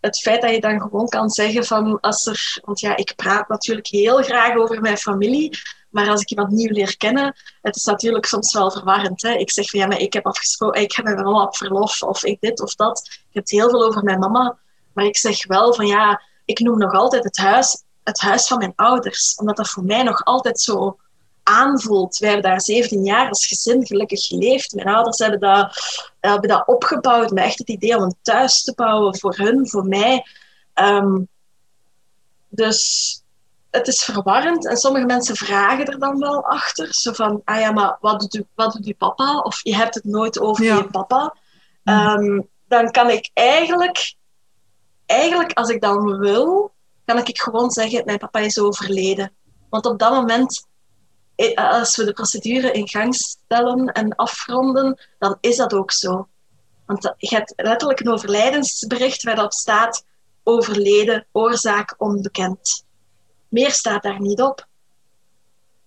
Het 0.00 0.18
feit 0.18 0.42
dat 0.42 0.50
je 0.50 0.60
dan 0.60 0.80
gewoon 0.80 1.08
kan 1.08 1.30
zeggen 1.30 1.64
van, 1.64 2.00
als 2.00 2.26
er, 2.26 2.60
want 2.64 2.80
ja, 2.80 2.96
ik 2.96 3.12
praat 3.16 3.48
natuurlijk 3.48 3.86
heel 3.86 4.22
graag 4.22 4.56
over 4.56 4.80
mijn 4.80 4.96
familie, 4.96 5.58
maar 5.90 6.08
als 6.08 6.20
ik 6.20 6.30
iemand 6.30 6.50
nieuw 6.50 6.72
leer 6.72 6.96
kennen, 6.96 7.36
het 7.62 7.76
is 7.76 7.84
natuurlijk 7.84 8.26
soms 8.26 8.52
wel 8.52 8.70
verwarrend. 8.70 9.22
Hè? 9.22 9.32
Ik 9.32 9.50
zeg 9.50 9.70
van 9.70 9.80
ja, 9.80 9.86
maar 9.86 9.98
ik 9.98 10.12
heb 10.12 10.26
afgesproken, 10.26 10.82
ik 10.82 10.92
heb 10.92 11.04
mijn 11.04 11.16
mama 11.16 11.42
op 11.42 11.56
verlof, 11.56 12.02
of 12.02 12.24
ik 12.24 12.40
dit 12.40 12.60
of 12.60 12.74
dat. 12.74 13.08
Ik 13.08 13.34
heb 13.34 13.48
heel 13.48 13.70
veel 13.70 13.84
over 13.84 14.02
mijn 14.02 14.18
mama, 14.18 14.58
maar 14.92 15.04
ik 15.04 15.16
zeg 15.16 15.46
wel 15.46 15.74
van 15.74 15.86
ja, 15.86 16.22
ik 16.44 16.58
noem 16.58 16.78
nog 16.78 16.92
altijd 16.92 17.24
het 17.24 17.36
huis 17.36 17.82
het 18.04 18.20
huis 18.20 18.46
van 18.46 18.58
mijn 18.58 18.72
ouders, 18.76 19.34
omdat 19.34 19.56
dat 19.56 19.70
voor 19.70 19.84
mij 19.84 20.02
nog 20.02 20.24
altijd 20.24 20.60
zo 20.60 20.96
aanvoelt. 21.42 22.18
Wij 22.18 22.30
hebben 22.30 22.50
daar 22.50 22.60
17 22.60 23.04
jaar 23.04 23.28
als 23.28 23.46
gezin 23.46 23.86
gelukkig 23.86 24.26
geleefd. 24.26 24.74
Mijn 24.74 24.88
ouders 24.88 25.18
hebben 25.18 25.40
dat, 25.40 25.76
hebben 26.20 26.48
dat 26.48 26.66
opgebouwd 26.66 27.30
met 27.30 27.44
echt 27.44 27.58
het 27.58 27.68
idee 27.68 27.96
om 27.96 28.02
een 28.02 28.16
thuis 28.22 28.62
te 28.62 28.72
bouwen 28.74 29.18
voor 29.18 29.36
hun, 29.36 29.68
voor 29.68 29.86
mij. 29.86 30.26
Ehm, 30.74 31.18
dus 32.48 33.22
het 33.70 33.86
is 33.86 34.02
verwarrend 34.02 34.66
en 34.66 34.76
sommige 34.76 35.06
mensen 35.06 35.36
vragen 35.36 35.86
er 35.86 35.98
dan 35.98 36.18
wel 36.18 36.46
achter. 36.46 36.94
Zo 36.94 37.12
van, 37.12 37.40
ah 37.44 37.60
ja, 37.60 37.70
maar 37.70 37.96
wat 38.00 38.20
doet, 38.20 38.34
u, 38.34 38.46
wat 38.54 38.72
doet 38.72 38.86
uw 38.86 38.94
papa? 38.94 39.38
Of 39.38 39.60
je 39.62 39.76
hebt 39.76 39.94
het 39.94 40.04
nooit 40.04 40.40
over 40.40 40.64
je 40.64 40.88
papa. 40.90 41.36
Ehm, 41.84 42.40
dan 42.68 42.90
kan 42.90 43.10
ik 43.10 43.30
eigenlijk, 43.34 44.14
eigenlijk, 45.06 45.52
als 45.52 45.68
ik 45.68 45.80
dan 45.80 46.18
wil, 46.18 46.72
kan 47.04 47.18
ik 47.18 47.40
gewoon 47.40 47.70
zeggen, 47.70 48.04
mijn 48.04 48.18
papa 48.18 48.38
is 48.38 48.58
overleden. 48.58 49.32
Want 49.70 49.86
op 49.86 49.98
dat 49.98 50.12
moment, 50.12 50.66
eh, 51.34 51.54
als 51.54 51.96
we 51.96 52.04
de 52.04 52.12
procedure 52.12 52.72
in 52.72 52.88
gang 52.88 53.14
stellen 53.14 53.86
en 53.86 54.14
afronden, 54.14 55.00
dan 55.18 55.36
is 55.40 55.56
dat 55.56 55.72
ook 55.74 55.92
zo. 55.92 56.28
Want 56.86 57.14
je 57.16 57.34
hebt 57.34 57.52
letterlijk 57.56 58.00
een 58.00 58.12
overlijdensbericht 58.12 59.22
waarop 59.22 59.52
staat 59.52 60.04
overleden, 60.42 61.26
oorzaak 61.32 61.94
onbekend. 61.98 62.84
Meer 63.48 63.70
staat 63.70 64.02
daar 64.02 64.20
niet 64.20 64.42
op. 64.42 64.66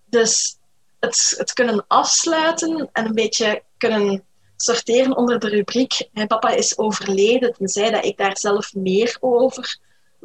Dus 0.06 0.58
het, 1.00 1.34
het 1.38 1.54
kunnen 1.54 1.86
afsluiten 1.88 2.90
en 2.92 3.06
een 3.06 3.14
beetje 3.14 3.64
kunnen 3.78 4.24
sorteren 4.56 5.18
onder 5.18 5.40
de 5.40 5.48
rubriek 5.48 6.10
mijn 6.12 6.28
papa 6.28 6.50
is 6.50 6.78
overleden, 6.78 7.54
tenzij 7.54 7.92
dat 7.92 8.06
ik 8.06 8.18
daar 8.18 8.38
zelf 8.38 8.74
meer 8.74 9.18
over 9.20 9.78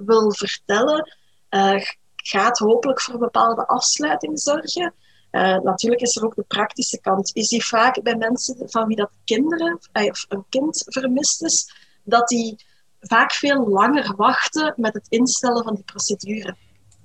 wil 0.04 0.32
vertellen, 0.34 1.16
uh, 1.50 1.80
gaat 2.16 2.58
hopelijk 2.58 3.00
voor 3.00 3.14
een 3.14 3.20
bepaalde 3.20 3.66
afsluiting 3.66 4.40
zorgen. 4.40 4.94
Uh, 5.30 5.58
natuurlijk 5.58 6.00
is 6.00 6.16
er 6.16 6.24
ook 6.24 6.34
de 6.34 6.44
praktische 6.48 7.00
kant. 7.00 7.30
Je 7.34 7.42
ziet 7.42 7.64
vaak 7.64 8.02
bij 8.02 8.16
mensen 8.16 8.56
van 8.70 8.86
wie 8.86 8.96
dat 8.96 9.10
kinderen 9.24 9.78
eh, 9.92 10.06
of 10.06 10.26
een 10.28 10.44
kind 10.48 10.84
vermist 10.88 11.42
is, 11.42 11.72
dat 12.04 12.28
die 12.28 12.64
vaak 13.00 13.32
veel 13.32 13.68
langer 13.68 14.16
wachten 14.16 14.74
met 14.76 14.94
het 14.94 15.06
instellen 15.08 15.64
van 15.64 15.74
die 15.74 15.84
procedure. 15.84 16.56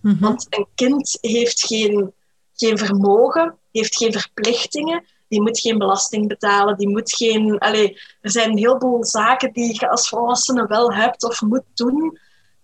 Mhm. 0.02 0.20
Want 0.20 0.48
een 0.50 0.68
kind 0.76 1.18
heeft 1.22 1.66
geen, 1.66 2.14
geen 2.54 2.78
vermogen, 2.78 3.58
heeft 3.72 3.98
geen 3.98 4.12
verplichtingen, 4.12 5.06
die 5.28 5.42
moet 5.42 5.60
geen 5.60 5.78
belasting 5.78 6.28
betalen, 6.28 6.78
die 6.78 6.90
moet 6.90 7.16
geen... 7.16 7.58
Allez, 7.60 8.18
er 8.22 8.32
zijn 8.32 8.50
een 8.50 8.58
heleboel 8.58 9.06
zaken 9.06 9.54
die 9.54 9.74
je 9.74 9.90
als 9.90 10.10
volwassene 10.10 10.68
wel 10.68 10.94
hebt 10.94 11.24
of 11.24 11.42
moet 11.42 11.66
doen, 11.74 12.20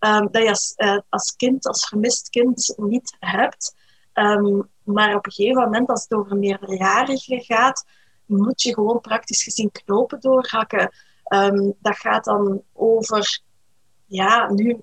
um, 0.05 0.27
dat 0.31 0.41
je 0.41 0.49
als, 0.49 0.73
uh, 0.77 0.99
als 1.09 1.35
kind, 1.35 1.67
als 1.67 1.87
vermist 1.87 2.29
kind, 2.29 2.73
niet 2.77 3.15
hebt. 3.19 3.75
Um, 4.13 4.69
maar 4.83 5.15
op 5.15 5.25
een 5.25 5.31
gegeven 5.31 5.61
moment, 5.61 5.89
als 5.89 6.03
het 6.03 6.13
over 6.13 6.37
meerderjarigen 6.37 7.41
gaat, 7.41 7.85
moet 8.25 8.61
je 8.61 8.73
gewoon 8.73 9.01
praktisch 9.01 9.43
gezien 9.43 9.71
knopen 9.71 10.19
doorhakken. 10.19 10.91
Um, 11.33 11.73
dat 11.81 11.97
gaat 11.97 12.23
dan 12.23 12.61
over, 12.73 13.41
ja, 14.05 14.51
nu 14.51 14.79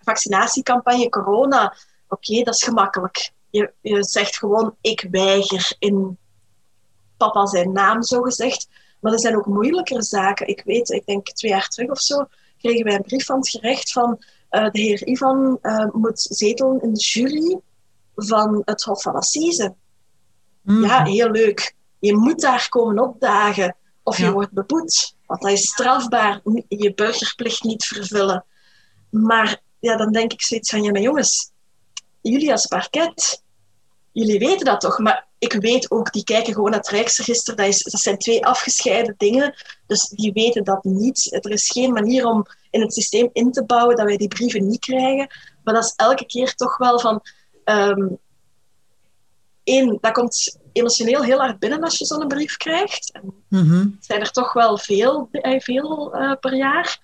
vaccinatiecampagne 0.00 1.08
corona. 1.08 1.74
Oké, 2.08 2.42
dat 2.42 2.54
is 2.54 2.62
gemakkelijk. 2.62 3.32
Je, 3.50 3.72
je 3.80 4.04
zegt 4.04 4.38
gewoon, 4.38 4.76
ik 4.80 5.08
weiger 5.10 5.74
in 5.78 6.18
papa 7.16 7.46
zijn 7.46 7.72
naam, 7.72 8.02
zo 8.02 8.22
gezegd. 8.22 8.68
Maar 9.00 9.12
er 9.12 9.20
zijn 9.20 9.36
ook 9.36 9.46
moeilijkere 9.46 10.02
zaken. 10.02 10.46
Ik 10.46 10.62
weet, 10.64 10.90
ik 10.90 11.06
denk 11.06 11.26
twee 11.26 11.50
jaar 11.50 11.68
terug 11.68 11.90
of 11.90 12.00
zo, 12.00 12.26
kregen 12.58 12.84
wij 12.84 12.94
een 12.94 13.02
brief 13.02 13.24
van 13.24 13.36
het 13.36 13.48
gerecht 13.48 13.92
van 13.92 14.24
de 14.50 14.80
heer 14.80 15.06
Ivan 15.06 15.58
uh, 15.62 15.86
moet 15.92 16.20
zetelen 16.20 16.82
in 16.82 16.94
de 16.94 17.00
jury 17.00 17.60
van 18.14 18.62
het 18.64 18.82
Hof 18.82 19.02
van 19.02 19.14
Assise. 19.14 19.74
Mm. 20.62 20.84
Ja, 20.84 21.04
heel 21.04 21.30
leuk. 21.30 21.74
Je 21.98 22.16
moet 22.16 22.40
daar 22.40 22.68
komen 22.68 22.98
opdagen 22.98 23.76
of 24.02 24.18
je 24.18 24.32
wordt 24.32 24.52
beboet. 24.52 25.14
Want 25.26 25.42
dat 25.42 25.50
is 25.50 25.68
strafbaar, 25.68 26.40
je 26.68 26.94
burgerplicht 26.94 27.62
niet 27.62 27.84
vervullen. 27.84 28.44
Maar 29.10 29.60
ja, 29.78 29.96
dan 29.96 30.12
denk 30.12 30.32
ik 30.32 30.42
zoiets 30.42 30.70
van, 30.70 30.82
ja, 30.82 30.90
maar 30.90 31.00
jongens, 31.00 31.50
jullie 32.20 32.52
als 32.52 32.66
parket, 32.66 33.42
jullie 34.12 34.38
weten 34.38 34.64
dat 34.64 34.80
toch, 34.80 34.98
maar 34.98 35.28
ik 35.38 35.52
weet 35.52 35.90
ook, 35.90 36.12
die 36.12 36.24
kijken 36.24 36.54
gewoon 36.54 36.70
naar 36.70 36.78
het 36.78 36.88
Rijksregister. 36.88 37.56
Dat, 37.56 37.66
is, 37.66 37.82
dat 37.82 38.00
zijn 38.00 38.18
twee 38.18 38.46
afgescheiden 38.46 39.14
dingen. 39.16 39.54
Dus 39.86 40.08
die 40.08 40.32
weten 40.32 40.64
dat 40.64 40.84
niet. 40.84 41.38
Er 41.44 41.50
is 41.50 41.70
geen 41.70 41.92
manier 41.92 42.26
om 42.26 42.46
in 42.70 42.80
het 42.80 42.94
systeem 42.94 43.30
in 43.32 43.52
te 43.52 43.64
bouwen 43.64 43.96
dat 43.96 44.06
wij 44.06 44.16
die 44.16 44.28
brieven 44.28 44.66
niet 44.66 44.80
krijgen. 44.80 45.30
Maar 45.64 45.74
dat 45.74 45.84
is 45.84 45.92
elke 45.96 46.26
keer 46.26 46.54
toch 46.54 46.76
wel 46.76 47.00
van. 47.00 47.20
Um, 47.64 48.18
één, 49.64 49.98
dat 50.00 50.12
komt 50.12 50.58
emotioneel 50.72 51.22
heel 51.22 51.38
hard 51.38 51.58
binnen 51.58 51.82
als 51.82 51.98
je 51.98 52.04
zo'n 52.04 52.28
brief 52.28 52.56
krijgt. 52.56 53.20
Mm 53.48 53.98
zijn 54.00 54.20
er 54.20 54.30
toch 54.30 54.52
wel 54.52 54.78
veel, 54.78 55.28
eh, 55.30 55.60
veel 55.60 56.16
uh, 56.16 56.32
per 56.40 56.54
jaar. 56.54 57.00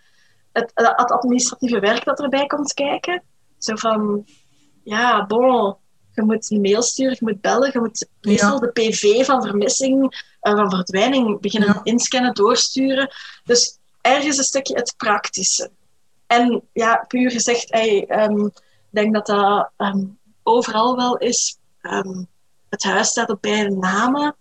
Het, 0.52 0.70
het 0.74 1.10
administratieve 1.10 1.80
werk 1.80 2.04
dat 2.04 2.20
erbij 2.20 2.46
komt 2.46 2.74
kijken. 2.74 3.22
Zo 3.58 3.76
van, 3.76 4.24
ja, 4.84 5.26
bon, 5.26 5.76
je 6.16 6.22
moet 6.22 6.50
een 6.50 6.60
mail 6.60 6.82
sturen, 6.82 7.16
je 7.18 7.24
moet 7.24 7.40
bellen, 7.40 7.70
je 7.72 7.78
moet 7.78 8.08
meestal 8.20 8.60
de 8.60 8.68
PV 8.68 9.24
van 9.24 9.42
vermissing, 9.42 10.02
uh, 10.42 10.54
van 10.54 10.70
verdwijning 10.70 11.40
beginnen 11.40 11.80
inscannen, 11.82 12.34
doorsturen. 12.34 13.14
Dus 13.44 13.78
ergens 14.00 14.38
een 14.38 14.44
stukje 14.44 14.74
het 14.74 14.94
praktische. 14.96 15.70
En 16.26 16.62
ja, 16.72 17.04
puur 17.08 17.30
gezegd, 17.30 17.70
ehm, 17.70 18.44
ik 18.46 18.52
denk 18.90 19.14
dat 19.14 19.26
dat 19.26 19.70
ehm, 19.76 20.04
overal 20.42 20.96
wel 20.96 21.16
is. 21.16 21.58
Ehm, 21.80 22.24
het 22.68 22.82
huis 22.82 23.08
staat 23.08 23.30
op 23.30 23.42
beide 23.42 23.76
namen. 23.76 24.36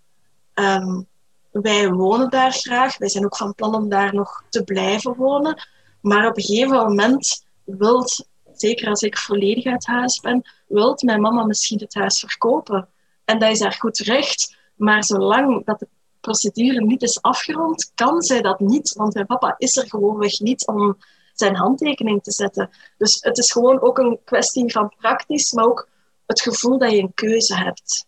wij 1.51 1.89
wonen 1.89 2.29
daar 2.29 2.51
graag. 2.51 2.97
Wij 2.97 3.09
zijn 3.09 3.25
ook 3.25 3.37
van 3.37 3.55
plan 3.55 3.75
om 3.75 3.89
daar 3.89 4.13
nog 4.13 4.43
te 4.49 4.63
blijven 4.63 5.15
wonen. 5.15 5.67
Maar 6.01 6.27
op 6.27 6.37
een 6.37 6.43
gegeven 6.43 6.77
moment 6.77 7.45
wilt 7.63 8.27
zeker 8.59 8.89
als 8.89 9.01
ik 9.01 9.17
volledig 9.17 9.65
uit 9.65 9.85
huis 9.85 10.19
ben, 10.19 10.41
wilt 10.67 11.01
mijn 11.01 11.21
mama 11.21 11.45
misschien 11.45 11.79
het 11.79 11.93
huis 11.93 12.19
verkopen. 12.19 12.87
En 13.25 13.39
dat 13.39 13.51
is 13.51 13.59
haar 13.59 13.73
goed 13.73 13.97
recht. 13.97 14.57
Maar 14.75 15.03
zolang 15.03 15.65
dat 15.65 15.79
de 15.79 15.87
procedure 16.21 16.85
niet 16.85 17.01
is 17.01 17.21
afgerond, 17.21 17.91
kan 17.95 18.21
zij 18.21 18.41
dat 18.41 18.59
niet. 18.59 18.93
Want 18.93 19.13
mijn 19.13 19.25
papa 19.25 19.55
is 19.57 19.75
er 19.75 19.89
gewoonweg 19.89 20.39
niet 20.39 20.67
om 20.67 20.97
zijn 21.33 21.55
handtekening 21.55 22.23
te 22.23 22.31
zetten. 22.31 22.69
Dus 22.97 23.17
het 23.21 23.37
is 23.37 23.51
gewoon 23.51 23.81
ook 23.81 23.97
een 23.97 24.19
kwestie 24.23 24.71
van 24.71 24.93
praktisch, 24.97 25.51
maar 25.51 25.65
ook 25.65 25.89
het 26.25 26.41
gevoel 26.41 26.77
dat 26.77 26.91
je 26.91 27.01
een 27.01 27.13
keuze 27.13 27.55
hebt. 27.55 28.05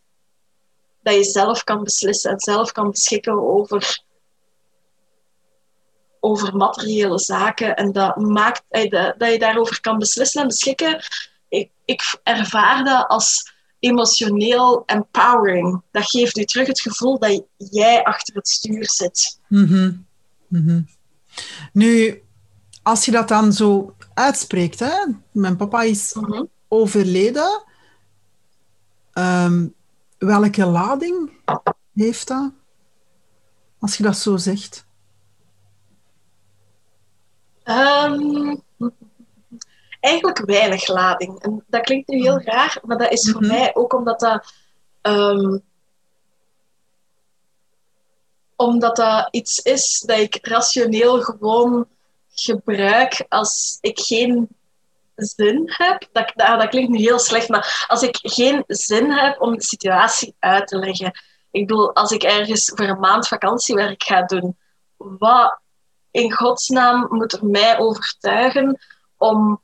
Dat 1.02 1.16
je 1.16 1.24
zelf 1.24 1.64
kan 1.64 1.84
beslissen 1.84 2.32
en 2.32 2.40
zelf 2.40 2.72
kan 2.72 2.90
beschikken 2.90 3.42
over 3.42 4.06
over 6.20 6.56
materiële 6.56 7.20
zaken 7.20 7.76
en 7.76 7.92
dat 7.92 8.16
maakt 8.16 8.64
eh, 8.70 8.92
dat 9.18 9.32
je 9.32 9.40
daarover 9.40 9.82
kan 9.82 9.98
beslissen 9.98 10.42
en 10.42 10.48
beschikken. 10.48 11.04
Ik, 11.50 11.72
ik 11.86 12.20
ervaar 12.24 12.84
dat 12.84 13.08
als 13.08 13.56
emotioneel 13.80 14.84
empowering. 14.86 15.82
Dat 15.92 16.10
geeft 16.10 16.38
u 16.38 16.44
terug 16.46 16.68
het 16.68 16.82
gevoel 16.82 17.20
dat 17.20 17.44
jij 17.58 18.04
achter 18.04 18.36
het 18.36 18.48
stuur 18.48 18.90
zit. 18.90 19.40
Mm 19.48 20.06
-hmm. 20.50 20.88
Nu, 21.74 22.22
als 22.84 23.06
je 23.06 23.12
dat 23.12 23.28
dan 23.28 23.54
zo 23.54 23.96
uitspreekt, 24.14 24.80
hè? 24.80 25.06
mijn 25.32 25.58
papa 25.58 25.82
is 25.82 26.14
mhm. 26.14 26.44
overleden. 26.68 27.64
Um, 29.14 29.74
welke 30.18 30.66
lading 30.66 31.32
heeft 31.94 32.28
dat? 32.28 32.52
Als 33.80 33.98
je 33.98 34.04
dat 34.04 34.18
zo 34.18 34.38
zegt. 34.38 34.87
Um, 37.70 38.62
eigenlijk 40.00 40.46
weinig 40.46 40.88
lading. 40.88 41.40
En 41.40 41.64
dat 41.68 41.82
klinkt 41.82 42.08
nu 42.08 42.22
heel 42.22 42.42
raar, 42.42 42.80
maar 42.86 42.98
dat 42.98 43.12
is 43.12 43.32
voor 43.32 43.42
Mhm. 43.42 43.52
mij 43.54 43.76
ook 43.76 43.94
omdat 43.94 44.20
dat... 44.20 44.54
ehm, 45.02 45.58
omdat 48.56 48.96
dat 48.96 49.28
iets 49.32 49.60
is 49.60 50.04
dat 50.06 50.18
ik 50.18 50.38
rationeel 50.42 51.22
gewoon 51.22 51.88
gebruik 52.30 53.26
als 53.30 53.78
ik 53.82 54.00
geen 54.00 54.48
zin 55.16 55.64
heb. 55.66 56.08
Dat, 56.12 56.32
dat, 56.36 56.60
dat 56.60 56.70
klinkt 56.70 56.90
nu 56.92 56.98
heel 56.98 57.20
slecht, 57.20 57.50
maar 57.50 57.86
als 57.88 58.02
ik 58.02 58.18
geen 58.22 58.64
zin 58.68 59.12
heb 59.12 59.42
om 59.42 59.56
de 59.56 59.64
situatie 59.64 60.36
uit 60.40 60.68
te 60.68 60.78
leggen. 60.78 61.12
Ik 61.52 61.68
bedoel, 61.68 61.96
als 61.96 62.12
ik 62.12 62.24
ergens 62.24 62.72
voor 62.76 62.88
een 62.88 63.00
maand 63.00 63.28
vakantiewerk 63.28 64.04
ga 64.04 64.22
doen, 64.22 64.58
wat 64.98 65.60
in 66.18 66.32
godsnaam 66.32 67.08
moet 67.10 67.34
er 67.34 67.46
mij 67.46 67.80
overtuigen 67.80 68.80
om 69.18 69.62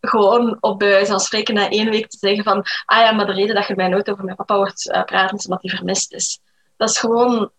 gewoon 0.00 0.56
op 0.60 0.78
bij 0.78 0.88
wijze 0.88 1.10
van 1.10 1.20
spreken 1.20 1.54
na 1.54 1.70
één 1.70 1.90
week 1.90 2.08
te 2.08 2.16
zeggen 2.20 2.44
van 2.44 2.64
ah 2.84 2.98
ja, 2.98 3.12
maar 3.12 3.26
de 3.26 3.32
reden 3.32 3.54
dat 3.54 3.66
je 3.66 3.74
mij 3.74 3.88
nooit 3.88 4.10
over 4.10 4.24
mijn 4.24 4.36
papa 4.36 4.54
hoort 4.54 4.90
eh, 4.90 5.04
praten 5.04 5.36
is 5.36 5.44
omdat 5.44 5.62
hij 5.62 5.76
vermist 5.76 6.12
is. 6.12 6.40
Dat 6.76 6.88
is 6.88 6.98
gewoon... 6.98 7.50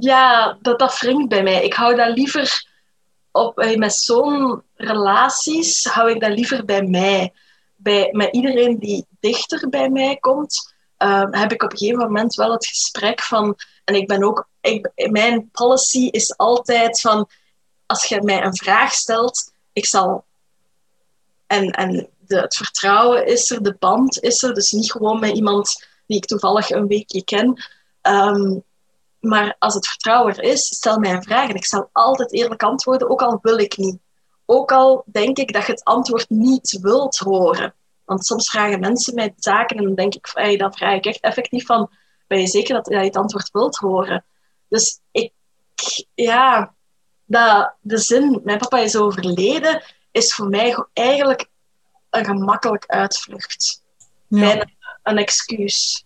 Ja, 0.00 0.58
dat, 0.60 0.78
dat 0.78 0.98
wringt 0.98 1.28
bij 1.28 1.42
mij. 1.42 1.64
Ik 1.64 1.74
hou 1.74 1.94
dat 1.94 2.16
liever 2.16 2.66
op, 3.30 3.58
eh, 3.58 3.76
met 3.76 3.94
zo'n 3.94 4.62
relaties, 4.74 5.84
hou 5.84 6.10
ik 6.10 6.20
dat 6.20 6.30
liever 6.30 6.64
bij 6.64 6.82
mij. 6.82 7.32
Bij, 7.76 8.08
met 8.12 8.34
iedereen 8.34 8.78
die 8.78 9.06
dichter 9.20 9.68
bij 9.68 9.88
mij 9.88 10.16
komt, 10.16 10.74
eh, 10.96 11.26
heb 11.30 11.52
ik 11.52 11.62
op 11.62 11.72
een 11.72 11.78
gegeven 11.78 11.98
moment 11.98 12.34
wel 12.34 12.52
het 12.52 12.66
gesprek 12.66 13.22
van... 13.22 13.56
En 13.84 13.94
ik 13.94 14.06
ben 14.06 14.24
ook... 14.24 14.49
Mijn 15.10 15.50
policy 15.50 16.08
is 16.10 16.36
altijd 16.36 17.00
van... 17.00 17.28
Als 17.86 18.04
je 18.04 18.22
mij 18.22 18.44
een 18.44 18.56
vraag 18.56 18.92
stelt, 18.92 19.52
ik 19.72 19.86
zal... 19.86 20.24
En, 21.46 21.70
en 21.70 22.08
de, 22.18 22.40
het 22.40 22.56
vertrouwen 22.56 23.26
is 23.26 23.50
er, 23.50 23.62
de 23.62 23.76
band 23.78 24.20
is 24.20 24.42
er. 24.42 24.54
Dus 24.54 24.72
niet 24.72 24.92
gewoon 24.92 25.20
met 25.20 25.36
iemand 25.36 25.86
die 26.06 26.16
ik 26.16 26.24
toevallig 26.24 26.70
een 26.70 26.86
weekje 26.86 27.24
ken. 27.24 27.62
Ehm, 28.00 28.58
maar 29.20 29.56
als 29.58 29.74
het 29.74 29.86
vertrouwen 29.86 30.36
er 30.36 30.42
is, 30.42 30.66
stel 30.66 30.98
mij 30.98 31.12
een 31.12 31.22
vraag 31.22 31.48
en 31.48 31.54
ik 31.54 31.66
zal 31.66 31.88
altijd 31.92 32.32
eerlijk 32.32 32.62
antwoorden, 32.62 33.10
ook 33.10 33.22
al 33.22 33.38
wil 33.42 33.58
ik 33.58 33.76
niet. 33.76 33.98
Ook 34.46 34.72
al 34.72 35.04
denk 35.06 35.38
ik 35.38 35.52
dat 35.52 35.66
je 35.66 35.72
het 35.72 35.84
antwoord 35.84 36.30
niet 36.30 36.78
wilt 36.80 37.16
horen. 37.16 37.74
Want 38.04 38.26
soms 38.26 38.50
vragen 38.50 38.80
mensen 38.80 39.14
mij 39.14 39.34
zaken 39.36 39.76
en 39.76 39.84
dan 39.84 39.94
denk 39.94 40.14
ik, 40.14 40.58
dan 40.58 40.74
vraag 40.74 40.96
ik 40.96 41.04
echt 41.04 41.20
effectief 41.20 41.66
van, 41.66 41.90
ben 42.26 42.40
je 42.40 42.46
zeker 42.46 42.74
dat 42.74 42.88
je 42.88 42.96
het 42.96 43.16
antwoord 43.16 43.50
wilt 43.50 43.76
horen? 43.76 44.24
Dus 44.70 45.00
ik, 45.10 45.32
ja, 46.14 46.74
dat, 47.24 47.72
de 47.80 47.98
zin, 47.98 48.40
mijn 48.44 48.58
papa 48.58 48.78
is 48.78 48.96
overleden, 48.96 49.82
is 50.10 50.34
voor 50.34 50.48
mij 50.48 50.84
eigenlijk 50.92 51.46
een 52.10 52.24
gemakkelijk 52.24 52.86
uitvlucht. 52.86 53.82
Ja. 54.28 54.40
Bijna 54.40 54.70
een 55.02 55.16
excuus. 55.16 56.04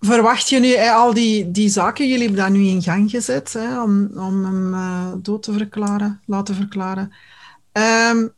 Verwacht 0.00 0.48
je 0.48 0.58
nu 0.58 0.76
al 0.76 1.14
die, 1.14 1.50
die 1.50 1.68
zaken, 1.68 2.08
jullie 2.08 2.26
hebben 2.26 2.44
dat 2.44 2.52
nu 2.52 2.66
in 2.66 2.82
gang 2.82 3.10
gezet, 3.10 3.52
hè, 3.52 3.82
om, 3.82 4.10
om 4.14 4.44
hem 4.44 4.74
eh, 4.74 5.12
dood 5.16 5.42
te 5.42 5.52
verklaren, 5.52 6.20
laten 6.26 6.54
verklaren. 6.54 7.12
Ehm, 7.72 8.28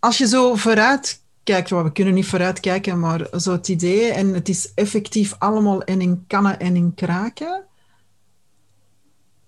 als 0.00 0.18
je 0.18 0.26
zo 0.26 0.54
vooruit 0.54 1.22
kijkt, 1.44 1.70
well, 1.70 1.82
we 1.82 1.92
kunnen 1.92 2.14
niet 2.14 2.26
vooruit 2.26 2.60
kijken, 2.60 3.00
maar 3.00 3.28
zo 3.36 3.52
het 3.52 3.68
idee, 3.68 4.12
en 4.12 4.34
het 4.34 4.48
is 4.48 4.72
effectief 4.74 5.34
allemaal 5.38 5.82
in 5.82 6.24
kannen 6.26 6.60
en 6.60 6.76
in 6.76 6.94
kraken. 6.94 7.64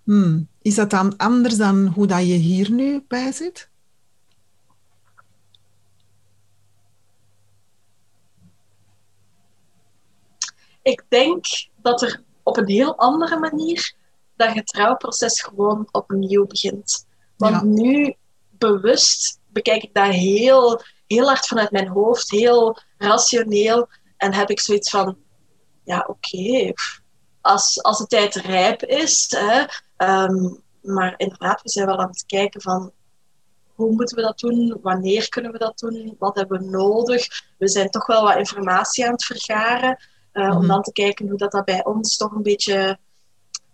Hmm, 0.07 0.49
is 0.63 0.75
dat 0.75 0.91
dan 0.91 1.17
anders 1.17 1.57
dan 1.57 1.87
hoe 1.87 2.07
dat 2.07 2.19
je 2.27 2.35
hier 2.35 2.71
nu 2.71 3.05
bij 3.09 3.33
zit? 3.33 3.69
Ik 10.83 11.05
denk 11.09 11.47
dat 11.83 12.03
er 12.03 12.23
op 12.43 12.57
een 12.57 12.69
heel 12.69 12.97
andere 12.99 13.39
manier 13.39 13.95
dat 14.37 14.55
je 14.55 14.63
trouwproces 14.63 15.43
gewoon 15.43 15.89
opnieuw 15.91 16.47
begint. 16.47 17.07
Want 17.37 17.55
Ja. 17.55 17.63
nu 17.63 18.15
bewust 18.51 19.41
bekijk 19.49 19.83
ik 19.83 19.95
dat 19.95 20.13
heel, 20.13 20.81
heel 21.07 21.27
hard 21.27 21.47
vanuit 21.47 21.71
mijn 21.71 21.89
hoofd, 21.89 22.31
heel 22.31 22.79
rationeel. 22.99 23.89
En 24.17 24.35
heb 24.35 24.51
ik 24.51 24.61
zoiets 24.61 24.91
van, 24.91 25.17
ja 25.85 26.05
oké, 26.09 26.73
als, 27.47 27.83
als 27.83 27.99
de 27.99 28.07
tijd 28.07 28.35
rijp 28.35 28.83
is. 28.83 29.35
Hè, 29.39 29.65
ehm, 29.97 30.49
maar 30.81 31.15
inderdaad, 31.17 31.63
we 31.63 31.69
zijn 31.71 31.87
wel 31.87 31.99
aan 31.99 32.09
het 32.09 32.25
kijken 32.27 32.61
van 32.61 32.93
hoe 33.75 33.93
moeten 33.95 34.17
we 34.17 34.23
dat 34.23 34.39
doen? 34.39 34.79
Wanneer 34.83 35.29
kunnen 35.29 35.53
we 35.53 35.59
dat 35.59 35.79
doen? 35.79 36.17
Wat 36.19 36.37
hebben 36.37 36.61
we 36.61 36.67
nodig? 36.71 37.27
We 37.59 37.69
zijn 37.69 37.91
toch 37.91 38.07
wel 38.07 38.23
wat 38.23 38.37
informatie 38.37 39.07
aan 39.07 39.13
het 39.13 39.25
vergaren. 39.25 39.99
eh, 40.33 40.51
Om 40.51 40.59
Mhm. 40.59 40.67
dan 40.67 40.83
te 40.83 40.93
kijken 40.93 41.29
hoe 41.29 41.39
dat, 41.39 41.53
dat 41.53 41.65
bij 41.65 41.85
ons 41.85 42.17
toch 42.17 42.33
een 42.33 42.43
beetje 42.43 42.99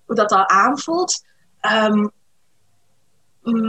hoe 0.05 0.17
dat, 0.17 0.29
dat 0.29 0.47
aanvoelt. 0.49 1.25
Ehm, 1.61 2.07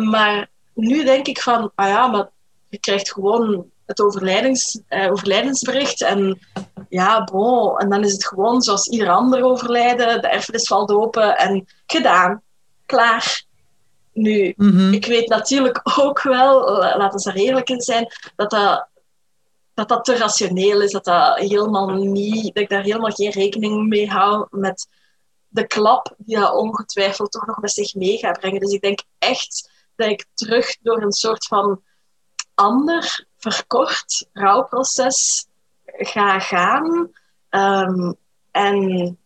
maar 0.10 0.50
nu 0.74 1.04
denk 1.04 1.28
ik 1.28 1.42
van, 1.42 1.72
ah 1.76 1.88
ja, 1.88 2.08
maar 2.08 2.30
je 2.70 2.80
krijgt 2.80 3.12
gewoon 3.12 3.70
het 3.86 4.02
overlijdens, 4.02 4.82
eh, 4.88 5.12
overlijdensbericht 5.12 6.02
en 6.02 6.40
ja, 6.94 7.24
bon, 7.24 7.78
en 7.78 7.90
dan 7.90 8.04
is 8.04 8.12
het 8.12 8.26
gewoon 8.26 8.62
zoals 8.62 8.88
ieder 8.88 9.10
ander 9.10 9.44
overlijden, 9.44 10.22
de 10.22 10.28
erfenis 10.28 10.68
valt 10.68 10.92
open 10.92 11.38
en 11.38 11.68
gedaan, 11.86 12.42
klaar. 12.86 13.44
Nu, 14.12 14.54
Mhm. 14.58 14.94
ik 14.94 15.06
weet 15.06 15.28
natuurlijk 15.30 15.82
ook 16.00 16.22
wel, 16.22 16.78
la- 16.78 16.98
laten 16.98 17.20
we 17.20 17.40
er 17.40 17.46
eerlijk 17.46 17.70
in 17.70 17.82
zijn, 17.82 18.08
dat 18.36 18.50
dat, 18.50 18.88
dat 19.74 19.88
dat 19.90 20.06
te 20.06 20.16
rationeel 20.18 20.82
is, 20.82 20.92
dat, 20.92 21.04
dat, 21.06 21.38
helemaal 21.38 21.90
niet, 21.90 22.54
dat 22.54 22.64
ik 22.64 22.70
daar 22.70 22.84
helemaal 22.84 23.12
geen 23.12 23.32
rekening 23.32 23.88
mee 23.88 24.10
hou 24.10 24.48
met 24.50 24.88
de 25.48 25.68
klap 25.68 26.14
die 26.18 26.40
dat 26.40 26.54
ongetwijfeld 26.56 27.32
toch 27.32 27.46
nog 27.46 27.58
met 27.62 27.72
zich 27.72 27.94
mee 27.94 28.18
gaat 28.18 28.40
brengen. 28.40 28.60
Dus 28.60 28.72
ik 28.72 28.82
denk 28.82 29.00
echt 29.20 29.70
dat 29.96 30.10
ik 30.10 30.26
terug 30.34 30.78
door 30.82 31.02
een 31.02 31.12
soort 31.12 31.46
van 31.46 31.82
ander, 32.56 33.26
verkort 33.38 34.28
rouwproces 34.34 35.46
ga 36.06 36.40
gaan. 36.40 37.12
Ehm, 37.50 38.14
en 38.52 39.18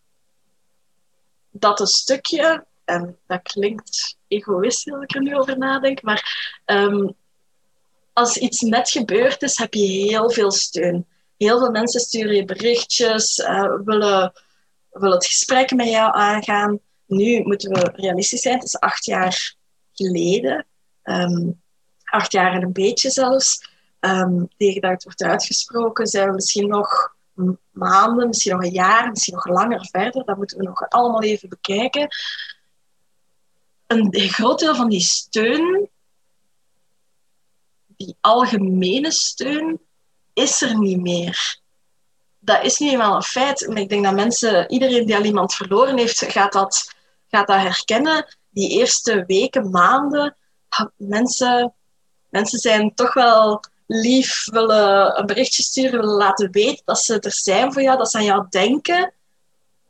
dat 1.51 1.80
een 1.80 1.88
stukje, 1.88 2.65
en 2.86 3.17
dat 3.28 3.41
klinkt 3.41 4.17
egoïstisch 4.28 4.93
als 4.93 5.03
ik 5.03 5.15
er 5.15 5.21
nu 5.21 5.36
over 5.36 5.57
nadenk, 5.57 6.01
maar 6.01 6.59
ehm, 6.65 7.07
als 8.13 8.38
iets 8.38 8.61
net 8.61 8.89
gebeurd 8.89 9.41
is, 9.41 9.57
heb 9.57 9.73
je 9.73 9.86
heel 9.86 10.32
veel 10.32 10.51
steun. 10.51 11.05
Heel 11.38 11.59
veel 11.59 11.71
mensen 11.71 11.99
sturen 11.99 12.36
je 12.36 12.45
berichtjes, 12.45 13.39
eh, 13.39 13.73
willen, 13.84 14.34
willen 14.91 15.15
het 15.15 15.25
gesprek 15.25 15.71
met 15.71 15.88
jou 15.89 16.13
aangaan. 16.13 16.80
Nu 17.05 17.41
moeten 17.43 17.71
we 17.71 17.91
realistisch 17.93 18.41
zijn, 18.41 18.55
het 18.55 18.63
is 18.63 18.80
acht 18.80 19.05
jaar 19.05 19.55
geleden. 19.93 20.65
Ehm, 21.03 21.51
acht 22.03 22.32
jaar 22.32 22.53
en 22.53 22.63
een 22.63 22.73
beetje 22.73 23.09
zelfs. 23.09 23.69
Ehm, 24.07 24.43
tegen 24.57 24.81
dat 24.81 24.91
het 24.91 25.03
wordt 25.03 25.23
uitgesproken, 25.23 26.07
zijn 26.07 26.27
we 26.27 26.33
misschien 26.33 26.67
nog 26.67 27.15
maanden, 27.71 28.27
misschien 28.27 28.51
nog 28.51 28.63
een 28.63 28.71
jaar, 28.71 29.09
misschien 29.09 29.33
nog 29.33 29.47
langer 29.47 29.87
verder. 29.91 30.25
Dat 30.25 30.37
moeten 30.37 30.57
we 30.57 30.63
nog 30.63 30.89
allemaal 30.89 31.21
even 31.21 31.49
bekijken. 31.49 32.07
Een 33.87 34.11
groot 34.11 34.59
deel 34.59 34.75
van 34.75 34.89
die 34.89 34.99
steun, 34.99 35.89
die 37.87 38.17
algemene 38.21 39.11
steun, 39.11 39.79
is 40.33 40.61
er 40.61 40.79
niet 40.79 41.01
meer. 41.01 41.59
Dat 42.39 42.63
is 42.63 42.77
nu 42.77 42.89
eenmaal 42.89 43.15
een 43.15 43.23
feit. 43.23 43.67
Maar 43.67 43.77
ik 43.77 43.89
denk 43.89 44.03
dat 44.03 44.13
mensen, 44.13 44.71
iedereen 44.71 45.05
die 45.05 45.15
al 45.15 45.23
iemand 45.23 45.53
verloren 45.53 45.97
heeft, 45.97 46.31
gaat 46.31 46.53
dat, 46.53 46.93
gaat 47.27 47.47
dat 47.47 47.61
herkennen. 47.61 48.37
Die 48.49 48.69
eerste 48.69 49.23
weken, 49.25 49.69
maanden, 49.69 50.35
mensen, 50.95 51.73
mensen 52.29 52.59
zijn 52.59 52.93
toch 52.93 53.13
wel 53.13 53.61
lief, 53.88 54.45
willen 54.51 55.19
een 55.19 55.25
berichtje 55.25 55.63
sturen, 55.63 55.99
willen 55.99 56.15
laten 56.15 56.51
weten 56.51 56.81
dat 56.85 56.99
ze 56.99 57.19
er 57.19 57.33
zijn 57.33 57.73
voor 57.73 57.81
jou, 57.81 57.97
dat 57.97 58.11
ze 58.11 58.17
aan 58.17 58.23
jou 58.23 58.45
denken. 58.49 59.13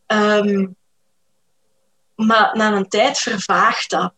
Ehm, 0.05 0.67
maar 2.15 2.57
na 2.57 2.71
een 2.73 2.87
tijd 2.87 3.17
vervaagt 3.17 3.89
dat. 3.89 4.13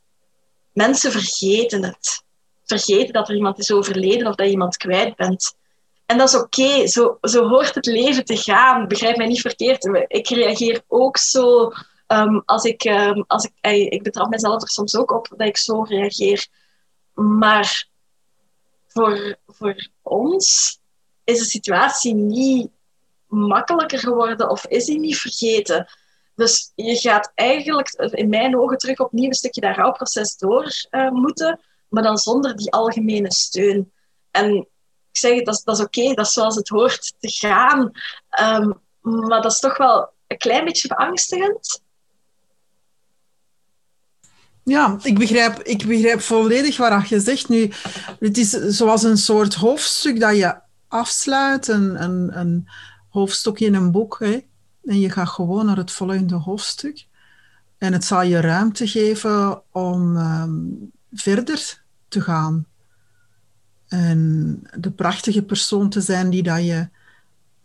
Mensen 0.73 1.11
vergeten 1.11 1.84
het. 1.84 2.23
Vergeten 2.65 3.13
dat 3.13 3.30
er 3.30 3.36
iemand 3.36 3.59
is 3.59 3.71
overleden 3.71 4.27
of 4.27 4.36
dat 4.36 4.45
je 4.45 4.51
iemand 4.51 4.77
kwijt 4.77 5.15
bent. 5.15 5.57
En 6.05 6.17
dat 6.17 6.27
is 6.27 6.36
oké, 6.36 6.88
zo, 6.88 7.17
zo 7.21 7.47
hoort 7.47 7.75
het 7.75 7.86
leven 7.86 8.25
te 8.25 8.38
gaan. 8.38 8.88
Begrijp 8.88 9.17
mij 9.17 9.27
niet 9.27 9.41
verkeerd. 9.41 10.05
Ik 10.07 10.27
reageer 10.27 10.82
ook 10.88 11.17
zo 11.17 11.71
ehm, 12.07 12.39
als 12.45 12.63
ik, 12.63 12.84
ehm, 12.84 13.23
als 13.27 13.49
ik, 13.61 13.91
ik 13.91 14.03
betrap 14.03 14.30
mezelf 14.30 14.61
er 14.61 14.69
soms 14.69 14.95
ook 14.95 15.11
op 15.11 15.27
dat 15.38 15.47
ik 15.47 15.57
zo 15.57 15.82
reageer. 15.82 16.47
Maar 17.13 17.88
voor, 18.99 19.35
voor 19.47 19.89
ons 20.01 20.79
is 21.23 21.39
de 21.39 21.45
situatie 21.45 22.13
niet 22.13 22.69
makkelijker 23.27 23.99
geworden 23.99 24.49
of 24.49 24.65
is 24.65 24.85
die 24.85 24.99
niet 24.99 25.17
vergeten. 25.17 25.87
Dus 26.35 26.71
je 26.75 26.95
gaat 26.95 27.31
eigenlijk 27.35 27.89
in 27.91 28.29
mijn 28.29 28.57
ogen 28.57 28.77
terug 28.77 28.99
opnieuw 28.99 29.27
een 29.27 29.33
stukje 29.33 29.61
dat 29.61 29.75
rouwproces 29.75 30.37
door 30.37 30.71
eh, 30.89 31.09
moeten. 31.09 31.59
maar 31.89 32.03
dan 32.03 32.17
zonder 32.17 32.55
die 32.55 32.71
algemene 32.71 33.31
steun. 33.31 33.91
En 34.31 34.55
ik 34.55 34.67
zeg, 35.17 35.41
dat, 35.41 35.61
is 35.65 35.79
oké, 35.79 36.13
dat 36.13 36.25
is 36.25 36.33
zoals 36.33 36.55
het 36.55 36.67
hoort 36.67 37.13
te 37.19 37.29
gaan. 37.29 37.91
Ehm, 38.29 38.71
maar 39.01 39.41
dat 39.41 39.51
is 39.51 39.59
toch 39.59 39.77
wel 39.77 40.09
een 40.27 40.37
klein 40.37 40.65
beetje 40.65 40.87
beangstigend. 40.87 41.81
Ja, 44.70 44.97
ik 45.01 45.20
begrijp, 45.20 45.61
ik 45.61 45.86
begrijp 45.88 46.22
volledig 46.22 46.78
wat 46.78 47.09
je 47.09 47.20
zegt. 47.20 47.49
Nu, 47.49 47.72
het 48.20 48.38
is 48.38 48.49
zoals 48.49 49.03
een 49.03 49.17
soort 49.17 49.53
hoofdstuk 49.53 50.20
dat 50.20 50.36
je 50.36 50.55
afsluit, 50.88 51.67
een, 51.67 52.03
een, 52.03 52.39
een 52.39 52.67
hoofdstuk 53.09 53.59
in 53.59 53.74
een 53.74 53.91
boek. 53.91 54.20
Hè? 54.20 54.39
En 54.84 54.99
je 54.99 55.09
gaat 55.09 55.30
gewoon 55.30 55.65
naar 55.65 55.78
het 55.78 55.91
volgende 55.91 56.36
hoofdstuk. 56.36 57.05
En 57.78 57.93
het 57.93 58.03
zal 58.03 58.22
je 58.22 58.39
ruimte 58.39 58.88
geven 58.88 59.61
om 59.72 60.17
ehm, 60.17 60.51
verder 61.11 61.84
te 62.07 62.22
gaan. 62.22 62.65
En 63.88 64.61
de 64.78 64.91
prachtige 64.91 65.43
persoon 65.43 65.89
te 65.89 66.01
zijn 66.01 66.30
die, 66.30 66.43
dat 66.43 66.65
je, 66.65 66.88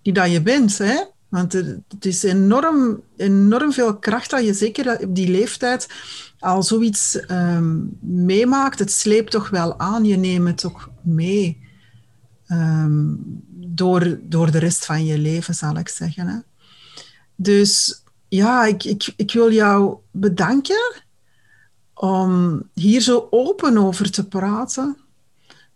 die 0.03 0.13
dat 0.13 0.31
je 0.31 0.43
bent. 0.43 0.79
Hè? 0.79 1.05
Want 1.35 1.53
het 1.53 2.05
is 2.05 2.22
enorm, 2.22 3.03
enorm 3.16 3.72
veel 3.72 3.99
kracht 3.99 4.30
dat 4.30 4.45
je 4.45 4.55
zeker 4.55 5.01
op 5.01 5.14
die 5.14 5.28
leeftijd 5.28 5.89
al 6.39 6.62
zoiets 6.62 7.20
ehm, 7.20 7.76
meemaakt. 8.01 8.78
Het 8.78 8.93
sleept 8.93 9.30
toch 9.30 9.51
wel 9.51 9.78
aan, 9.78 10.05
je 10.05 10.16
neemt 10.16 10.49
het 10.49 10.64
ook 10.64 10.91
mee. 11.03 11.68
Ehm, 12.47 13.14
door, 13.51 14.18
door 14.22 14.51
de 14.51 14.59
rest 14.59 14.85
van 14.85 15.05
je 15.05 15.18
leven, 15.18 15.55
zal 15.55 15.76
ik 15.76 15.89
zeggen. 15.89 16.26
Hè? 16.26 16.39
Dus 17.37 18.03
ja, 18.28 18.64
ik, 18.64 18.85
ik, 18.85 19.12
ik 19.16 19.32
wil 19.32 19.53
jou 19.53 19.97
bedanken 20.11 21.03
om 21.95 22.62
hier 22.74 23.01
zo 23.01 23.26
open 23.30 23.78
over 23.78 24.11
te 24.11 24.28
praten. 24.28 24.97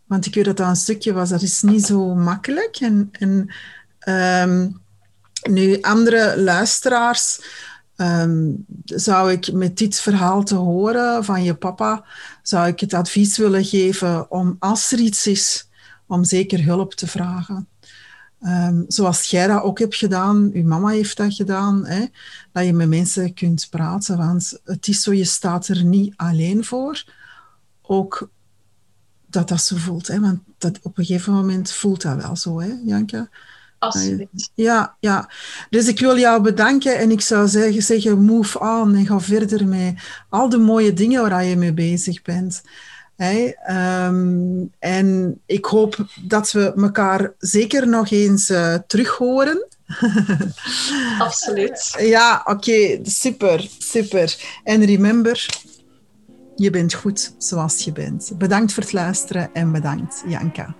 Want 0.07 0.27
ik 0.27 0.35
weet 0.35 0.45
dat 0.45 0.57
dat 0.57 0.69
een 0.69 0.77
stukje 0.77 1.13
was, 1.13 1.29
dat 1.29 1.43
is 1.43 1.63
niet 1.63 1.85
zo 1.85 2.15
makkelijk. 2.15 2.77
En, 2.77 3.09
en 3.13 3.55
ehm, 3.99 4.69
nu, 5.43 5.81
andere 5.81 6.41
luisteraars, 6.41 7.41
ehm, 7.97 8.51
zou 8.85 9.33
ik 9.33 9.53
met 9.53 9.77
dit 9.79 10.01
verhaal 10.01 10.45
te 10.45 10.55
horen 10.55 11.25
van 11.25 11.43
je 11.43 11.55
papa, 11.55 12.05
zou 12.43 12.67
ik 12.67 12.81
het 12.81 12.95
advies 12.95 13.37
willen 13.37 13.65
geven 13.65 14.31
om 14.31 14.57
als 14.59 14.93
er 14.93 14.99
iets 14.99 15.27
is, 15.27 15.69
om 16.07 16.25
zeker 16.25 16.65
hulp 16.65 16.95
te 16.95 17.07
vragen. 17.07 17.69
Um, 18.41 18.85
zoals 18.89 19.25
jij 19.25 19.47
dat 19.47 19.63
ook 19.63 19.79
hebt 19.79 19.97
gedaan, 19.97 20.51
uw 20.53 20.65
mama 20.65 20.89
heeft 20.89 21.17
dat 21.17 21.35
gedaan, 21.35 21.87
hè, 21.87 22.05
dat 22.53 22.65
je 22.65 22.73
met 22.73 22.89
mensen 22.89 23.35
kunt 23.35 23.67
praten. 23.71 24.17
Want 24.17 24.61
het 24.65 24.89
is 24.89 25.03
zo, 25.03 25.13
je 25.13 25.25
staat 25.25 25.69
er 25.69 25.85
niet 25.85 26.15
alleen 26.17 26.65
voor. 26.65 27.05
Ook 27.83 28.31
dat 29.27 29.49
dat 29.49 29.63
zo 29.63 29.77
voelt. 29.77 30.07
Hè, 30.07 30.21
want 30.21 30.41
dat, 30.59 30.79
op 30.83 30.99
een 30.99 31.05
gegeven 31.05 31.33
moment 31.33 31.71
voelt 31.73 32.03
dat 32.03 32.23
wel 32.23 32.37
zo, 32.37 32.61
hè? 32.61 32.75
Absoluut. 33.79 34.51
Ja, 34.55 34.97
ja. 35.01 35.31
Dus 35.71 35.89
ik 35.89 36.01
wil 36.01 36.19
jou 36.19 36.43
bedanken 36.43 36.99
en 36.99 37.11
ik 37.11 37.21
zou 37.21 37.49
zeggen, 37.49 37.83
zeggen 37.83 38.25
move 38.25 38.61
on 38.61 38.95
en 38.95 39.07
ga 39.07 39.21
verder 39.21 39.67
met 39.67 39.95
al 40.29 40.49
de 40.49 40.59
mooie 40.59 40.93
dingen 40.93 41.29
waar 41.29 41.45
je 41.45 41.57
mee 41.57 41.73
bezig 41.73 42.23
bent. 42.23 42.63
Hey, 43.17 43.57
ehm, 43.63 44.65
en 44.79 45.41
ik 45.47 45.65
hoop 45.65 46.07
dat 46.23 46.53
we 46.53 46.73
elkaar 46.77 47.33
zeker 47.39 47.89
nog 47.89 48.11
eens 48.11 48.51
uh, 48.51 48.75
terug 48.87 49.17
horen. 49.17 49.67
Absoluut. 51.19 51.95
ja, 51.99 52.43
oké, 52.45 52.99
super, 53.03 53.69
super. 53.79 54.37
En 54.65 54.85
remember, 54.85 55.47
je 56.57 56.71
bent 56.71 56.95
goed 56.95 57.35
zoals 57.39 57.85
je 57.85 57.93
bent. 57.93 58.31
Bedankt 58.35 58.73
voor 58.73 58.83
het 58.83 58.93
luisteren 58.93 59.51
en 59.53 59.73
bedankt, 59.73 60.23
Janka. 60.27 60.75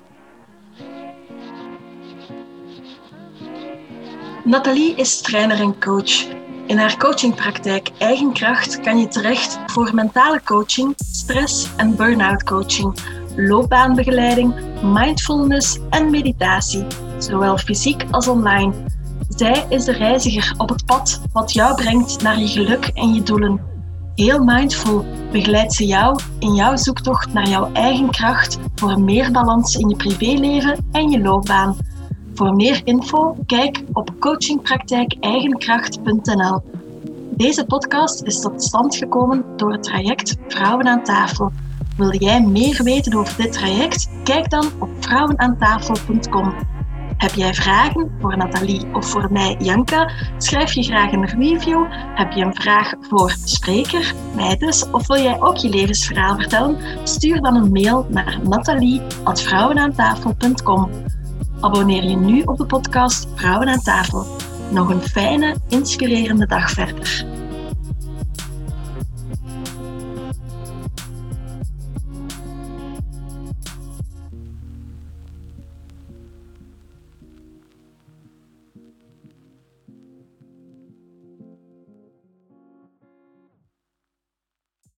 Nathalie 4.49 4.95
is 4.95 5.21
trainer 5.21 5.61
en 5.61 5.79
coach. 5.79 6.27
In 6.67 6.79
haar 6.79 6.97
coachingpraktijk 6.97 7.91
Eigen 7.99 8.33
Kracht 8.33 8.81
kan 8.81 8.99
je 8.99 9.09
terecht 9.09 9.59
voor 9.67 9.95
mentale 9.95 10.41
coaching, 10.45 10.95
stress- 10.97 11.69
en 11.77 11.97
burn-out 11.97 12.43
coaching, 12.43 12.99
loopbaanbegeleiding, 13.37 14.55
mindfulness 14.83 15.79
en 15.91 16.11
meditatie, 16.11 16.87
zowel 17.19 17.59
fysiek 17.59 18.05
als 18.11 18.29
online. 18.29 18.73
Zij 19.29 19.67
is 19.69 19.85
de 19.85 19.93
reiziger 19.93 20.55
op 20.57 20.69
het 20.69 20.87
pad 20.87 21.21
wat 21.33 21.53
jou 21.53 21.75
brengt 21.75 22.23
naar 22.23 22.39
je 22.39 22.49
geluk 22.49 22.91
en 22.95 23.15
je 23.15 23.23
doelen. 23.23 23.61
Heel 24.15 24.45
mindful 24.45 25.05
begeleidt 25.33 25.73
ze 25.73 25.87
jou 25.87 26.21
in 26.39 26.55
jouw 26.55 26.77
zoektocht 26.77 27.33
naar 27.33 27.49
jouw 27.49 27.73
eigen 27.73 28.11
kracht 28.11 28.59
voor 28.75 29.01
meer 29.01 29.31
balans 29.31 29.77
in 29.77 29.89
je 29.89 29.97
privéleven 29.97 30.89
en 30.93 31.11
je 31.11 31.21
loopbaan. 31.21 31.77
Voor 32.39 32.55
meer 32.55 32.81
info, 32.85 33.37
kijk 33.47 33.83
op 33.93 34.11
coachingpraktijkeigenkracht.nl. 34.19 36.63
Deze 37.37 37.65
podcast 37.65 38.23
is 38.23 38.41
tot 38.41 38.63
stand 38.63 38.97
gekomen 38.97 39.45
door 39.57 39.73
het 39.73 39.83
traject 39.83 40.37
Vrouwen 40.49 40.87
aan 40.87 41.05
tafel. 41.05 41.53
Wil 41.97 42.15
jij 42.15 42.43
meer 42.43 42.83
weten 42.83 43.15
over 43.15 43.37
dit 43.37 43.53
traject? 43.53 44.11
Kijk 44.25 44.51
dan 44.51 44.67
op 44.79 44.89
vrouwenaantafel.com. 45.01 46.55
Heb 47.17 47.35
jij 47.35 47.55
vragen 47.55 48.11
voor 48.21 48.37
Nathalie 48.37 48.87
of 48.93 49.07
voor 49.07 49.33
mij, 49.33 49.57
Janka? 49.59 50.11
Schrijf 50.37 50.73
je 50.73 50.83
graag 50.83 51.13
een 51.13 51.27
review. 51.27 51.87
Heb 52.15 52.33
je 52.33 52.45
een 52.45 52.55
vraag 52.55 52.93
voor 53.01 53.37
spreker, 53.45 54.15
mij 54.35 54.59
of 54.93 55.07
wil 55.07 55.23
jij 55.23 55.41
ook 55.41 55.57
je 55.57 55.69
levensverhaal 55.69 56.37
vertellen? 56.37 56.79
Stuur 57.05 57.41
dan 57.41 57.57
een 57.57 57.73
mail 57.73 58.07
naar 58.09 58.39
nathalie.vrouwenaantafel.com. 58.43 60.91
Abonneer 61.61 62.05
je 62.05 62.17
nu 62.17 62.43
op 62.43 62.57
de 62.57 62.67
podcast 62.67 63.27
Vrouwen 63.35 63.69
aan 63.69 63.81
tafel. 63.81 64.27
Nog 64.71 64.89
een 64.89 65.03
fijne, 65.03 65.57
inspirerende 65.69 66.47
dag 66.47 66.71
verder. 66.71 67.27